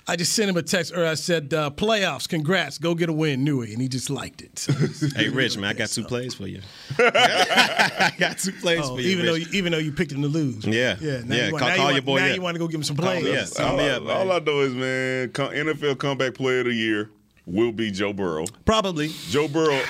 I 0.09 0.17
just 0.17 0.33
sent 0.33 0.51
him 0.51 0.57
a 0.57 0.63
text, 0.63 0.93
or 0.95 1.07
I 1.07 1.15
said, 1.15 1.53
uh, 1.55 1.71
"Playoffs, 1.71 2.29
congrats, 2.29 2.79
go 2.79 2.95
get 2.95 3.09
a 3.09 3.13
win, 3.13 3.45
Newy," 3.45 3.73
and 3.73 3.81
he 3.81 3.89
just 3.89 4.11
liked 4.11 4.43
it. 4.43 4.59
So, 4.59 4.73
Hey, 5.17 5.29
Rich, 5.29 5.57
man, 5.57 5.71
I 5.71 5.73
got 5.75 5.89
two 5.91 6.05
plays 6.05 6.35
for 6.35 6.47
you. 6.47 6.61
I 6.99 8.13
got 8.19 8.39
two 8.39 8.53
plays 8.53 8.81
oh, 8.85 8.97
for 8.97 9.01
you. 9.03 9.11
even 9.11 9.27
though 9.27 9.35
you, 9.35 9.47
even 9.53 9.73
though 9.73 9.79
you 9.79 9.93
picked 9.93 10.13
him 10.13 10.23
to 10.23 10.29
lose. 10.29 10.65
Yeah. 10.67 10.97
yeah. 11.01 11.21
Now 11.25 11.35
Yeah, 11.37 11.47
you 11.47 11.53
want, 11.53 11.61
call- 11.61 11.69
now 11.69 11.77
call 11.77 11.77
you 11.77 11.81
your 11.83 11.93
want, 11.95 12.05
boy 12.07 12.19
Now 12.21 12.27
up. 12.29 12.35
you 12.37 12.43
want 12.43 12.55
to 12.55 12.59
go 12.59 12.67
give 12.67 12.77
him 12.77 12.85
some 12.85 12.97
plays. 12.97 13.25
me 13.25 13.37
up. 13.37 13.47
So- 13.47 13.63
Call 13.63 13.73
all, 13.73 13.77
me 13.79 13.85
I, 13.85 13.91
up, 13.91 14.03
man. 14.05 14.17
all 14.17 14.33
I 14.33 14.39
know 14.41 14.61
is, 14.61 14.75
man, 14.75 15.29
NFL 15.31 15.99
comeback 15.99 16.35
player 16.35 16.61
of 16.61 16.67
the 16.67 16.75
year 16.75 17.11
will 17.47 17.73
be 17.73 17.91
Joe 17.91 18.13
Burrow. 18.13 18.45
Probably. 18.65 19.09
Joe 19.29 19.49
Burrow. 19.49 19.81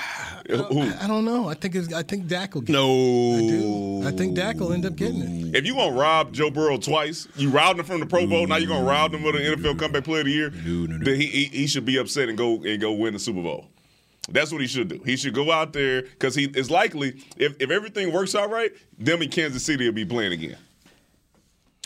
Uh, 0.53 0.63
who? 0.65 0.81
I 1.01 1.07
don't 1.07 1.25
know. 1.25 1.49
I 1.49 1.55
think 1.55 1.75
it's, 1.75 1.93
I 1.93 2.03
think 2.03 2.27
Dak 2.27 2.55
will 2.55 2.63
get 2.63 2.73
No. 2.73 2.89
it. 2.89 3.37
I 3.37 3.41
do. 3.49 4.03
I 4.09 4.11
think 4.13 4.35
Dak 4.35 4.57
will 4.59 4.73
end 4.73 4.87
up 4.87 4.97
getting 4.97 5.21
it. 5.49 5.57
If 5.57 5.67
you 5.67 5.75
want 5.75 5.95
to 5.95 6.01
rob 6.01 6.33
Joe 6.33 6.51
Burrow 6.51 6.77
twice, 6.79 7.29
you 7.37 7.51
robbed 7.51 7.79
him 7.81 7.85
from 7.87 8.01
the 8.01 8.07
Pro 8.07 8.27
Bowl. 8.27 8.47
Now 8.47 8.57
you're 8.57 8.69
gonna 8.69 8.85
rob 8.85 9.15
him 9.15 9.23
with 9.23 9.37
an 9.37 9.43
NFL 9.43 9.79
comeback 9.79 10.05
player 10.05 10.21
of 10.21 10.27
the 10.27 10.33
year. 10.33 10.51
No, 10.51 10.99
Then 10.99 11.21
he, 11.21 11.27
he 11.27 11.45
he 11.47 11.67
should 11.67 11.85
be 11.85 11.97
upset 11.99 12.29
and 12.29 12.37
go 12.39 12.63
and 12.63 12.81
go 12.81 12.93
win 12.93 13.13
the 13.13 13.19
Super 13.19 13.43
Bowl. 13.43 13.67
That's 14.31 14.53
what 14.53 14.61
he 14.61 14.67
should 14.69 14.89
do. 14.89 15.01
He 15.05 15.17
should 15.17 15.35
go 15.35 15.51
out 15.51 15.73
there 15.73 16.03
because 16.03 16.35
he 16.35 16.45
is 16.45 16.71
likely 16.71 17.21
if, 17.37 17.57
if 17.61 17.71
everything 17.71 18.13
works 18.13 18.35
out 18.35 18.51
right, 18.51 18.71
them 18.99 19.23
in 19.23 19.29
Kansas 19.31 19.65
City 19.65 19.87
will 19.87 19.93
be 19.95 20.05
playing 20.05 20.33
again. 20.33 20.57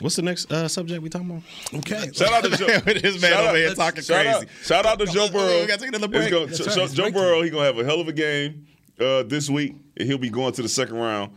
What's 0.01 0.17
the 0.17 0.23
next 0.23 0.51
uh, 0.53 0.67
subject 0.67 1.03
we 1.03 1.09
talking 1.09 1.31
about? 1.31 1.43
Okay. 1.79 2.11
Shout 2.15 2.33
out 2.33 2.43
to 2.45 2.57
Joe. 2.57 2.67
this 2.85 3.21
man 3.23 3.31
shout 3.31 3.41
over 3.41 3.49
out- 3.51 3.55
here 3.57 3.75
talking 3.75 4.03
shout 4.03 4.25
crazy. 4.25 4.39
Out, 4.39 4.47
shout 4.65 4.87
out 4.87 4.99
to 4.99 5.07
Joe 5.07 5.29
Burrow. 5.31 5.61
We 5.61 5.67
gotta 5.67 5.79
take 5.81 5.89
another 5.89 6.09
break. 6.09 6.31
gonna- 6.33 6.47
right, 6.47 6.91
Joe 6.93 7.11
Burrow, 7.13 7.37
time. 7.37 7.45
he 7.45 7.51
gonna 7.51 7.65
have 7.65 7.79
a 7.79 7.85
hell 7.85 8.01
of 8.01 8.09
a 8.09 8.13
game 8.13 8.67
uh, 8.99 9.23
this 9.23 9.49
week, 9.49 9.77
and 9.97 10.09
he'll 10.09 10.19
be 10.19 10.31
going 10.31 10.53
to 10.55 10.63
the 10.63 10.69
second 10.69 10.97
round 10.97 11.33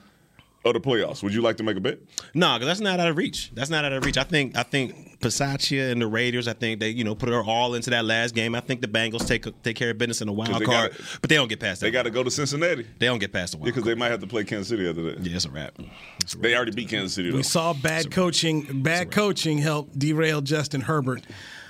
of 0.75 0.81
the 0.81 0.89
playoffs. 0.89 1.23
Would 1.23 1.33
you 1.33 1.41
like 1.41 1.57
to 1.57 1.63
make 1.63 1.77
a 1.77 1.79
bet? 1.79 1.99
No, 2.33 2.53
because 2.55 2.67
that's 2.67 2.79
not 2.79 2.99
out 2.99 3.07
of 3.07 3.17
reach. 3.17 3.51
That's 3.53 3.69
not 3.69 3.85
out 3.85 3.93
of 3.93 4.03
reach. 4.05 4.17
I 4.17 4.23
think 4.23 4.57
I 4.57 4.63
think 4.63 5.19
Bisaccia 5.19 5.91
and 5.91 6.01
the 6.01 6.07
Raiders. 6.07 6.47
I 6.47 6.53
think 6.53 6.79
they 6.79 6.89
you 6.89 7.03
know 7.03 7.15
put 7.15 7.29
her 7.29 7.41
all 7.43 7.73
into 7.75 7.89
that 7.91 8.05
last 8.05 8.35
game. 8.35 8.55
I 8.55 8.59
think 8.59 8.81
the 8.81 8.87
Bengals 8.87 9.27
take 9.27 9.45
take 9.63 9.75
care 9.75 9.91
of 9.91 9.97
business 9.97 10.21
in 10.21 10.27
the 10.27 10.33
wild 10.33 10.51
card, 10.63 10.91
gotta- 10.91 11.03
but 11.21 11.29
they 11.29 11.35
don't 11.35 11.47
get 11.47 11.59
past 11.59 11.81
that. 11.81 11.87
They 11.87 11.91
got 11.91 12.03
to 12.03 12.09
go 12.11 12.23
to 12.23 12.31
Cincinnati 12.31 12.85
They 12.99 13.05
don't 13.07 13.19
get 13.19 13.31
past 13.33 13.51
the 13.53 13.57
wild 13.57 13.65
because 13.65 13.83
card. 13.83 13.95
they 13.95 13.99
might 13.99 14.11
have 14.11 14.19
to 14.21 14.27
play 14.27 14.43
Kansas 14.43 14.67
City 14.69 14.87
after 14.87 15.01
that. 15.03 15.19
yeah, 15.25 15.35
it's 15.35 15.45
a 15.45 15.49
wrap. 15.49 15.73
It's 16.21 16.33
a 16.33 16.37
wrap. 16.37 16.43
They 16.43 16.55
already 16.55 16.71
beat 16.71 16.89
Kansas 16.89 17.13
City. 17.13 17.31
Though. 17.31 17.37
We 17.37 17.43
saw 17.43 17.73
bad 17.73 18.11
coaching. 18.11 18.81
Bad 18.83 19.11
coaching 19.11 19.57
helped 19.57 19.97
derail 19.97 20.41
Justin 20.41 20.81
Herbert. 20.81 21.25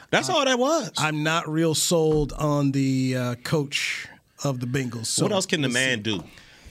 That's 0.09 0.29
all 0.29 0.45
that 0.45 0.57
was. 0.57 0.91
I'm 0.97 1.23
not 1.23 1.49
real 1.49 1.75
sold 1.75 2.31
on 2.33 2.71
the 2.71 3.15
uh, 3.17 3.35
coach 3.43 4.07
of 4.43 4.59
the 4.61 4.65
Bengals. 4.65 5.07
So 5.07 5.23
what 5.25 5.31
else 5.33 5.45
can 5.45 5.61
the 5.61 5.67
we'll 5.67 5.73
man 5.73 5.97
see. 5.97 6.01
do? 6.17 6.23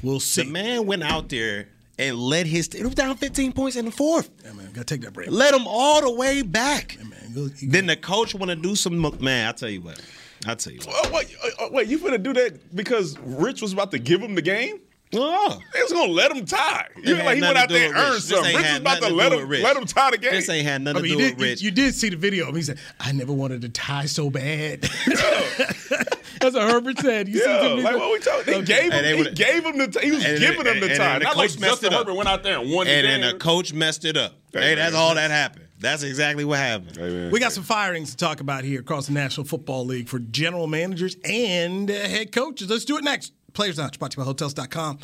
We'll 0.03 0.21
see. 0.21 0.45
The 0.45 0.51
man 0.51 0.87
went 0.87 1.03
out 1.03 1.29
there 1.29 1.69
and 1.99 2.19
led 2.19 2.47
his. 2.47 2.69
It 2.69 2.85
was 2.85 2.95
down 2.95 3.17
15 3.17 3.53
points 3.53 3.77
in 3.77 3.85
the 3.85 3.91
fourth. 3.91 4.31
Yeah, 4.45 4.53
man, 4.53 4.67
gotta 4.73 4.85
take 4.85 5.01
that 5.03 5.13
break. 5.13 5.31
Led 5.31 5.55
them 5.55 5.67
all 5.67 6.01
the 6.01 6.11
way 6.13 6.43
back. 6.43 6.97
Yeah, 6.99 7.05
man, 7.09 7.33
go- 7.35 7.49
you 7.59 7.69
Then 7.71 7.87
the 7.87 7.97
coach 7.97 8.35
want 8.35 8.51
to 8.51 8.57
do 8.57 8.75
some. 8.77 9.01
Man, 9.21 9.49
I 9.49 9.53
tell 9.53 9.71
you 9.71 9.81
what. 9.81 10.01
I 10.47 10.55
tell 10.55 10.73
you 10.73 10.81
what. 10.85 11.07
Oh, 11.07 11.11
wait, 11.13 11.37
uh, 11.61 11.69
wait, 11.73 11.89
you 11.89 11.99
finna 11.99 12.23
do 12.23 12.33
that 12.35 12.75
because 12.77 13.19
Rich 13.21 13.63
was 13.63 13.73
about 13.73 13.91
to 13.93 13.99
give 13.99 14.21
him 14.21 14.35
the 14.35 14.43
game? 14.43 14.81
Oh. 15.15 15.61
They 15.73 15.83
was 15.83 15.93
gonna 15.93 16.11
let 16.13 16.33
him 16.33 16.45
tie. 16.45 16.89
You 17.03 17.15
like 17.17 17.37
he 17.37 17.41
went 17.43 17.57
out 17.57 17.69
there 17.69 17.87
and 17.89 17.97
earned 17.97 18.23
something. 18.23 18.57
Rich 18.57 18.67
was 18.67 18.79
about 18.81 19.03
to 19.03 19.09
to 19.09 19.15
let 19.15 19.33
him 19.33 19.49
Rich. 19.49 19.63
let 19.63 19.77
him 19.77 19.87
tie 19.87 20.11
the 20.11 20.19
game. 20.19 20.33
This 20.33 20.49
ain't 20.49 20.67
had 20.67 20.81
I 20.81 20.85
nothing 20.85 21.03
mean, 21.03 21.13
to 21.13 21.19
do 21.19 21.29
did, 21.31 21.39
with 21.39 21.49
Rich. 21.49 21.63
you, 21.63 21.67
you 21.67 21.71
did 21.71 21.95
see 21.95 22.09
the 22.09 22.17
video. 22.17 22.53
He 22.53 22.63
said, 22.63 22.79
"I 22.99 23.13
never 23.13 23.33
wanted 23.33 23.63
to 23.63 23.69
tie 23.69 24.07
so 24.07 24.31
bad." 24.31 24.89
That's 26.41 26.55
what 26.55 26.71
Herbert 26.71 26.99
said. 26.99 27.29
You 27.29 27.39
see 27.39 27.45
yeah, 27.51 27.69
the 27.69 27.75
like 27.77 27.97
what 27.97 28.13
we 28.13 28.19
talking? 28.19 28.45
They 28.55 28.63
gave 28.63 28.93
him. 28.93 29.03
They 29.03 29.17
he 29.17 29.31
gave 29.31 29.65
him 29.65 29.79
the. 29.79 29.89
T- 29.89 30.05
he 30.05 30.11
was 30.13 30.25
and- 30.25 30.39
giving 30.39 30.61
him 30.61 30.67
and- 30.67 30.83
the 30.83 30.89
and- 30.91 30.97
time. 30.97 31.13
and 31.17 31.21
the 31.23 31.25
Not 31.25 31.37
like 31.37 31.51
messed 31.51 31.59
Justin 31.61 31.93
it 31.93 31.97
up. 31.97 32.01
Herbert 32.07 32.15
went 32.17 32.29
out 32.29 32.43
there 32.43 32.59
and 32.61 32.71
won 32.71 32.87
the 32.87 32.93
and 32.93 33.07
game. 33.07 33.21
then 33.23 33.33
the 33.33 33.39
coach 33.39 33.73
messed 33.73 34.05
it 34.05 34.17
up. 34.17 34.35
Hey, 34.53 34.61
Hey, 34.61 34.75
that's 34.75 34.93
man. 34.93 35.03
all 35.03 35.15
that 35.15 35.31
happened. 35.31 35.65
That's 35.79 36.03
exactly 36.03 36.45
what 36.45 36.59
happened. 36.59 36.97
Hey, 36.97 37.11
man. 37.11 37.31
We 37.31 37.39
got 37.41 37.53
some 37.53 37.63
firings 37.65 38.11
to 38.13 38.17
talk 38.17 38.41
about 38.41 38.65
here 38.65 38.81
across 38.81 39.07
the 39.07 39.13
National 39.13 39.47
Football 39.47 39.85
League 39.85 40.09
for 40.09 40.19
general 40.19 40.67
managers 40.67 41.17
and 41.25 41.91
uh, 41.91 41.95
head 41.95 42.33
coaches. 42.33 42.71
Let's 42.71 42.85
do 42.87 42.97
it 42.97 43.05
next. 43.05 43.33
Players 43.53 43.79
Lounge, 43.79 43.99
brought 43.99 44.13
to 44.13 44.17
you 44.17 44.23
by 44.23 44.27
Hotels.com, 44.27 44.99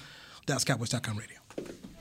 DallasCowboys.com 0.46 1.16
radio. 1.18 1.38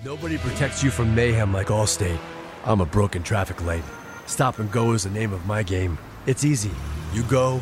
Nobody 0.03 0.37
protects 0.37 0.83
you 0.83 0.89
from 0.91 1.13
mayhem 1.13 1.53
like 1.53 1.67
Allstate. 1.67 2.17
I'm 2.65 2.81
a 2.81 2.85
broken 2.85 3.23
traffic 3.23 3.61
light. 3.63 3.83
Stop 4.25 4.59
and 4.59 4.71
go 4.71 4.91
is 4.93 5.03
the 5.03 5.09
name 5.09 5.33
of 5.33 5.45
my 5.45 5.63
game. 5.63 5.97
It's 6.25 6.43
easy. 6.45 6.71
You 7.13 7.23
go, 7.23 7.61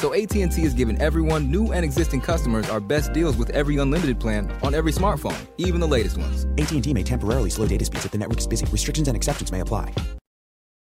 So 0.00 0.14
AT&T 0.14 0.62
is 0.62 0.72
giving 0.72 0.98
everyone, 0.98 1.50
new 1.50 1.72
and 1.72 1.84
existing 1.84 2.22
customers, 2.22 2.70
our 2.70 2.80
best 2.80 3.12
deals 3.12 3.36
with 3.36 3.50
every 3.50 3.76
unlimited 3.76 4.18
plan 4.18 4.50
on 4.62 4.74
every 4.74 4.92
smartphone, 4.92 5.38
even 5.58 5.78
the 5.78 5.86
latest 5.86 6.16
ones. 6.16 6.46
AT&T 6.56 6.94
may 6.94 7.02
temporarily 7.02 7.50
slow 7.50 7.66
data 7.66 7.84
speeds 7.84 8.06
if 8.06 8.10
the 8.10 8.16
network 8.16 8.38
is 8.38 8.46
busy. 8.46 8.64
Restrictions 8.72 9.08
and 9.08 9.16
exceptions 9.16 9.52
may 9.52 9.60
apply. 9.60 9.92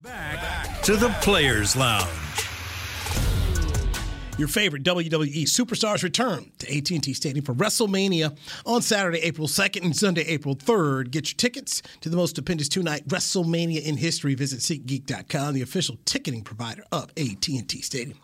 Back 0.03 0.83
to 0.85 0.97
the 0.97 1.09
Players 1.21 1.75
Lounge. 1.75 2.22
Your 4.43 4.49
favorite 4.49 4.83
WWE 4.83 5.45
superstars 5.45 6.03
return 6.03 6.51
to 6.59 6.77
AT&T 6.77 7.15
Stadium 7.15 7.45
for 7.45 7.55
WrestleMania 7.55 8.37
on 8.67 8.83
Saturday, 8.83 9.21
April 9.21 9.47
2nd 9.47 9.85
and 9.85 9.97
Sunday, 9.97 10.23
April 10.23 10.57
3rd. 10.57 11.13
Get 11.13 11.31
your 11.31 11.37
tickets 11.37 11.81
to 12.01 12.09
the 12.09 12.17
most 12.17 12.31
stupendous 12.31 12.69
two-night 12.69 13.07
WrestleMania 13.07 13.85
in 13.85 13.99
history. 13.99 14.35
Visit 14.35 14.59
SeatGeek.com, 14.59 15.55
the 15.55 15.63
official 15.63 15.97
ticketing 16.07 16.43
provider 16.43 16.83
of 16.91 17.11
AT&T 17.17 17.83
Stadium. 17.83 18.19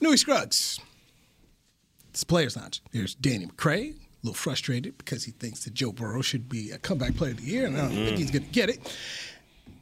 Newy 0.00 0.16
Scruggs. 0.16 0.80
It's 2.08 2.24
Players 2.24 2.56
Lounge. 2.56 2.80
Here's 2.90 3.14
Danny 3.14 3.44
McCray, 3.44 3.90
a 3.90 3.96
little 4.22 4.32
frustrated 4.32 4.96
because 4.96 5.24
he 5.24 5.32
thinks 5.32 5.64
that 5.64 5.74
Joe 5.74 5.92
Burrow 5.92 6.22
should 6.22 6.48
be 6.48 6.70
a 6.70 6.78
comeback 6.78 7.14
player 7.14 7.32
of 7.32 7.44
the 7.44 7.46
year, 7.46 7.66
and 7.66 7.76
I 7.76 7.80
don't 7.82 7.90
think 7.90 8.16
he's 8.16 8.30
going 8.30 8.46
to 8.46 8.52
get 8.52 8.70
it. 8.70 8.80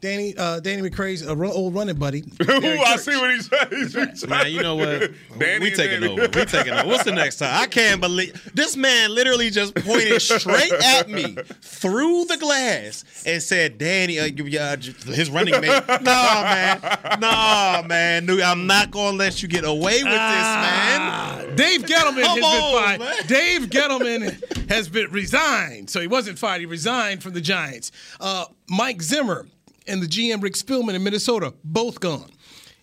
Danny, 0.07 0.37
uh, 0.37 0.61
Danny 0.61 0.89
McCray's 0.89 1.23
a 1.27 1.35
run, 1.35 1.51
old 1.51 1.75
running 1.75 1.97
buddy. 1.97 2.21
Ooh, 2.43 2.47
I 2.49 2.97
see 2.97 3.17
what 3.17 3.31
he's 3.35 3.49
saying. 3.49 4.11
He's 4.13 4.27
Man, 4.29 4.53
you 4.53 4.63
know 4.63 4.77
what? 4.77 5.11
Danny 5.37 5.59
we 5.59 5.67
and 5.69 5.77
taking 5.77 6.01
Danny. 6.03 6.13
over. 6.13 6.23
We 6.23 6.45
taking 6.45 6.73
over. 6.73 6.87
What's 6.87 7.03
the 7.03 7.11
next 7.11 7.39
time? 7.39 7.61
I 7.61 7.67
can't 7.67 8.01
believe 8.01 8.51
this 8.55 8.77
man 8.77 9.13
literally 9.13 9.51
just 9.51 9.75
pointed 9.75 10.23
straight 10.23 10.73
at 10.73 11.09
me 11.11 11.37
through 11.61 12.27
the 12.27 12.37
glass 12.37 13.03
and 13.27 13.43
said, 13.43 13.79
"Danny, 13.79 14.21
uh, 14.21 14.27
you- 14.27 14.59
uh, 14.61 14.77
his 14.77 15.29
running 15.29 15.61
mate." 15.61 15.83
Nah, 16.07 16.43
man. 16.43 16.81
Nah, 17.21 17.83
man. 17.85 18.31
I'm 18.43 18.69
not 18.69 18.93
gonna 18.93 19.17
let 19.17 19.43
you 19.43 19.49
get 19.49 19.65
away 19.65 20.05
with 20.05 20.13
Ah, 20.15 21.37
this, 21.41 21.47
man. 21.49 21.57
Dave 21.57 21.83
Gettleman 21.83 22.23
Come 22.23 22.39
has 22.41 22.45
on, 22.45 22.53
been 22.61 22.81
fired. 22.81 23.01
man. 23.01 23.27
Dave 23.27 23.63
Gettleman 23.71 24.71
has 24.71 24.89
been 24.89 25.11
resigned. 25.11 25.91
So 25.91 26.01
he 26.01 26.07
wasn't 26.07 26.39
fired. 26.39 26.61
He 26.61 26.67
resigned 26.67 27.25
from 27.25 27.33
the 27.33 27.41
Giants. 27.41 27.91
Uh, 28.21 28.45
Mike 28.69 29.03
Zimmer 29.03 29.47
and 29.89 30.03
the 30.03 30.07
GM 30.07 30.43
Rick 30.43 30.55
Spielman 30.55 30.95
in 30.95 31.03
Minnesota 31.05 31.55
both 31.65 32.01
gone. 32.01 32.31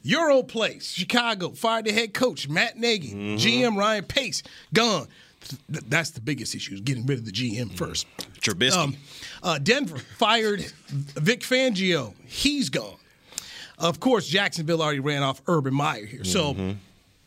Your 0.06 0.32
old 0.32 0.50
place, 0.50 0.92
Chicago, 0.92 1.52
fired 1.52 1.86
the 1.86 1.94
head 1.94 2.14
coach 2.14 2.50
Matt 2.50 2.78
Nagy, 2.78 3.12
Mm-hmm. 3.14 3.36
GM 3.36 3.78
Ryan 3.78 4.04
Pace 4.04 4.44
gone. 4.74 5.08
Th- 5.72 5.84
That's 5.88 6.12
the 6.12 6.20
biggest 6.22 6.56
issue: 6.56 6.74
is 6.74 6.82
getting 6.82 7.06
rid 7.06 7.20
of 7.20 7.26
the 7.26 7.32
GM 7.32 7.72
first. 7.78 8.06
Trubisky. 8.42 8.76
Um, 8.78 8.98
uh, 9.42 9.60
Denver 9.60 9.98
fired 10.18 10.62
Vic 10.90 11.42
Fangio. 11.42 12.14
He's 12.26 12.70
gone. 12.70 12.98
Of 13.78 14.00
course, 14.00 14.28
Jacksonville 14.28 14.82
already 14.82 15.00
ran 15.00 15.24
off 15.24 15.42
Urban 15.48 15.74
Meyer 15.74 16.06
here. 16.06 16.24
So, 16.26 16.76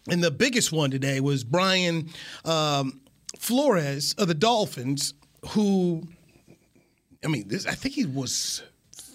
and 0.09 0.23
the 0.23 0.31
biggest 0.31 0.71
one 0.73 0.91
today 0.91 1.21
was 1.21 1.45
Brian 1.45 2.09
um, 2.45 3.01
Flores 3.39 4.15
of 4.19 4.29
the 4.29 4.35
Dolphins, 4.35 5.15
who, 5.51 6.07
I 7.25 7.29
mean, 7.29 7.49
this 7.49 7.67
I 7.67 7.73
think 7.75 7.95
he 7.95 8.05
was 8.07 8.63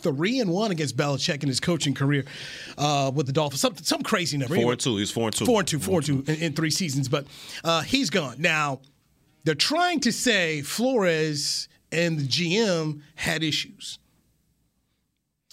three 0.02 0.40
and 0.40 0.52
one 0.52 0.72
against 0.72 0.98
Belichick 0.98 1.44
in 1.44 1.48
his 1.48 1.60
coaching 1.60 1.94
career 1.94 2.26
uh, 2.78 3.12
with 3.14 3.26
the 3.28 3.34
Dolphins. 3.34 3.62
Some 3.62 3.76
some 3.78 4.04
crazy 4.04 4.38
number. 4.38 4.56
Four 4.56 4.72
and 4.72 4.80
two. 4.80 4.98
He's 4.98 5.12
four 5.12 5.28
and 5.28 5.36
two. 5.36 5.46
Four 5.46 5.60
and 5.60 5.68
two, 5.68 5.80
four 5.80 6.00
and 6.00 6.06
two 6.06 6.24
in, 6.28 6.36
in 6.36 6.54
three 6.54 6.72
seasons. 6.72 7.10
But 7.10 7.28
uh, 7.64 7.82
he's 7.82 8.10
gone. 8.10 8.36
Now, 8.40 8.82
they're 9.44 9.56
trying 9.56 10.00
to 10.02 10.12
say 10.12 10.62
Flores 10.62 11.68
and 11.92 12.20
the 12.20 12.28
GM 12.28 13.02
had 13.16 13.44
issues 13.44 14.00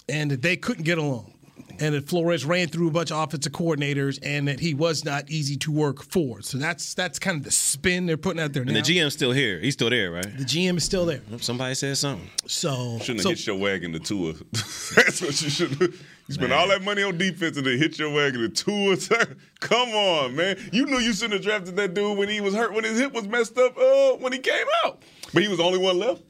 and 0.07 0.31
that 0.31 0.41
they 0.41 0.57
couldn't 0.57 0.83
get 0.83 0.97
along. 0.97 1.33
And 1.81 1.95
that 1.95 2.09
Flores 2.09 2.43
ran 2.45 2.67
through 2.67 2.89
a 2.89 2.91
bunch 2.91 3.11
of 3.11 3.17
offensive 3.17 3.53
coordinators 3.53 4.19
and 4.21 4.47
that 4.47 4.59
he 4.59 4.73
was 4.73 5.05
not 5.05 5.29
easy 5.29 5.55
to 5.57 5.71
work 5.71 6.03
for. 6.03 6.41
So 6.41 6.57
that's 6.57 6.93
that's 6.93 7.19
kind 7.19 7.37
of 7.37 7.43
the 7.43 7.51
spin 7.51 8.05
they're 8.05 8.17
putting 8.17 8.41
out 8.41 8.53
there 8.53 8.65
now. 8.65 8.69
And 8.75 8.77
the 8.77 8.81
GM's 8.93 9.13
still 9.13 9.31
here. 9.31 9.59
He's 9.59 9.73
still 9.75 9.89
there, 9.89 10.11
right? 10.11 10.37
The 10.37 10.43
GM 10.43 10.77
is 10.77 10.83
still 10.83 11.05
there. 11.05 11.21
Somebody 11.39 11.75
said 11.75 11.97
something. 11.97 12.29
So 12.47 12.97
Shouldn't 12.99 13.19
have 13.19 13.23
so- 13.23 13.29
hit 13.29 13.47
your 13.47 13.55
wagon 13.57 13.93
to 13.93 13.99
Tua. 13.99 14.33
That's 14.51 15.21
what 15.21 15.41
you 15.41 15.49
should. 15.49 15.79
You 15.79 16.33
spent 16.35 16.51
all 16.53 16.67
that 16.67 16.83
money 16.83 17.01
on 17.01 17.17
defense 17.17 17.57
and 17.57 17.65
then 17.65 17.77
hit 17.79 17.97
your 17.97 18.11
wagon 18.13 18.41
to 18.41 18.49
Tua. 18.49 18.95
Come 19.59 19.89
on, 19.89 20.35
man. 20.35 20.57
You 20.71 20.85
knew 20.85 20.99
you 20.99 21.13
shouldn't 21.13 21.33
have 21.33 21.41
drafted 21.43 21.75
that 21.77 21.93
dude 21.95 22.17
when 22.17 22.29
he 22.29 22.39
was 22.41 22.53
hurt, 22.53 22.73
when 22.73 22.83
his 22.83 22.99
hip 22.99 23.13
was 23.13 23.27
messed 23.27 23.57
up, 23.57 23.75
uh, 23.77 24.11
when 24.17 24.31
he 24.33 24.39
came 24.39 24.65
out. 24.85 25.01
But 25.33 25.41
he 25.43 25.49
was 25.49 25.57
the 25.57 25.63
only 25.63 25.79
one 25.79 25.97
left. 25.97 26.21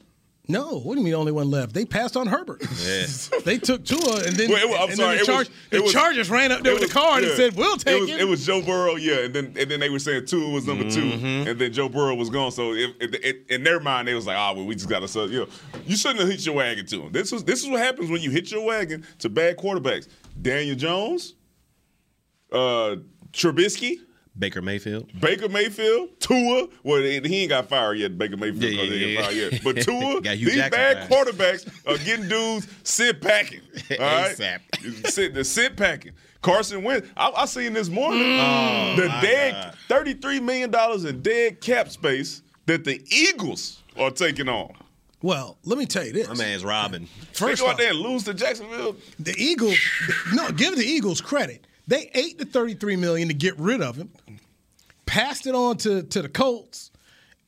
No, 0.50 0.80
what 0.80 0.94
do 0.94 1.00
you 1.00 1.04
mean 1.04 1.14
only 1.14 1.32
one 1.32 1.50
left? 1.50 1.72
They 1.74 1.84
passed 1.84 2.16
on 2.16 2.26
Herbert. 2.26 2.62
Yeah. 2.84 3.06
they 3.44 3.58
took 3.58 3.84
Tua, 3.84 4.24
and 4.26 4.36
then, 4.36 4.50
Well, 4.50 4.84
it 4.84 4.88
and 4.90 4.96
sorry, 4.98 5.16
then 5.16 5.26
the, 5.26 5.32
was- 5.32 5.50
the 5.70 5.82
was- 5.82 5.92
Chargers 5.92 6.28
ran 6.30 6.52
up 6.52 6.62
there 6.62 6.72
with 6.72 6.82
was- 6.82 6.90
the 6.92 6.98
card 6.98 7.24
and 7.24 7.32
said, 7.36 7.54
"We'll 7.56 7.76
take 7.76 7.96
it. 7.96 8.00
Was, 8.00 8.10
him." 8.10 8.18
it 8.20 8.28
was 8.28 8.44
Joe 8.46 8.60
Burrow, 8.62 8.96
yeah, 8.96 9.24
and 9.24 9.34
then 9.34 9.54
and 9.58 9.70
then 9.70 9.80
they 9.80 9.88
were 9.90 9.98
saying 9.98 10.26
Tua 10.26 10.50
was 10.50 10.66
number 10.66 10.90
two, 10.90 11.00
and 11.00 11.58
then 11.58 11.72
Joe 11.72 11.88
Burrow 11.88 12.14
was 12.14 12.30
gone. 12.30 12.52
So 12.52 12.72
in 12.74 13.62
their 13.64 13.80
mind, 13.80 14.08
they 14.08 14.14
was 14.14 14.26
like, 14.26 14.36
"Ah, 14.36 14.52
well, 14.52 14.66
we 14.66 14.74
just 14.74 14.88
got 14.88 15.06
to, 15.06 15.20
you 15.28 15.38
know, 15.40 15.48
you 15.86 15.96
shouldn't 15.96 16.20
have 16.20 16.28
hit 16.28 16.44
your 16.44 16.54
wagon 16.56 16.86
to 16.86 17.02
him." 17.02 17.12
This 17.12 17.32
is 17.32 17.44
this 17.44 17.62
is 17.62 17.68
what 17.68 17.80
happens 17.80 18.10
when 18.10 18.20
you 18.22 18.30
hit 18.30 18.50
your 18.50 18.64
wagon 18.64 19.04
to 19.20 19.28
bad 19.28 19.56
quarterbacks. 19.56 20.08
Daniel 20.40 20.76
Jones, 20.76 21.34
uh, 22.52 22.96
Trubisky. 23.32 23.96
Baker 24.40 24.60
Mayfield. 24.62 25.08
Baker 25.20 25.48
Mayfield, 25.48 26.08
Tua. 26.18 26.66
Well, 26.82 27.02
he 27.02 27.20
he 27.20 27.42
ain't 27.42 27.50
got 27.50 27.68
fired 27.68 27.98
yet. 27.98 28.18
Baker 28.18 28.36
Mayfield, 28.36 28.62
Yeah, 28.64 28.80
'cause 28.80 28.88
he 28.88 28.96
yeah, 28.96 29.06
ain't 29.06 29.12
yeah. 29.12 29.22
fired 29.22 29.52
yet. 29.52 29.62
But 29.62 29.76
Tua, 29.82 30.20
these 30.22 30.54
Jackson 30.54 30.70
bad 30.70 31.08
fired. 31.08 31.26
quarterbacks 31.28 31.86
are 31.86 31.98
getting 32.04 32.28
dudes 32.28 32.66
sit 32.82 33.20
packing. 33.20 33.60
All 33.92 33.98
right, 33.98 34.36
sit 35.04 35.34
the 35.34 35.44
sit 35.44 35.76
packing. 35.76 36.12
Carson 36.42 36.82
Wentz. 36.82 37.06
I, 37.18 37.30
I 37.36 37.44
seen 37.44 37.74
this 37.74 37.90
morning 37.90 38.22
mm. 38.22 38.38
uh, 38.38 38.92
Oh, 38.94 38.96
the 39.02 39.08
my 39.08 39.20
dead 39.20 39.52
God. 39.52 39.74
thirty-three 39.88 40.40
million 40.40 40.70
dollars 40.70 41.04
in 41.04 41.20
dead 41.20 41.60
cap 41.60 41.90
space 41.90 42.42
that 42.66 42.84
the 42.84 43.02
Eagles 43.14 43.82
are 43.98 44.10
taking 44.10 44.48
on. 44.48 44.72
well, 45.22 45.58
let 45.64 45.76
me 45.78 45.84
tell 45.84 46.02
you 46.04 46.12
this. 46.14 46.28
My 46.28 46.34
man's 46.34 46.64
Robin. 46.64 47.02
They 47.02 47.26
First 47.34 47.60
go 47.60 47.68
out 47.68 47.76
there 47.76 47.90
and 47.90 47.98
lose 47.98 48.24
to 48.24 48.32
Jacksonville. 48.32 48.96
the 49.18 49.34
Eagles. 49.36 49.76
no, 50.32 50.50
give 50.50 50.76
the 50.76 50.84
Eagles 50.84 51.20
credit. 51.20 51.66
They 51.90 52.08
ate 52.14 52.38
the 52.38 52.44
thirty-three 52.44 52.94
million 52.94 53.26
to 53.28 53.34
get 53.34 53.58
rid 53.58 53.82
of 53.82 53.96
him, 53.96 54.10
passed 55.06 55.48
it 55.48 55.56
on 55.56 55.76
to 55.78 56.04
to 56.04 56.22
the 56.22 56.28
Colts, 56.28 56.92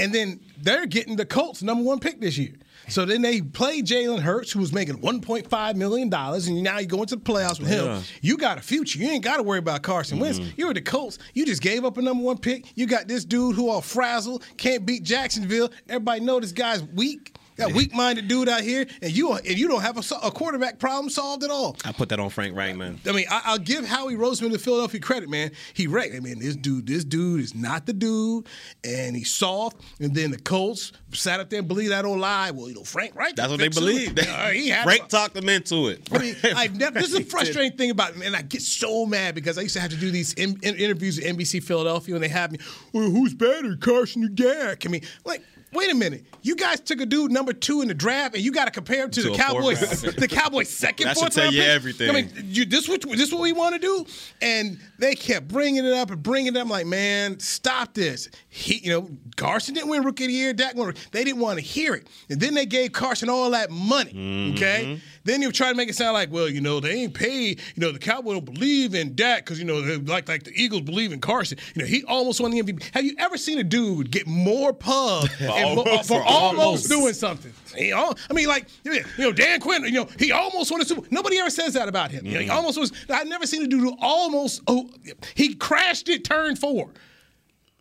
and 0.01 0.12
then 0.12 0.40
they're 0.61 0.86
getting 0.86 1.14
the 1.14 1.24
Colts 1.24 1.62
number 1.62 1.84
one 1.84 2.01
pick 2.01 2.20
this 2.20 2.36
year. 2.36 2.55
So 2.88 3.05
then 3.05 3.22
they 3.22 3.40
played 3.40 3.86
Jalen 3.86 4.18
Hurts, 4.18 4.51
who 4.51 4.59
was 4.59 4.72
making 4.72 4.99
$1.5 4.99 5.74
million, 5.76 6.12
and 6.12 6.62
now 6.64 6.80
you 6.80 6.86
go 6.86 7.01
into 7.03 7.14
the 7.14 7.22
playoffs 7.22 7.61
with 7.61 7.68
him. 7.68 8.03
You 8.20 8.36
got 8.36 8.59
a 8.59 8.61
future. 8.61 8.99
You 8.99 9.09
ain't 9.09 9.22
got 9.22 9.36
to 9.36 9.45
worry 9.45 9.61
about 9.61 9.82
Carson 9.82 10.18
Wentz. 10.18 10.40
Mm-hmm. 10.40 10.51
You're 10.57 10.74
the 10.74 10.80
Colts. 10.80 11.20
You 11.32 11.47
just 11.47 11.62
gave 11.62 11.84
up 11.84 11.97
a 11.97 12.03
number 12.03 12.24
one 12.24 12.38
pick. 12.38 12.66
You 12.74 12.86
got 12.86 13.07
this 13.07 13.24
dude 13.24 13.55
who 13.55 13.70
all 13.70 13.80
frazzled, 13.80 14.45
can't 14.57 14.84
beat 14.84 15.05
Jacksonville. 15.05 15.70
Everybody 15.88 16.22
know 16.22 16.40
this 16.40 16.51
guy's 16.51 16.82
weak. 16.82 17.36
Got 17.57 17.74
weak-minded 17.74 18.28
dude 18.28 18.48
out 18.48 18.62
here, 18.62 18.86
and 19.03 19.12
you 19.12 19.32
and 19.34 19.59
you 19.59 19.68
don't 19.68 19.82
have 19.82 19.98
a, 19.98 20.14
a 20.22 20.30
quarterback 20.30 20.78
problem 20.78 21.11
solved 21.11 21.44
at 21.44 21.50
all. 21.50 21.76
I 21.84 21.92
put 21.92 22.09
that 22.09 22.18
on 22.18 22.30
Frank 22.30 22.57
Reich, 22.57 22.76
man. 22.76 22.98
I 23.07 23.12
mean, 23.12 23.26
I, 23.30 23.42
I'll 23.44 23.59
give 23.59 23.84
Howie 23.86 24.14
Roseman 24.14 24.55
of 24.55 24.62
Philadelphia 24.62 25.00
credit, 25.00 25.28
man. 25.28 25.50
He 25.74 25.86
wrecked. 25.86 26.14
I 26.14 26.20
mean, 26.20 26.38
this 26.38 26.57
dude, 26.57 26.86
this 26.86 27.05
dude 27.05 27.40
is 27.40 27.55
not 27.55 27.86
the 27.86 27.92
dude, 27.92 28.46
and 28.84 29.14
he's 29.14 29.30
soft. 29.30 29.80
And 30.00 30.14
then 30.14 30.30
the 30.30 30.38
Colts 30.38 30.92
sat 31.12 31.40
up 31.40 31.50
there 31.50 31.59
and 31.59 31.68
believed 31.68 31.92
that 31.92 32.05
old 32.05 32.20
lie. 32.20 32.50
Well, 32.50 32.68
you 32.68 32.74
know, 32.74 32.84
Frank 32.84 33.14
Reich. 33.14 33.36
That's 33.36 33.50
what 33.50 33.59
they 33.59 33.64
fix 33.64 33.76
it. 33.76 33.80
believe. 33.80 34.18
Uh, 34.18 34.82
Frank 34.84 35.09
talked 35.09 35.34
them 35.34 35.48
into 35.48 35.88
it. 35.88 36.09
I 36.11 36.18
mean, 36.18 36.36
I've 36.57 36.76
never. 36.76 36.98
This 37.00 37.12
is 37.12 37.20
a 37.20 37.24
frustrating 37.24 37.76
thing 37.76 37.90
about 37.90 38.16
me, 38.16 38.26
and 38.26 38.34
I 38.34 38.42
get 38.42 38.62
so 38.62 39.05
mad 39.07 39.34
because 39.34 39.59
I 39.59 39.62
used 39.62 39.74
to 39.74 39.80
have 39.80 39.90
to 39.90 39.96
do 39.96 40.11
these 40.11 40.32
in, 40.34 40.59
in- 40.62 40.76
interviews 40.76 41.18
at 41.18 41.24
NBC 41.24 41.62
Philadelphia, 41.62 42.14
and 42.14 42.24
they 42.24 42.28
have 42.28 42.53
me, 42.53 42.59
well, 42.92 43.11
"Who's 43.11 43.34
better, 43.34 43.76
Carson 43.76 44.24
or 44.24 44.28
Dak?" 44.28 44.86
I 44.86 44.88
mean, 44.88 45.03
like. 45.24 45.42
Wait 45.73 45.91
a 45.91 45.95
minute! 45.95 46.25
You 46.43 46.55
guys 46.57 46.81
took 46.81 47.01
a 47.01 47.07
dude 47.07 47.31
number 47.31 47.53
two 47.53 47.81
in 47.83 47.89
the 47.89 47.95
draft, 47.95 48.35
and 48.35 48.45
you 48.45 48.53
got 48.53 48.66
to 48.66 48.70
compare 48.70 49.05
him 49.05 49.11
to, 49.12 49.23
To 49.23 49.31
the 49.31 49.37
Cowboys. 49.37 50.03
the 50.16 50.29
Cowboys' 50.29 50.68
second, 50.68 51.07
That 51.07 51.16
should 51.16 51.20
fourth 51.20 51.35
tell 51.35 51.45
round 51.45 51.55
you 51.55 51.62
pick? 51.62 51.70
everything. 51.70 52.11
I 52.11 52.12
mean, 52.12 52.31
you, 52.45 52.64
this 52.64 52.89
what 52.89 53.01
this 53.03 53.33
what 53.33 53.41
we 53.41 53.53
want 53.53 53.75
to 53.75 53.81
do, 53.81 54.05
and 54.43 54.79
they 54.99 55.14
kept 55.14 55.49
bringing 55.49 55.85
it 55.85 55.93
up 55.93 56.11
and 56.11 56.23
bringing 56.23 56.55
it 56.55 56.59
up. 56.59 56.64
I'm 56.64 56.68
like, 56.68 56.87
man, 56.87 57.41
stop 57.41 57.95
this. 57.95 58.29
He, 58.49 58.79
you 58.79 58.91
know, 58.91 59.09
Carson 59.37 59.75
didn't 59.75 59.89
win 59.89 60.03
Rookie 60.05 60.25
of 60.25 60.29
the 60.29 60.35
Year. 60.35 60.53
Dak 60.53 60.75
won. 60.75 60.95
They 61.11 61.25
didn't 61.25 61.41
want 61.41 61.59
to 61.59 61.64
hear 61.64 61.95
it, 61.95 62.07
and 62.29 62.39
then 62.41 62.55
they 62.55 62.66
gave 62.66 62.93
Carson 62.93 63.29
all 63.31 63.51
that 63.53 63.70
money. 63.70 64.12
Mm-hmm. 64.12 64.57
Okay, 64.57 65.01
then 65.25 65.43
you 65.43 65.53
try 65.53 65.70
to 65.70 65.75
make 65.75 65.89
it 65.89 65.95
sound 65.95 66.14
like, 66.14 66.31
well, 66.31 66.49
you 66.49 66.61
know, 66.61 66.81
they 66.81 67.03
ain't 67.03 67.14
paid. 67.14 67.61
You 67.75 67.81
know, 67.81 67.93
the 67.93 67.99
Cowboys 67.99 68.35
don't 68.35 68.45
believe 68.45 68.95
in 68.95 69.14
Dak 69.14 69.45
because 69.45 69.59
you 69.59 69.64
know, 69.64 69.79
like 70.05 70.29
like 70.29 70.43
the 70.45 70.53
Eagles 70.55 70.83
believe 70.83 71.12
in 71.12 71.20
Carson. 71.20 71.59
You 71.75 71.83
know, 71.83 71.89
he 71.89 72.05
almost 72.05 72.41
won 72.41 72.51
the 72.51 72.62
MVP. 72.62 72.95
Have 72.95 73.05
you 73.05 73.14
ever 73.18 73.37
seen 73.37 73.59
a 73.59 73.64
dude 73.64 74.11
get 74.11 74.27
more 74.27 74.73
pub 74.73 75.29
mo- 75.41 75.51
almost- 75.51 76.09
for 76.09 76.23
almost 76.23 76.89
doing 76.89 77.14
something? 77.14 77.53
He 77.77 77.93
al- 77.93 78.16
I 78.29 78.33
mean, 78.33 78.49
like 78.49 78.66
you 78.85 79.03
know, 79.18 79.33
Dan 79.33 79.61
Quinn. 79.61 79.85
You 79.85 79.93
know, 79.93 80.09
he 80.18 80.33
almost 80.33 80.70
won 80.70 80.81
a 80.81 80.85
Super. 80.85 81.07
Nobody 81.11 81.39
ever 81.39 81.51
says 81.51 81.75
that 81.75 81.89
about 81.89 82.11
him. 82.11 82.27
You 82.27 82.35
know, 82.35 82.41
he 82.41 82.47
mm-hmm. 82.47 82.57
almost 82.57 82.79
was. 82.79 82.93
I've 83.09 83.29
never 83.29 83.47
seen 83.47 83.62
a 83.62 83.66
dude 83.66 83.81
who 83.81 83.97
almost. 84.01 84.62
Oh, 84.66 84.91
he 85.35 85.55
crashed 85.55 86.09
it. 86.09 86.25
Turn 86.25 86.57
four. 86.57 86.91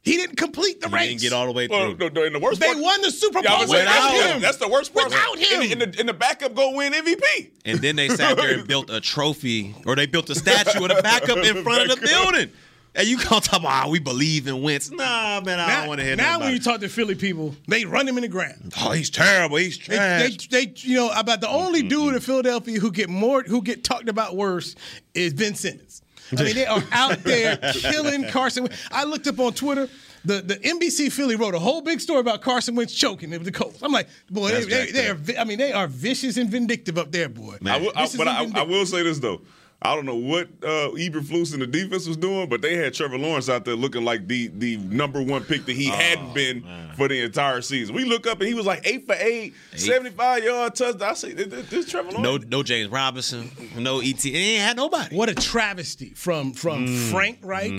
He 0.03 0.17
didn't 0.17 0.35
complete 0.37 0.81
the 0.81 0.89
He 0.89 0.95
race. 0.95 1.09
didn't 1.09 1.21
get 1.21 1.33
all 1.33 1.45
the 1.45 1.51
way 1.51 1.67
Well, 1.67 1.93
through. 1.93 2.09
no, 2.09 2.21
no, 2.21 2.23
in 2.25 2.33
the 2.33 2.39
worst 2.39 2.59
They 2.59 2.65
part, 2.67 2.79
won 2.79 3.01
the 3.03 3.11
Super 3.11 3.41
Bowl 3.43 3.59
was 3.59 3.69
saying, 3.69 3.85
without 3.85 4.11
that's, 4.11 4.33
him. 4.33 4.41
that's 4.41 4.57
the 4.57 4.67
worst 4.67 4.93
part. 4.95 5.09
Without 5.09 5.37
him. 5.37 5.61
In, 5.61 5.67
the, 5.67 5.71
in, 5.83 5.91
the, 5.91 5.99
in 6.01 6.05
the 6.07 6.13
backup, 6.13 6.55
go 6.55 6.75
win 6.75 6.91
MVP. 6.93 7.51
And 7.65 7.79
then 7.79 7.95
they 7.97 8.09
sat 8.09 8.35
there 8.37 8.57
and 8.57 8.67
built 8.67 8.89
a 8.89 8.99
trophy, 8.99 9.75
or 9.85 9.95
they 9.95 10.07
built 10.07 10.29
a 10.31 10.35
statue 10.35 10.83
of 10.83 10.89
the 10.95 11.01
backup 11.03 11.37
in 11.37 11.63
front 11.63 11.91
of 11.91 11.99
the 11.99 12.07
building. 12.07 12.49
And 12.93 13.07
you 13.07 13.17
can't 13.17 13.41
talk 13.43 13.59
about, 13.61 13.85
oh, 13.87 13.89
we 13.91 13.99
believe 13.99 14.47
in 14.47 14.61
Wentz. 14.63 14.91
Nah, 14.91 15.39
man, 15.45 15.59
I 15.61 15.67
now, 15.67 15.79
don't 15.81 15.87
want 15.87 15.99
to 16.01 16.05
hear 16.05 16.15
that. 16.17 16.21
now 16.21 16.39
when 16.39 16.51
you 16.51 16.59
talk 16.59 16.81
to 16.81 16.89
Philly 16.89 17.15
people, 17.15 17.55
they 17.67 17.85
run 17.85 18.05
him 18.05 18.17
in 18.17 18.23
the 18.23 18.27
ground. 18.27 18.73
oh, 18.81 18.91
he's 18.91 19.09
terrible. 19.09 19.55
He's 19.57 19.77
They, 19.77 19.95
trash. 19.95 20.47
they, 20.49 20.65
they, 20.65 20.73
you 20.77 20.95
know, 20.95 21.11
about 21.15 21.39
the 21.39 21.47
only 21.47 21.83
dude 21.83 22.15
in 22.15 22.19
Philadelphia 22.19 22.79
who 22.81 22.91
get 22.91 23.07
more, 23.07 23.43
who 23.43 23.61
get 23.61 23.85
talked 23.85 24.09
about 24.09 24.35
worse 24.35 24.75
is 25.13 25.33
Ben 25.33 25.55
Simmons. 25.55 26.01
I 26.37 26.43
mean, 26.43 26.55
they 26.55 26.65
are 26.65 26.83
out 26.91 27.23
there 27.23 27.57
killing 27.73 28.27
Carson. 28.29 28.69
I 28.91 29.03
looked 29.03 29.27
up 29.27 29.39
on 29.39 29.53
Twitter. 29.53 29.87
The, 30.23 30.41
the 30.41 30.55
NBC 30.57 31.11
Philly 31.11 31.35
wrote 31.35 31.55
a 31.55 31.59
whole 31.59 31.81
big 31.81 31.99
story 31.99 32.19
about 32.19 32.41
Carson 32.41 32.75
Wentz 32.75 32.93
choking 32.93 33.31
the 33.31 33.51
Colts. 33.51 33.81
I'm 33.81 33.91
like, 33.91 34.07
boy, 34.29 34.49
they, 34.49 34.63
That's 34.63 34.91
they, 34.91 34.91
they 34.91 35.35
are. 35.37 35.41
I 35.41 35.45
mean, 35.45 35.57
they 35.57 35.71
are 35.71 35.87
vicious 35.87 36.37
and 36.37 36.49
vindictive 36.49 36.97
up 36.97 37.11
there, 37.11 37.27
boy. 37.27 37.57
I 37.65 37.77
will, 37.77 37.91
I, 37.95 38.07
but 38.15 38.27
I, 38.27 38.47
I 38.53 38.63
will 38.63 38.85
say 38.85 39.01
this 39.01 39.19
though. 39.19 39.41
I 39.83 39.95
don't 39.95 40.05
know 40.05 40.15
what 40.15 40.47
uh, 40.63 40.91
Eberflus 40.91 41.53
and 41.53 41.61
the 41.61 41.65
defense 41.65 42.07
was 42.07 42.15
doing, 42.17 42.47
but 42.49 42.61
they 42.61 42.75
had 42.75 42.93
Trevor 42.93 43.17
Lawrence 43.17 43.49
out 43.49 43.65
there 43.65 43.75
looking 43.75 44.05
like 44.05 44.27
the 44.27 44.47
the 44.49 44.77
number 44.77 45.21
one 45.23 45.43
pick 45.43 45.65
that 45.65 45.75
he 45.75 45.89
Oh, 45.89 45.95
hadn't 45.95 46.33
been 46.35 46.63
for 46.95 47.07
the 47.07 47.19
entire 47.21 47.61
season. 47.61 47.95
We 47.95 48.05
look 48.05 48.27
up 48.27 48.39
and 48.39 48.47
he 48.47 48.53
was 48.53 48.65
like 48.67 48.81
eight 48.85 49.07
for 49.07 49.15
eight, 49.15 49.55
75 49.75 50.43
yard 50.43 50.75
touchdown. 50.75 51.09
I 51.09 51.13
say, 51.15 51.33
this, 51.33 51.67
this 51.69 51.89
Trevor 51.89 52.11
Lawrence. 52.11 52.45
no, 52.45 52.57
no 52.57 52.63
James 52.63 52.89
Robinson, 52.91 53.49
no 53.75 53.99
ET. 54.01 54.21
He 54.21 54.35
ain't 54.55 54.61
had 54.67 54.77
nobody. 54.77 55.15
What 55.15 55.29
a 55.29 55.35
travesty 55.35 56.11
from 56.11 56.53
from 56.53 56.85
Mm. 56.85 57.09
Frank 57.11 57.39
Reich 57.41 57.71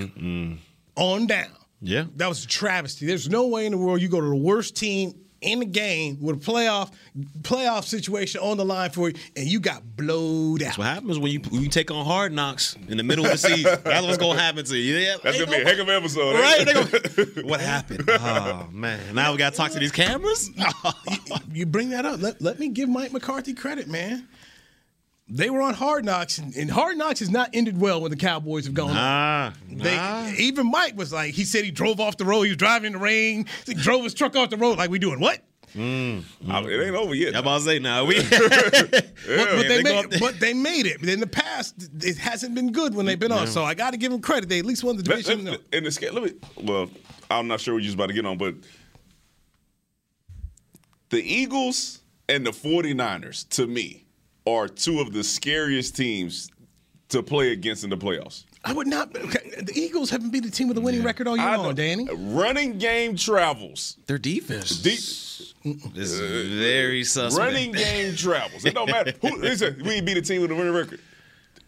on 0.97 1.27
down. 1.27 1.51
Yeah. 1.81 2.05
That 2.17 2.29
was 2.29 2.45
a 2.45 2.49
travesty. 2.49 3.07
There's 3.07 3.29
no 3.29 3.47
way 3.49 3.67
in 3.67 3.73
the 3.73 3.79
world 3.79 4.01
you 4.01 4.09
go 4.09 4.21
to 4.21 4.29
the 4.29 4.35
worst 4.37 4.77
team 4.77 5.15
in 5.43 5.59
the 5.61 5.67
game 5.67 6.19
with 6.21 6.37
a 6.37 6.51
playoff 6.51 6.91
playoff 7.43 7.85
situation 7.85 8.41
on 8.41 8.57
the 8.57 8.65
line 8.65 8.91
for 8.91 9.09
you, 9.11 9.15
and 9.37 9.47
you 9.47 9.61
got 9.61 9.83
blowed 9.97 10.63
out. 10.63 10.67
That's 10.67 10.79
what 10.79 10.87
happens 10.87 11.19
when 11.19 11.33
you 11.33 11.41
when 11.51 11.63
you 11.63 11.69
take 11.69 11.91
on 11.91 12.05
hard 12.05 12.33
knocks 12.33 12.77
in 12.89 12.97
the 12.97 13.03
middle 13.03 13.25
of 13.25 13.33
the 13.33 13.39
season. 13.39 13.79
That's 13.85 14.07
what's 14.07 14.19
gonna 14.19 14.39
happen 14.41 14.65
to 14.65 14.77
you. 14.77 14.97
Yeah, 14.97 15.17
That's 15.23 15.39
gonna 15.39 15.51
be 15.51 15.63
a 15.63 15.65
heck 15.65 15.79
of 15.79 15.89
an 15.89 15.95
episode. 15.97 16.35
Right? 16.35 16.61
ain't 16.61 16.67
They 16.91 16.99
it? 16.99 17.35
gonna- 17.37 17.47
what 17.49 17.61
happened? 17.61 18.09
Oh 18.09 18.69
man! 18.73 19.15
Now 19.15 19.33
we 19.33 19.39
gotta 19.39 19.57
talk 19.57 19.73
to 19.73 19.79
these 19.79 19.93
cameras. 19.93 20.51
You 21.53 21.67
bring 21.67 21.91
that 21.91 22.07
up. 22.07 22.21
Let, 22.21 22.41
let 22.41 22.59
me 22.59 22.69
give 22.69 22.89
Mike 22.89 23.13
McCarthy 23.13 23.55
credit, 23.55 23.89
man. 23.89 24.27
They 25.35 25.49
were 25.49 25.63
on 25.63 25.73
Hard 25.73 26.05
Knocks, 26.05 26.37
and, 26.37 26.55
and 26.55 26.71
Hard 26.71 26.99
Knocks 26.99 27.21
has 27.21 27.31
not 27.31 27.49
ended 27.55 27.81
well 27.81 28.03
when 28.03 28.11
the 28.11 28.19
Cowboys 28.19 28.67
have 28.67 28.75
gone. 28.75 28.91
on. 28.91 28.95
Nah, 28.97 29.53
They, 29.71 29.97
nah. 29.97 30.29
Even 30.37 30.71
Mike 30.71 30.95
was 30.95 31.11
like, 31.11 31.33
he 31.33 31.45
said 31.45 31.65
he 31.65 31.71
drove 31.71 32.01
off 32.01 32.19
the 32.19 32.27
road. 32.27 32.43
He 32.43 32.51
was 32.51 32.59
driving 32.59 32.89
in 32.89 32.93
the 32.93 32.99
rain. 32.99 33.47
He 33.65 33.73
drove 33.73 34.05
his 34.05 34.13
truck 34.13 34.37
off 34.37 34.51
the 34.51 34.59
road. 34.59 34.77
Like 34.77 34.91
we 34.91 34.99
doing 34.99 35.21
what? 35.21 35.41
Mm. 35.75 36.23
I 36.51 36.61
mean, 36.61 36.71
it 36.71 36.85
ain't 36.85 36.95
over 36.95 37.15
yet. 37.15 37.35
I'm 37.35 37.41
about 37.41 37.61
to 37.61 37.65
say 37.65 37.79
now. 37.79 38.05
We 38.05 38.17
But, 38.17 38.31
Yeah, 39.27 39.45
but 39.47 39.63
they 39.63 39.69
they 39.69 39.83
made, 39.83 40.05
up 40.05 40.21
but 40.21 40.39
they 40.39 40.53
made 40.53 40.85
it. 40.85 41.01
But 41.01 41.09
in 41.09 41.19
the 41.19 41.27
past, 41.27 41.89
it 42.05 42.19
hasn't 42.19 42.55
been 42.55 42.71
good 42.71 42.95
when 42.95 43.07
they've 43.07 43.19
been 43.19 43.33
on. 43.33 43.47
So 43.47 43.65
I 43.65 43.73
got 43.73 43.93
to 43.93 43.97
give 43.97 44.13
them 44.13 44.21
credit. 44.21 44.51
They 44.51 44.59
at 44.59 44.67
least 44.67 44.85
won 44.85 44.99
the 44.99 45.03
Let, 45.09 45.25
division. 45.25 45.47
let, 45.47 45.61
in 45.73 45.85
the 45.85 45.91
scale, 45.91 46.13
let 46.13 46.25
me. 46.25 46.33
Well, 46.63 46.91
I'm 47.31 47.49
not 47.49 47.59
sure 47.63 47.73
what 47.73 47.83
you're 47.85 47.95
about 47.95 48.09
to 48.09 48.13
get 48.13 48.27
on, 48.27 48.37
but 48.37 48.55
the 51.09 51.23
Eagles 51.23 52.01
and 52.29 52.45
the 52.47 52.51
49ers, 52.51 53.49
to 53.51 53.67
me, 53.67 54.05
are 54.47 54.69
two 54.69 55.01
of 55.01 55.13
the 55.13 55.23
scariest 55.23 55.97
teams 55.97 56.51
to 57.09 57.23
play 57.23 57.53
against 57.53 57.85
in 57.85 57.91
the 57.91 57.97
playoffs. 57.97 58.45
I 58.65 58.73
would 58.73 58.87
not. 58.87 59.13
The 59.13 59.73
Eagles 59.75 60.09
haven't 60.11 60.31
been 60.31 60.45
the 60.45 60.51
team 60.51 60.69
with 60.69 60.79
a 60.79 60.81
winning 60.81 61.03
record 61.03 61.27
all 61.27 61.37
year 61.37 61.47
I 61.47 61.57
long, 61.57 61.69
know. 61.69 61.73
Danny. 61.73 62.09
Running 62.13 62.79
game 62.79 63.17
travels. 63.17 63.97
Their 64.07 64.19
defense 64.19 64.81
Deep, 64.81 64.99
is 65.97 66.21
very 66.21 67.03
suspect. 67.03 67.45
running 67.45 67.73
game 67.73 68.15
travels. 68.15 68.65
It 68.65 68.75
don't 68.75 68.89
matter. 68.89 69.15
Who, 69.21 69.37
listen, 69.39 69.83
we 69.85 69.95
ain't 69.95 70.07
beat 70.07 70.17
a 70.17 70.23
team 70.23 70.43
with 70.43 70.53
a 70.53 70.55
winning 70.55 70.75
record. 70.75 71.01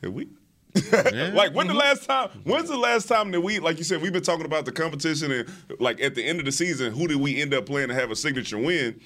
Have 0.03 0.13
we? 0.13 0.29
like 0.93 1.55
when 1.55 1.69
the 1.69 1.73
mm-hmm. 1.73 1.77
last 1.77 2.05
time? 2.05 2.31
When's 2.45 2.69
the 2.69 2.77
last 2.77 3.07
time 3.07 3.31
that 3.31 3.41
we, 3.41 3.61
like 3.61 3.79
you 3.79 3.85
said, 3.85 4.03
we've 4.03 4.13
been 4.13 4.23
talking 4.23 4.45
about 4.45 4.65
the 4.65 4.73
competition 4.73 5.31
and 5.31 5.49
like 5.79 6.01
at 6.01 6.15
the 6.15 6.25
end 6.25 6.41
of 6.41 6.47
the 6.47 6.53
season, 6.53 6.93
who 6.93 7.07
did 7.07 7.17
we 7.19 7.41
end 7.41 7.55
up 7.55 7.67
playing 7.67 7.89
to 7.89 7.95
have 7.95 8.11
a 8.11 8.17
signature 8.17 8.59
win? 8.59 9.01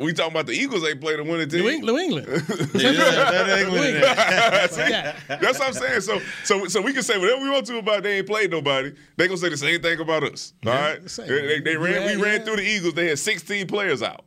We 0.00 0.14
talking 0.14 0.32
about 0.32 0.46
the 0.46 0.54
Eagles 0.54 0.82
ain't 0.88 1.00
played 1.00 1.20
a 1.20 1.24
winning 1.24 1.48
team. 1.48 1.60
New 1.60 1.68
England. 1.68 1.90
New 1.90 1.98
England. 1.98 2.34
See? 4.70 4.90
That's 5.28 5.58
what 5.58 5.62
I'm 5.62 5.72
saying. 5.74 6.00
So, 6.00 6.20
so, 6.42 6.66
so 6.68 6.80
we 6.80 6.94
can 6.94 7.02
say 7.02 7.18
whatever 7.18 7.42
we 7.42 7.50
want 7.50 7.66
to 7.66 7.76
about 7.78 8.02
they 8.02 8.16
ain't 8.18 8.26
played 8.26 8.50
nobody. 8.50 8.92
They 9.16 9.26
gonna 9.28 9.36
say 9.36 9.50
the 9.50 9.58
same 9.58 9.82
thing 9.82 10.00
about 10.00 10.24
us. 10.24 10.54
All 10.64 10.72
right. 10.72 11.08
same. 11.10 11.28
They, 11.28 11.46
they- 11.46 11.60
they 11.60 11.76
ran. 11.76 11.92
Yeah, 12.08 12.16
we 12.16 12.22
ran 12.22 12.42
through 12.44 12.56
the 12.56 12.62
Eagles. 12.66 12.94
They 12.94 13.08
had 13.08 13.18
16 13.18 13.66
players 13.66 14.02
out. 14.02 14.24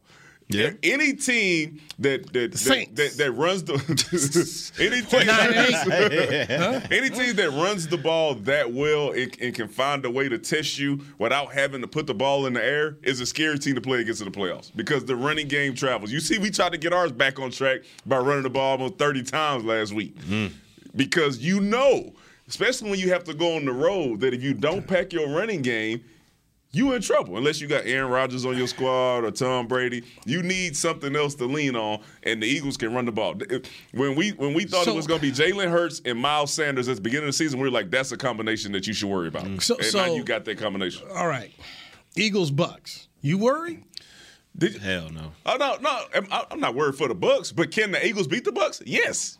Yeah. 0.50 0.72
Any 0.84 1.14
team 1.14 1.82
that 2.00 2.32
that 2.34 2.52
that, 2.52 2.96
that, 2.96 3.12
that 3.18 3.32
runs 3.32 3.64
the 3.64 3.74
any 4.80 5.02
team, 5.02 5.30
any 6.91 7.10
team 7.10 7.36
that 7.36 7.50
runs 7.52 7.88
the 7.88 7.98
ball 7.98 8.36
that 8.36 8.72
well 8.72 9.12
and, 9.12 9.36
and 9.41 9.56
can 9.56 9.68
find 9.68 10.06
a 10.06 10.12
way 10.12 10.30
to 10.30 10.38
test 10.38 10.78
you 10.78 11.02
without 11.18 11.54
having 11.54 11.82
to 11.82 11.88
put 11.88 12.08
the 12.08 12.14
ball 12.14 12.46
in 12.46 12.54
the 12.54 12.64
air 12.64 12.98
is 13.04 13.20
a 13.20 13.26
scary 13.26 13.58
team 13.58 13.76
to 13.76 13.82
play 13.82 14.02
against 14.02 14.22
in 14.22 14.32
the 14.32 14.38
playoffs 14.38 14.72
because 14.76 15.06
the 15.06 15.16
running 15.16 15.48
game 15.48 15.76
travels. 15.76 16.12
You 16.12 16.20
see, 16.20 16.38
we 16.38 16.52
tried 16.52 16.74
to 16.74 16.78
get 16.78 16.94
ours 16.94 17.12
back 17.12 17.39
on 17.39 17.52
track 17.52 17.82
by 18.06 18.18
running 18.18 18.44
the 18.44 18.50
ball 18.50 18.72
almost 18.72 18.98
30 18.98 19.24
times 19.24 19.64
last 19.64 19.94
week 19.94 20.18
mm. 20.20 20.52
because 20.96 21.39
you 21.39 21.60
know, 21.60 22.14
especially 22.48 22.91
when 22.91 23.00
you 23.00 23.12
have 23.12 23.24
to 23.24 23.34
go 23.34 23.56
on 23.56 23.66
the 23.66 23.74
road, 23.74 24.20
that 24.20 24.34
if 24.34 24.44
you 24.44 24.54
don't 24.54 24.88
pack 24.88 25.14
your 25.14 25.30
running 25.30 25.62
game, 25.62 26.04
you 26.74 26.92
in 26.94 27.02
trouble 27.02 27.38
unless 27.38 27.62
you 27.62 27.68
got 27.68 27.86
Aaron 27.86 28.10
Rodgers 28.12 28.46
on 28.46 28.58
your 28.58 28.68
squad 28.68 29.24
or 29.24 29.32
Tom 29.32 29.68
Brady. 29.68 30.04
You 30.26 30.42
need 30.44 30.76
something 30.76 31.16
else 31.16 31.36
to 31.36 31.46
lean 31.46 31.76
on, 31.76 32.02
and 32.24 32.42
the 32.42 32.48
Eagles 32.48 32.76
can 32.78 32.94
run 32.94 33.06
the 33.06 33.12
ball. 33.12 33.36
When 33.94 34.16
we 34.16 34.32
when 34.32 34.54
we 34.54 34.66
thought 34.66 34.86
So- 34.86 34.92
it 34.92 34.96
was 34.96 35.08
going 35.08 35.22
to 35.22 35.26
be 35.26 35.32
Jalen 35.32 35.70
Hurts 35.72 36.02
and 36.04 36.20
Miles 36.20 36.52
Sanders 36.52 36.90
at 36.90 36.96
the 36.96 37.02
beginning 37.02 37.26
of 37.26 37.30
the 37.30 37.38
season, 37.38 37.60
we 37.60 37.68
were 37.68 37.72
like, 37.72 37.92
that's 37.92 38.12
a 38.12 38.18
combination 38.18 38.72
that 38.74 38.88
you 38.88 38.94
should 38.94 39.10
worry 39.10 39.28
about. 39.28 39.46
Mm. 39.46 39.62
So- 39.62 39.76
and 39.78 39.86
so- 39.86 40.06
now 40.06 40.14
you 40.16 40.24
got 40.24 40.46
that 40.46 40.58
combination. 40.58 41.08
All 41.16 41.28
right. 41.28 41.52
Eagles 42.16 42.52
Bucks. 42.52 43.08
You 43.22 43.38
worry? 43.38 43.84
Did, 44.56 44.78
Hell 44.82 45.10
no. 45.10 45.32
oh 45.48 45.56
no, 45.58 45.78
no, 45.82 46.02
I'm, 46.14 46.28
I'm 46.52 46.60
not 46.60 46.76
worried 46.76 46.96
for 46.96 47.08
the 47.08 47.16
Bucks, 47.16 47.52
but 47.52 47.72
can 47.72 47.92
the 47.92 48.06
Eagles 48.06 48.28
beat 48.28 48.44
the 48.46 48.52
Bucks? 48.52 48.84
Yes. 48.86 49.40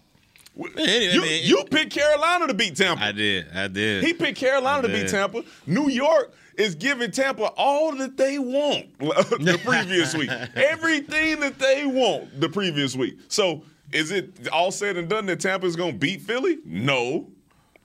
Anyway, 0.56 1.14
you, 1.14 1.22
man, 1.22 1.42
you 1.44 1.64
picked 1.70 1.92
Carolina 1.94 2.48
to 2.48 2.54
beat 2.54 2.76
Tampa. 2.76 3.04
I 3.04 3.12
did. 3.12 3.48
I 3.54 3.68
did. 3.68 4.04
He 4.04 4.14
picked 4.14 4.38
Carolina 4.38 4.88
to 4.88 4.94
beat. 4.94 5.10
Tampa. 5.10 5.44
New 5.66 5.90
York 5.90 6.34
is 6.58 6.76
giving 6.76 7.10
Tampa 7.12 7.46
all 7.58 7.96
that 7.96 8.18
they 8.18 8.38
want 8.38 8.98
the 9.00 9.60
previous 9.66 10.14
week. 10.16 10.30
Everything 10.56 11.40
that 11.40 11.58
they 11.58 11.86
want 11.86 12.40
the 12.40 12.50
previous 12.50 12.96
week. 12.96 13.18
So 13.30 13.64
is 13.92 14.12
it 14.12 14.48
all 14.50 14.72
said 14.72 14.98
and 14.98 15.10
done 15.10 15.26
that 15.26 15.40
Tampa 15.40 15.66
is 15.66 15.76
going 15.76 15.94
to 15.94 15.98
beat 16.00 16.22
Philly? 16.22 16.60
No. 16.66 17.30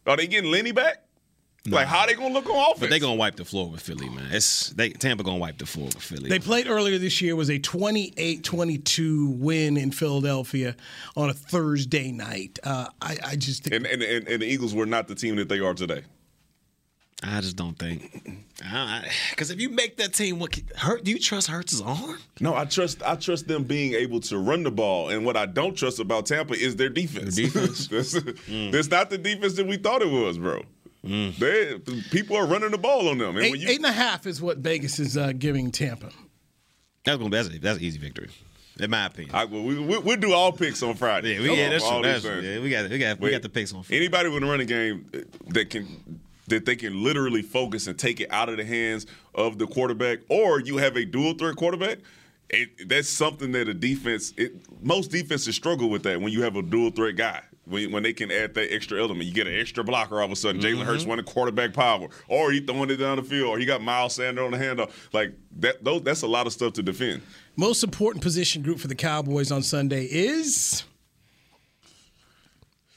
Are 0.07 0.17
they 0.17 0.27
getting 0.27 0.51
Lenny 0.51 0.73
back? 0.73 1.05
Like 1.77 1.87
how 1.87 2.07
they 2.07 2.15
going 2.15 2.29
to 2.29 2.35
look 2.35 2.49
on 2.49 2.57
offense? 2.57 2.81
But 2.81 2.91
they 2.91 2.99
gonna 2.99 3.15
wipe 3.15 3.37
the 3.37 3.45
floor 3.45 3.71
with 3.71 3.81
Philly, 3.81 4.09
man. 4.09 4.29
It's 4.31 4.71
they 4.71 4.91
Tampa 4.91 5.25
gonna 5.25 5.39
wipe 5.39 5.59
the 5.59 5.67
floor 5.67 5.87
with 5.87 6.03
Philly. 6.03 6.29
They 6.29 6.39
played 6.39 6.67
earlier 6.67 6.99
this 6.99 7.21
year 7.21 7.37
was 7.37 7.49
a 7.51 7.59
28-22 7.59 9.39
win 9.39 9.77
in 9.77 9.91
Philadelphia 9.91 10.77
on 11.17 11.31
a 11.31 11.35
Thursday 11.35 12.13
night. 12.13 12.59
Uh, 12.63 12.87
I, 13.01 13.17
I 13.25 13.37
just 13.37 13.65
think 13.65 13.77
and, 13.77 13.87
and, 13.87 14.03
and, 14.03 14.29
and 14.29 14.43
the 14.43 14.47
Eagles 14.47 14.75
were 14.75 14.87
not 14.87 15.09
the 15.09 15.15
team 15.15 15.37
that 15.37 15.49
they 15.49 15.61
are 15.61 15.75
today. 15.75 16.05
I 17.23 17.41
just 17.41 17.57
don't 17.57 17.77
think. 17.77 18.45
Because 19.31 19.51
if 19.51 19.61
you 19.61 19.71
make 19.71 19.97
that 19.97 20.13
team, 20.13 20.39
what 20.39 20.57
hurt? 20.77 21.03
Do 21.03 21.11
you 21.11 21.19
trust 21.19 21.49
Hurts' 21.49 21.81
arm? 21.81 22.19
No, 22.41 22.55
I 22.55 22.65
trust 22.65 23.03
I 23.03 23.17
trust 23.17 23.49
them 23.49 23.65
being 23.65 23.95
able 23.95 24.21
to 24.21 24.39
run 24.39 24.63
the 24.63 24.71
ball. 24.71 25.09
And 25.09 25.25
what 25.25 25.37
I 25.37 25.47
don't 25.47 25.77
trust 25.77 25.99
about 25.99 26.27
Tampa 26.27 26.55
is 26.55 26.77
their 26.77 26.89
defense. 26.89 27.35
defense? 27.35 27.89
that's, 27.89 28.13
that's 28.13 28.91
not 28.91 29.11
the 29.11 29.19
defense 29.19 29.55
that 29.55 29.67
we 29.67 29.79
thought 29.79 30.03
it 30.03 30.11
was, 30.11 30.39
bro. 30.39 30.63
They, 31.03 31.79
people 32.11 32.37
are 32.37 32.47
running 32.47 32.71
the 32.71 32.79
ball 32.79 33.09
on 33.09 33.19
them. 33.19 33.37
And 33.37 33.45
eight, 33.47 33.57
you, 33.57 33.69
eight 33.69 33.77
and 33.77 33.87
a 33.87 33.93
half 33.93 34.27
is 34.27 34.43
what 34.43 34.59
Vegas 34.59 34.99
is 34.99 35.17
uh, 35.17 35.33
giving 35.33 35.71
Tampa. 35.71 36.11
That's 37.05 37.17
gonna 37.19 37.31
be 37.31 37.37
that's, 37.37 37.49
that's 37.61 37.79
an 37.79 37.85
easy 37.85 37.99
victory, 37.99 38.29
in 38.79 38.91
my 38.91 39.07
opinion. 39.07 39.35
I, 39.35 39.45
we, 39.45 39.79
we, 39.81 39.99
we'll 39.99 40.17
do 40.17 40.33
all 40.33 40.53
picks 40.53 40.83
on 40.83 40.95
Friday. 40.95 41.35
yeah, 41.35 41.41
we, 41.41 41.57
yeah, 41.57 41.71
that's 41.71 41.89
true. 41.89 42.03
That's 42.03 42.23
true. 42.23 42.41
Yeah, 42.41 42.61
we 42.61 42.69
got 42.69 42.91
we 42.91 42.99
got 42.99 43.19
we 43.19 43.27
But 43.27 43.33
got 43.33 43.43
the 43.43 43.49
picks 43.49 43.73
on. 43.73 43.83
Friday. 43.83 43.97
Anybody 43.97 44.29
with 44.29 44.43
a 44.43 44.47
running 44.47 44.67
game 44.67 45.07
that 45.49 45.71
can 45.71 46.21
that 46.49 46.67
they 46.67 46.77
can 46.77 47.03
literally 47.03 47.43
focus 47.43 47.87
and 47.87 47.99
take 47.99 48.21
it 48.21 48.31
out 48.33 48.49
of 48.49 48.57
the 48.57 48.65
hands 48.65 49.07
of 49.35 49.59
the 49.59 49.67
quarterback, 49.67 50.19
or 50.29 50.61
you 50.61 50.79
have 50.79 50.97
a 50.97 51.05
dual 51.05 51.35
threat 51.35 51.57
quarterback. 51.57 51.99
It, 52.51 52.89
that's 52.89 53.09
something 53.09 53.53
that 53.53 53.69
a 53.69 53.75
defense. 53.75 54.33
It, 54.37 54.53
most 54.83 55.11
defenses 55.11 55.55
struggle 55.55 55.91
with 55.91 56.03
that 56.05 56.21
when 56.21 56.33
you 56.33 56.43
have 56.43 56.57
a 56.57 56.63
dual 56.63 56.91
threat 56.91 57.17
guy. 57.17 57.43
When, 57.69 57.93
when 57.93 58.03
they 58.03 58.13
can 58.13 58.31
add 58.31 58.55
that 58.55 58.73
extra 58.73 59.01
element, 59.01 59.27
you 59.27 59.33
get 59.33 59.47
an 59.47 59.55
extra 59.59 59.85
blocker 59.85 60.19
all 60.19 60.25
of 60.25 60.31
a 60.33 60.37
sudden. 60.37 60.61
Jalen 60.61 60.85
Hurts 60.85 61.03
Mm-hmm. 61.03 61.11
running 61.11 61.25
quarterback 61.27 61.73
power, 61.75 62.09
or 62.29 62.51
he 62.51 62.61
throwing 62.61 62.91
it 62.91 62.97
down 62.97 63.17
the 63.17 63.23
field, 63.23 63.49
or 63.51 63.59
he 63.59 63.65
got 63.67 63.83
Miles 63.83 64.15
Sanders 64.15 64.45
on 64.45 64.51
the 64.53 64.59
handoff. 64.59 64.91
Like 65.13 65.33
that, 65.59 65.83
those, 65.85 66.03
that's 66.03 66.23
a 66.23 66.27
lot 66.27 66.47
of 66.47 66.53
stuff 66.53 66.73
to 66.75 66.83
defend. 66.83 67.23
Most 67.57 67.83
important 67.85 68.23
position 68.23 68.63
group 68.63 68.79
for 68.79 68.89
the 68.89 68.95
Cowboys 68.95 69.51
on 69.53 69.63
Sunday 69.63 70.05
is 70.05 70.85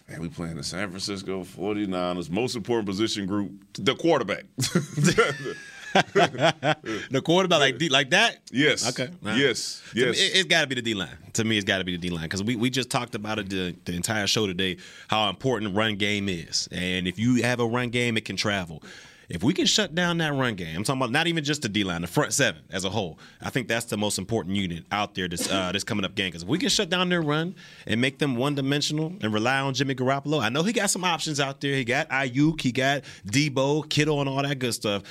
Man, 0.09 0.21
we 0.21 0.29
playing 0.29 0.57
the 0.57 0.63
San 0.63 0.89
Francisco 0.89 1.43
49ers. 1.43 2.29
Most 2.29 2.55
important 2.55 2.85
position 2.87 3.25
group, 3.25 3.51
the 3.73 3.95
quarterback. 3.95 4.43
the 5.93 7.21
quarterback 7.23 7.59
like 7.59 7.77
D, 7.77 7.89
like 7.89 8.09
that. 8.11 8.37
Yes. 8.51 8.87
Okay. 8.89 9.11
Right. 9.21 9.37
Yes. 9.37 9.81
To 9.91 9.95
me, 9.95 10.05
Yes. 10.07 10.19
It, 10.21 10.35
has 10.35 10.45
got 10.45 10.61
to 10.61 10.67
be 10.67 10.75
the 10.75 10.81
D 10.81 10.93
line. 10.93 11.09
To 11.33 11.43
me, 11.43 11.57
it's 11.57 11.65
got 11.65 11.79
to 11.79 11.83
be 11.83 11.95
the 11.95 12.01
D 12.01 12.09
line 12.09 12.23
because 12.23 12.43
we, 12.43 12.55
we 12.55 12.69
just 12.69 12.89
talked 12.89 13.15
about 13.15 13.39
it 13.39 13.49
the, 13.49 13.75
the 13.85 13.93
entire 13.93 14.27
show 14.27 14.47
today 14.47 14.77
how 15.07 15.29
important 15.29 15.75
run 15.75 15.95
game 15.95 16.29
is, 16.29 16.67
and 16.71 17.07
if 17.07 17.19
you 17.19 17.41
have 17.43 17.59
a 17.59 17.65
run 17.65 17.89
game, 17.89 18.17
it 18.17 18.25
can 18.25 18.35
travel. 18.35 18.83
If 19.29 19.43
we 19.43 19.53
can 19.53 19.65
shut 19.65 19.95
down 19.95 20.17
that 20.17 20.33
run 20.33 20.55
game, 20.55 20.75
I'm 20.75 20.83
talking 20.83 21.01
about 21.01 21.11
not 21.11 21.27
even 21.27 21.45
just 21.45 21.61
the 21.61 21.69
D 21.69 21.85
line, 21.85 22.01
the 22.01 22.07
front 22.07 22.33
seven 22.33 22.63
as 22.69 22.83
a 22.83 22.89
whole. 22.89 23.17
I 23.41 23.49
think 23.49 23.69
that's 23.69 23.85
the 23.85 23.95
most 23.95 24.17
important 24.17 24.57
unit 24.57 24.83
out 24.91 25.15
there 25.15 25.29
this 25.29 25.49
uh, 25.49 25.71
this 25.71 25.85
coming 25.85 26.03
up 26.03 26.15
game. 26.15 26.27
Because 26.27 26.43
if 26.43 26.49
we 26.49 26.57
can 26.57 26.67
shut 26.67 26.89
down 26.89 27.07
their 27.07 27.21
run 27.21 27.55
and 27.87 28.01
make 28.01 28.19
them 28.19 28.35
one 28.35 28.55
dimensional 28.55 29.13
and 29.21 29.33
rely 29.33 29.59
on 29.61 29.73
Jimmy 29.73 29.95
Garoppolo, 29.95 30.41
I 30.41 30.49
know 30.49 30.63
he 30.63 30.73
got 30.73 30.89
some 30.89 31.05
options 31.05 31.39
out 31.39 31.61
there. 31.61 31.75
He 31.75 31.85
got 31.85 32.09
Aiyuk, 32.09 32.59
he 32.59 32.73
got 32.73 33.03
Deebo, 33.25 33.87
Kittle, 33.89 34.19
and 34.19 34.27
all 34.27 34.43
that 34.43 34.59
good 34.59 34.73
stuff. 34.73 35.03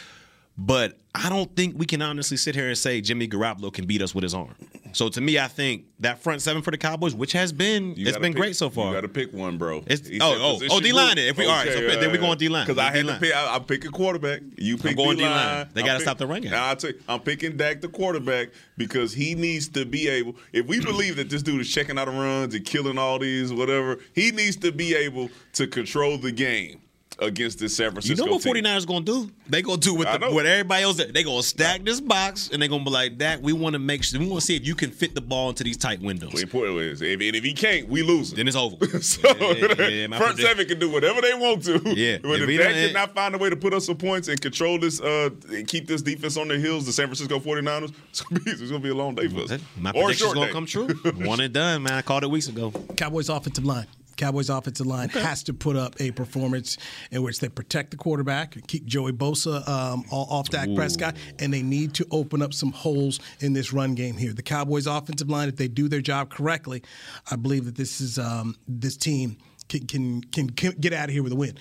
But 0.62 0.98
I 1.14 1.30
don't 1.30 1.54
think 1.56 1.78
we 1.78 1.86
can 1.86 2.02
honestly 2.02 2.36
sit 2.36 2.54
here 2.54 2.68
and 2.68 2.76
say 2.76 3.00
Jimmy 3.00 3.26
Garoppolo 3.26 3.72
can 3.72 3.86
beat 3.86 4.02
us 4.02 4.14
with 4.14 4.22
his 4.24 4.34
arm. 4.34 4.54
So 4.92 5.08
to 5.08 5.20
me, 5.20 5.38
I 5.38 5.48
think 5.48 5.84
that 6.00 6.18
front 6.22 6.42
seven 6.42 6.60
for 6.60 6.70
the 6.70 6.76
Cowboys, 6.76 7.14
which 7.14 7.32
has 7.32 7.50
been 7.50 7.94
You 7.96 8.06
it's 8.08 8.18
been 8.18 8.32
pick- 8.32 8.40
great 8.40 8.56
so 8.56 8.68
far. 8.68 8.88
You 8.88 8.94
got 8.94 9.00
to 9.02 9.08
pick 9.08 9.32
one, 9.32 9.56
bro. 9.56 9.78
It's- 9.86 10.06
He 10.06 10.20
oh, 10.20 10.58
oh, 10.60 10.66
oh, 10.70 10.80
D-line 10.80 11.16
it. 11.16 11.28
If 11.28 11.38
we- 11.38 11.46
all 11.46 11.52
right, 11.52 11.72
so 11.72 11.80
then 11.80 12.12
we 12.12 12.18
going 12.18 12.36
D-line. 12.36 12.66
Because 12.66 12.78
I 12.78 12.86
had 12.90 13.02
D-line. 13.02 13.14
to 13.14 13.20
pick. 13.26 13.34
I, 13.34 13.54
I'm 13.54 13.64
picking 13.64 13.90
quarterback. 13.90 14.40
You 14.58 14.76
pick 14.76 14.96
going 14.96 15.16
D-line. 15.16 15.32
D-line. 15.32 15.68
They 15.72 15.80
I'm 15.80 15.86
gotta 15.86 15.98
pick- 16.00 16.04
stop 16.04 16.18
the 16.18 16.26
run 16.26 16.42
game. 16.42 16.52
I'll 16.54 16.76
tell 16.76 16.90
you, 16.90 17.00
I'm 17.08 17.20
picking 17.20 17.56
Dak 17.56 17.80
the 17.80 17.88
quarterback 17.88 18.48
because 18.76 19.14
he 19.14 19.34
needs 19.34 19.68
to 19.70 19.86
be 19.86 20.08
able. 20.08 20.34
If 20.52 20.66
we 20.66 20.80
believe 20.80 21.16
that 21.16 21.30
this 21.30 21.42
dude 21.42 21.60
is 21.62 21.72
checking 21.72 21.96
out 21.98 22.04
the 22.06 22.12
runs 22.12 22.54
and 22.54 22.64
killing 22.66 22.98
all 22.98 23.18
these 23.18 23.50
whatever, 23.52 23.98
he 24.14 24.30
needs 24.32 24.56
to 24.56 24.72
be 24.72 24.94
able 24.94 25.30
to 25.54 25.66
control 25.66 26.18
the 26.18 26.32
game 26.32 26.80
against 27.20 27.58
this 27.58 27.76
San 27.76 27.90
Francisco. 27.90 28.24
You 28.24 28.30
know 28.30 28.36
what 28.36 28.42
49ers 28.42 28.86
going 28.86 29.04
to 29.04 29.26
do? 29.26 29.30
They 29.48 29.62
going 29.62 29.80
to 29.80 29.88
do 29.88 29.94
what, 29.94 30.06
I 30.06 30.18
the, 30.18 30.30
what 30.30 30.46
everybody 30.46 30.82
else 30.82 30.96
They 30.96 31.22
going 31.22 31.40
to 31.40 31.46
stack 31.46 31.84
this 31.84 32.00
box 32.00 32.50
and 32.52 32.62
they 32.62 32.68
going 32.68 32.80
to 32.80 32.84
be 32.84 32.90
like, 32.90 33.18
that. 33.18 33.42
we 33.42 33.52
want 33.52 33.74
to 33.74 33.78
make 33.78 34.02
sure, 34.04 34.18
we 34.18 34.26
want 34.26 34.40
to 34.40 34.46
see 34.46 34.56
if 34.56 34.66
you 34.66 34.74
can 34.74 34.90
fit 34.90 35.14
the 35.14 35.20
ball 35.20 35.50
into 35.50 35.64
these 35.64 35.76
tight 35.76 36.00
windows. 36.00 36.32
The 36.32 36.42
important 36.42 36.78
is, 36.78 37.02
if, 37.02 37.20
and 37.20 37.36
if 37.36 37.44
he 37.44 37.52
can't, 37.52 37.88
we 37.88 38.02
lose. 38.02 38.32
Then 38.32 38.48
it's 38.48 38.56
over. 38.56 38.76
so 39.00 39.28
Yeah, 39.28 39.88
yeah, 39.88 40.06
my 40.06 40.18
front 40.18 40.36
predict- 40.36 40.48
seven 40.48 40.66
can 40.66 40.78
do 40.78 40.90
whatever 40.90 41.20
they 41.20 41.34
want 41.34 41.64
to. 41.64 41.80
Yeah. 41.94 42.18
but 42.22 42.30
If 42.32 42.40
if, 42.42 42.46
we 42.46 42.56
Dak 42.56 42.74
cannot 42.74 43.14
find 43.14 43.34
a 43.34 43.38
way 43.38 43.50
to 43.50 43.56
put 43.56 43.74
us 43.74 43.86
some 43.86 43.96
points 43.96 44.28
and 44.28 44.40
control 44.40 44.78
this, 44.78 45.00
uh, 45.00 45.30
and 45.50 45.66
keep 45.66 45.86
this 45.86 46.02
defense 46.02 46.36
on 46.36 46.48
their 46.48 46.58
heels, 46.58 46.86
the 46.86 46.92
San 46.92 47.06
Francisco 47.06 47.38
49ers, 47.38 47.92
it's 48.10 48.22
gonna 48.22 48.40
be, 48.40 48.50
it's 48.50 48.62
gonna 48.62 48.78
be 48.78 48.90
a 48.90 48.94
long 48.94 49.14
day 49.14 49.28
for 49.28 49.40
us. 49.42 49.60
My 49.76 49.90
or 49.90 50.02
a 50.02 50.04
prediction's 50.04 50.18
short 50.18 50.34
going 50.34 50.46
day. 50.46 50.48
to 50.48 50.54
come 50.54 50.66
true. 50.66 51.26
One 51.26 51.40
and 51.40 51.52
done, 51.52 51.82
man. 51.82 51.92
I 51.92 52.02
called 52.02 52.24
it 52.24 52.30
weeks 52.30 52.48
ago. 52.48 52.72
Cowboys 52.96 53.28
offensive 53.28 53.64
line. 53.64 53.86
Cowboys 54.20 54.50
offensive 54.50 54.86
line 54.86 55.08
has 55.08 55.42
to 55.44 55.54
put 55.54 55.76
up 55.76 55.98
a 55.98 56.10
performance 56.10 56.76
in 57.10 57.22
which 57.22 57.40
they 57.40 57.48
protect 57.48 57.90
the 57.90 57.96
quarterback, 57.96 58.54
keep 58.66 58.84
Joey 58.84 59.12
Bosa 59.12 59.66
um, 59.66 60.04
off 60.10 60.50
Dak 60.50 60.68
Ooh. 60.68 60.74
Prescott, 60.74 61.16
and 61.38 61.54
they 61.54 61.62
need 61.62 61.94
to 61.94 62.06
open 62.10 62.42
up 62.42 62.52
some 62.52 62.70
holes 62.70 63.18
in 63.40 63.54
this 63.54 63.72
run 63.72 63.94
game 63.94 64.18
here. 64.18 64.34
The 64.34 64.42
Cowboys 64.42 64.86
offensive 64.86 65.30
line, 65.30 65.48
if 65.48 65.56
they 65.56 65.68
do 65.68 65.88
their 65.88 66.02
job 66.02 66.28
correctly, 66.28 66.82
I 67.30 67.36
believe 67.36 67.64
that 67.64 67.76
this 67.76 68.00
is 68.02 68.18
um, 68.18 68.56
this 68.68 68.96
team 68.98 69.38
can, 69.70 69.86
can 69.86 70.20
can 70.20 70.50
can 70.50 70.72
get 70.72 70.92
out 70.92 71.08
of 71.08 71.14
here 71.14 71.22
with 71.22 71.32
a 71.32 71.36
win. 71.36 71.56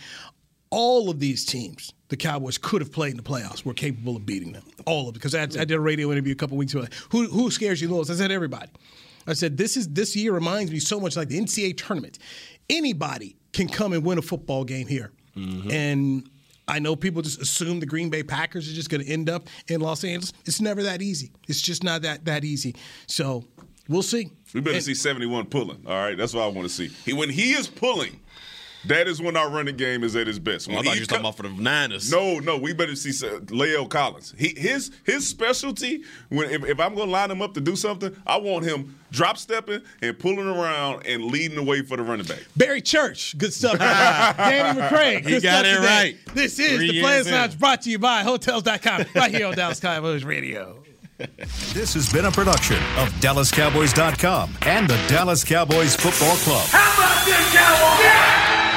All 0.69 1.09
of 1.09 1.19
these 1.19 1.45
teams, 1.45 1.93
the 2.09 2.17
Cowboys 2.17 2.57
could 2.57 2.81
have 2.81 2.91
played 2.91 3.11
in 3.11 3.17
the 3.17 3.23
playoffs. 3.23 3.63
Were 3.63 3.73
capable 3.73 4.17
of 4.17 4.25
beating 4.25 4.51
them. 4.51 4.63
All 4.85 5.07
of 5.07 5.15
it. 5.15 5.19
Because 5.19 5.33
I, 5.33 5.43
I 5.43 5.65
did 5.65 5.71
a 5.71 5.79
radio 5.79 6.11
interview 6.11 6.33
a 6.33 6.35
couple 6.35 6.57
weeks 6.57 6.73
ago. 6.73 6.85
Who 7.11 7.27
who 7.27 7.49
scares 7.51 7.81
you 7.81 7.87
the 7.87 7.93
most? 7.93 8.09
I 8.09 8.15
said 8.15 8.31
everybody. 8.31 8.69
I 9.29 9.33
said 9.33 9.57
this 9.57 9.77
is 9.77 9.87
this 9.89 10.15
year 10.15 10.33
reminds 10.33 10.71
me 10.71 10.79
so 10.79 10.99
much 10.99 11.15
like 11.15 11.27
the 11.29 11.39
NCAA 11.39 11.77
tournament. 11.77 12.19
Anybody 12.69 13.37
can 13.53 13.67
come 13.67 13.93
and 13.93 14.03
win 14.03 14.17
a 14.17 14.21
football 14.21 14.63
game 14.63 14.87
here, 14.87 15.11
mm-hmm. 15.35 15.71
and 15.71 16.29
I 16.67 16.79
know 16.79 16.95
people 16.95 17.21
just 17.21 17.41
assume 17.41 17.79
the 17.79 17.85
Green 17.85 18.09
Bay 18.09 18.23
Packers 18.23 18.69
are 18.69 18.73
just 18.73 18.89
going 18.89 19.03
to 19.03 19.11
end 19.11 19.29
up 19.29 19.47
in 19.67 19.81
Los 19.81 20.03
Angeles. 20.03 20.33
It's 20.45 20.61
never 20.61 20.83
that 20.83 21.01
easy. 21.01 21.31
It's 21.47 21.61
just 21.61 21.83
not 21.83 22.03
that 22.03 22.25
that 22.25 22.43
easy. 22.43 22.75
So 23.07 23.43
we'll 23.87 24.03
see. 24.03 24.31
We 24.53 24.61
better 24.61 24.75
And- 24.77 24.85
see 24.85 24.93
71 24.95 25.47
pulling. 25.47 25.83
All 25.85 25.93
right, 25.93 26.17
that's 26.17 26.33
what 26.33 26.43
I 26.43 26.47
want 26.47 26.67
to 26.67 26.73
see. 26.73 26.89
He, 27.05 27.13
when 27.13 27.29
he 27.29 27.53
is 27.53 27.67
pulling, 27.67 28.19
that 28.85 29.07
is 29.07 29.21
when 29.21 29.35
our 29.35 29.49
running 29.49 29.77
game 29.77 30.03
is 30.03 30.15
at 30.15 30.27
its 30.27 30.39
best. 30.39 30.69
Oh, 30.69 30.73
I 30.73 30.81
thought 30.81 30.95
you 30.95 31.01
were 31.01 31.05
talking 31.05 31.19
about 31.21 31.37
for 31.37 31.43
the 31.43 31.49
Niners. 31.49 32.11
No, 32.11 32.39
no, 32.39 32.57
we 32.57 32.73
better 32.73 32.95
see 32.95 33.09
La'el 33.09 33.89
Collins. 33.89 34.33
He, 34.37 34.53
his 34.57 34.91
his 35.05 35.27
specialty 35.27 36.03
when 36.29 36.49
if, 36.49 36.63
if 36.65 36.79
I'm 36.79 36.95
going 36.95 37.07
to 37.07 37.11
line 37.11 37.31
him 37.31 37.41
up 37.41 37.53
to 37.55 37.61
do 37.61 37.75
something, 37.75 38.15
I 38.25 38.37
want 38.37 38.65
him 38.65 38.97
drop 39.11 39.37
stepping 39.37 39.81
and 40.01 40.17
pulling 40.17 40.47
around 40.47 41.05
and 41.05 41.25
leading 41.25 41.55
the 41.55 41.63
way 41.63 41.81
for 41.81 41.97
the 41.97 42.03
running 42.03 42.25
back. 42.25 42.39
Barry 42.55 42.81
Church, 42.81 43.37
good 43.37 43.53
stuff. 43.53 43.77
Danny 43.79 44.79
McCray, 44.79 45.25
He 45.25 45.39
got 45.39 45.41
stuff 45.41 45.65
it 45.65 45.75
today. 45.75 45.85
right. 45.87 46.17
This 46.35 46.59
is 46.59 46.77
Three 46.77 46.87
the 46.87 46.93
years 46.93 47.03
Players 47.03 47.27
in. 47.27 47.33
Lounge 47.33 47.59
brought 47.59 47.81
to 47.83 47.89
you 47.89 47.99
by 47.99 48.23
Hotels.com, 48.23 49.05
right 49.15 49.31
here 49.31 49.47
on 49.47 49.55
Dallas 49.55 49.79
Cowboys 49.79 50.23
Radio. 50.23 50.83
This 51.73 51.93
has 51.95 52.11
been 52.13 52.23
a 52.25 52.31
production 52.31 52.77
of 52.97 53.09
DallasCowboys.com 53.19 54.57
and 54.61 54.87
the 54.89 54.95
Dallas 55.09 55.43
Cowboys 55.43 55.93
Football 55.95 56.37
Club. 56.37 56.65
How 56.69 56.93
about 56.93 57.25
this, 57.25 57.53
Cowboys? 57.53 58.68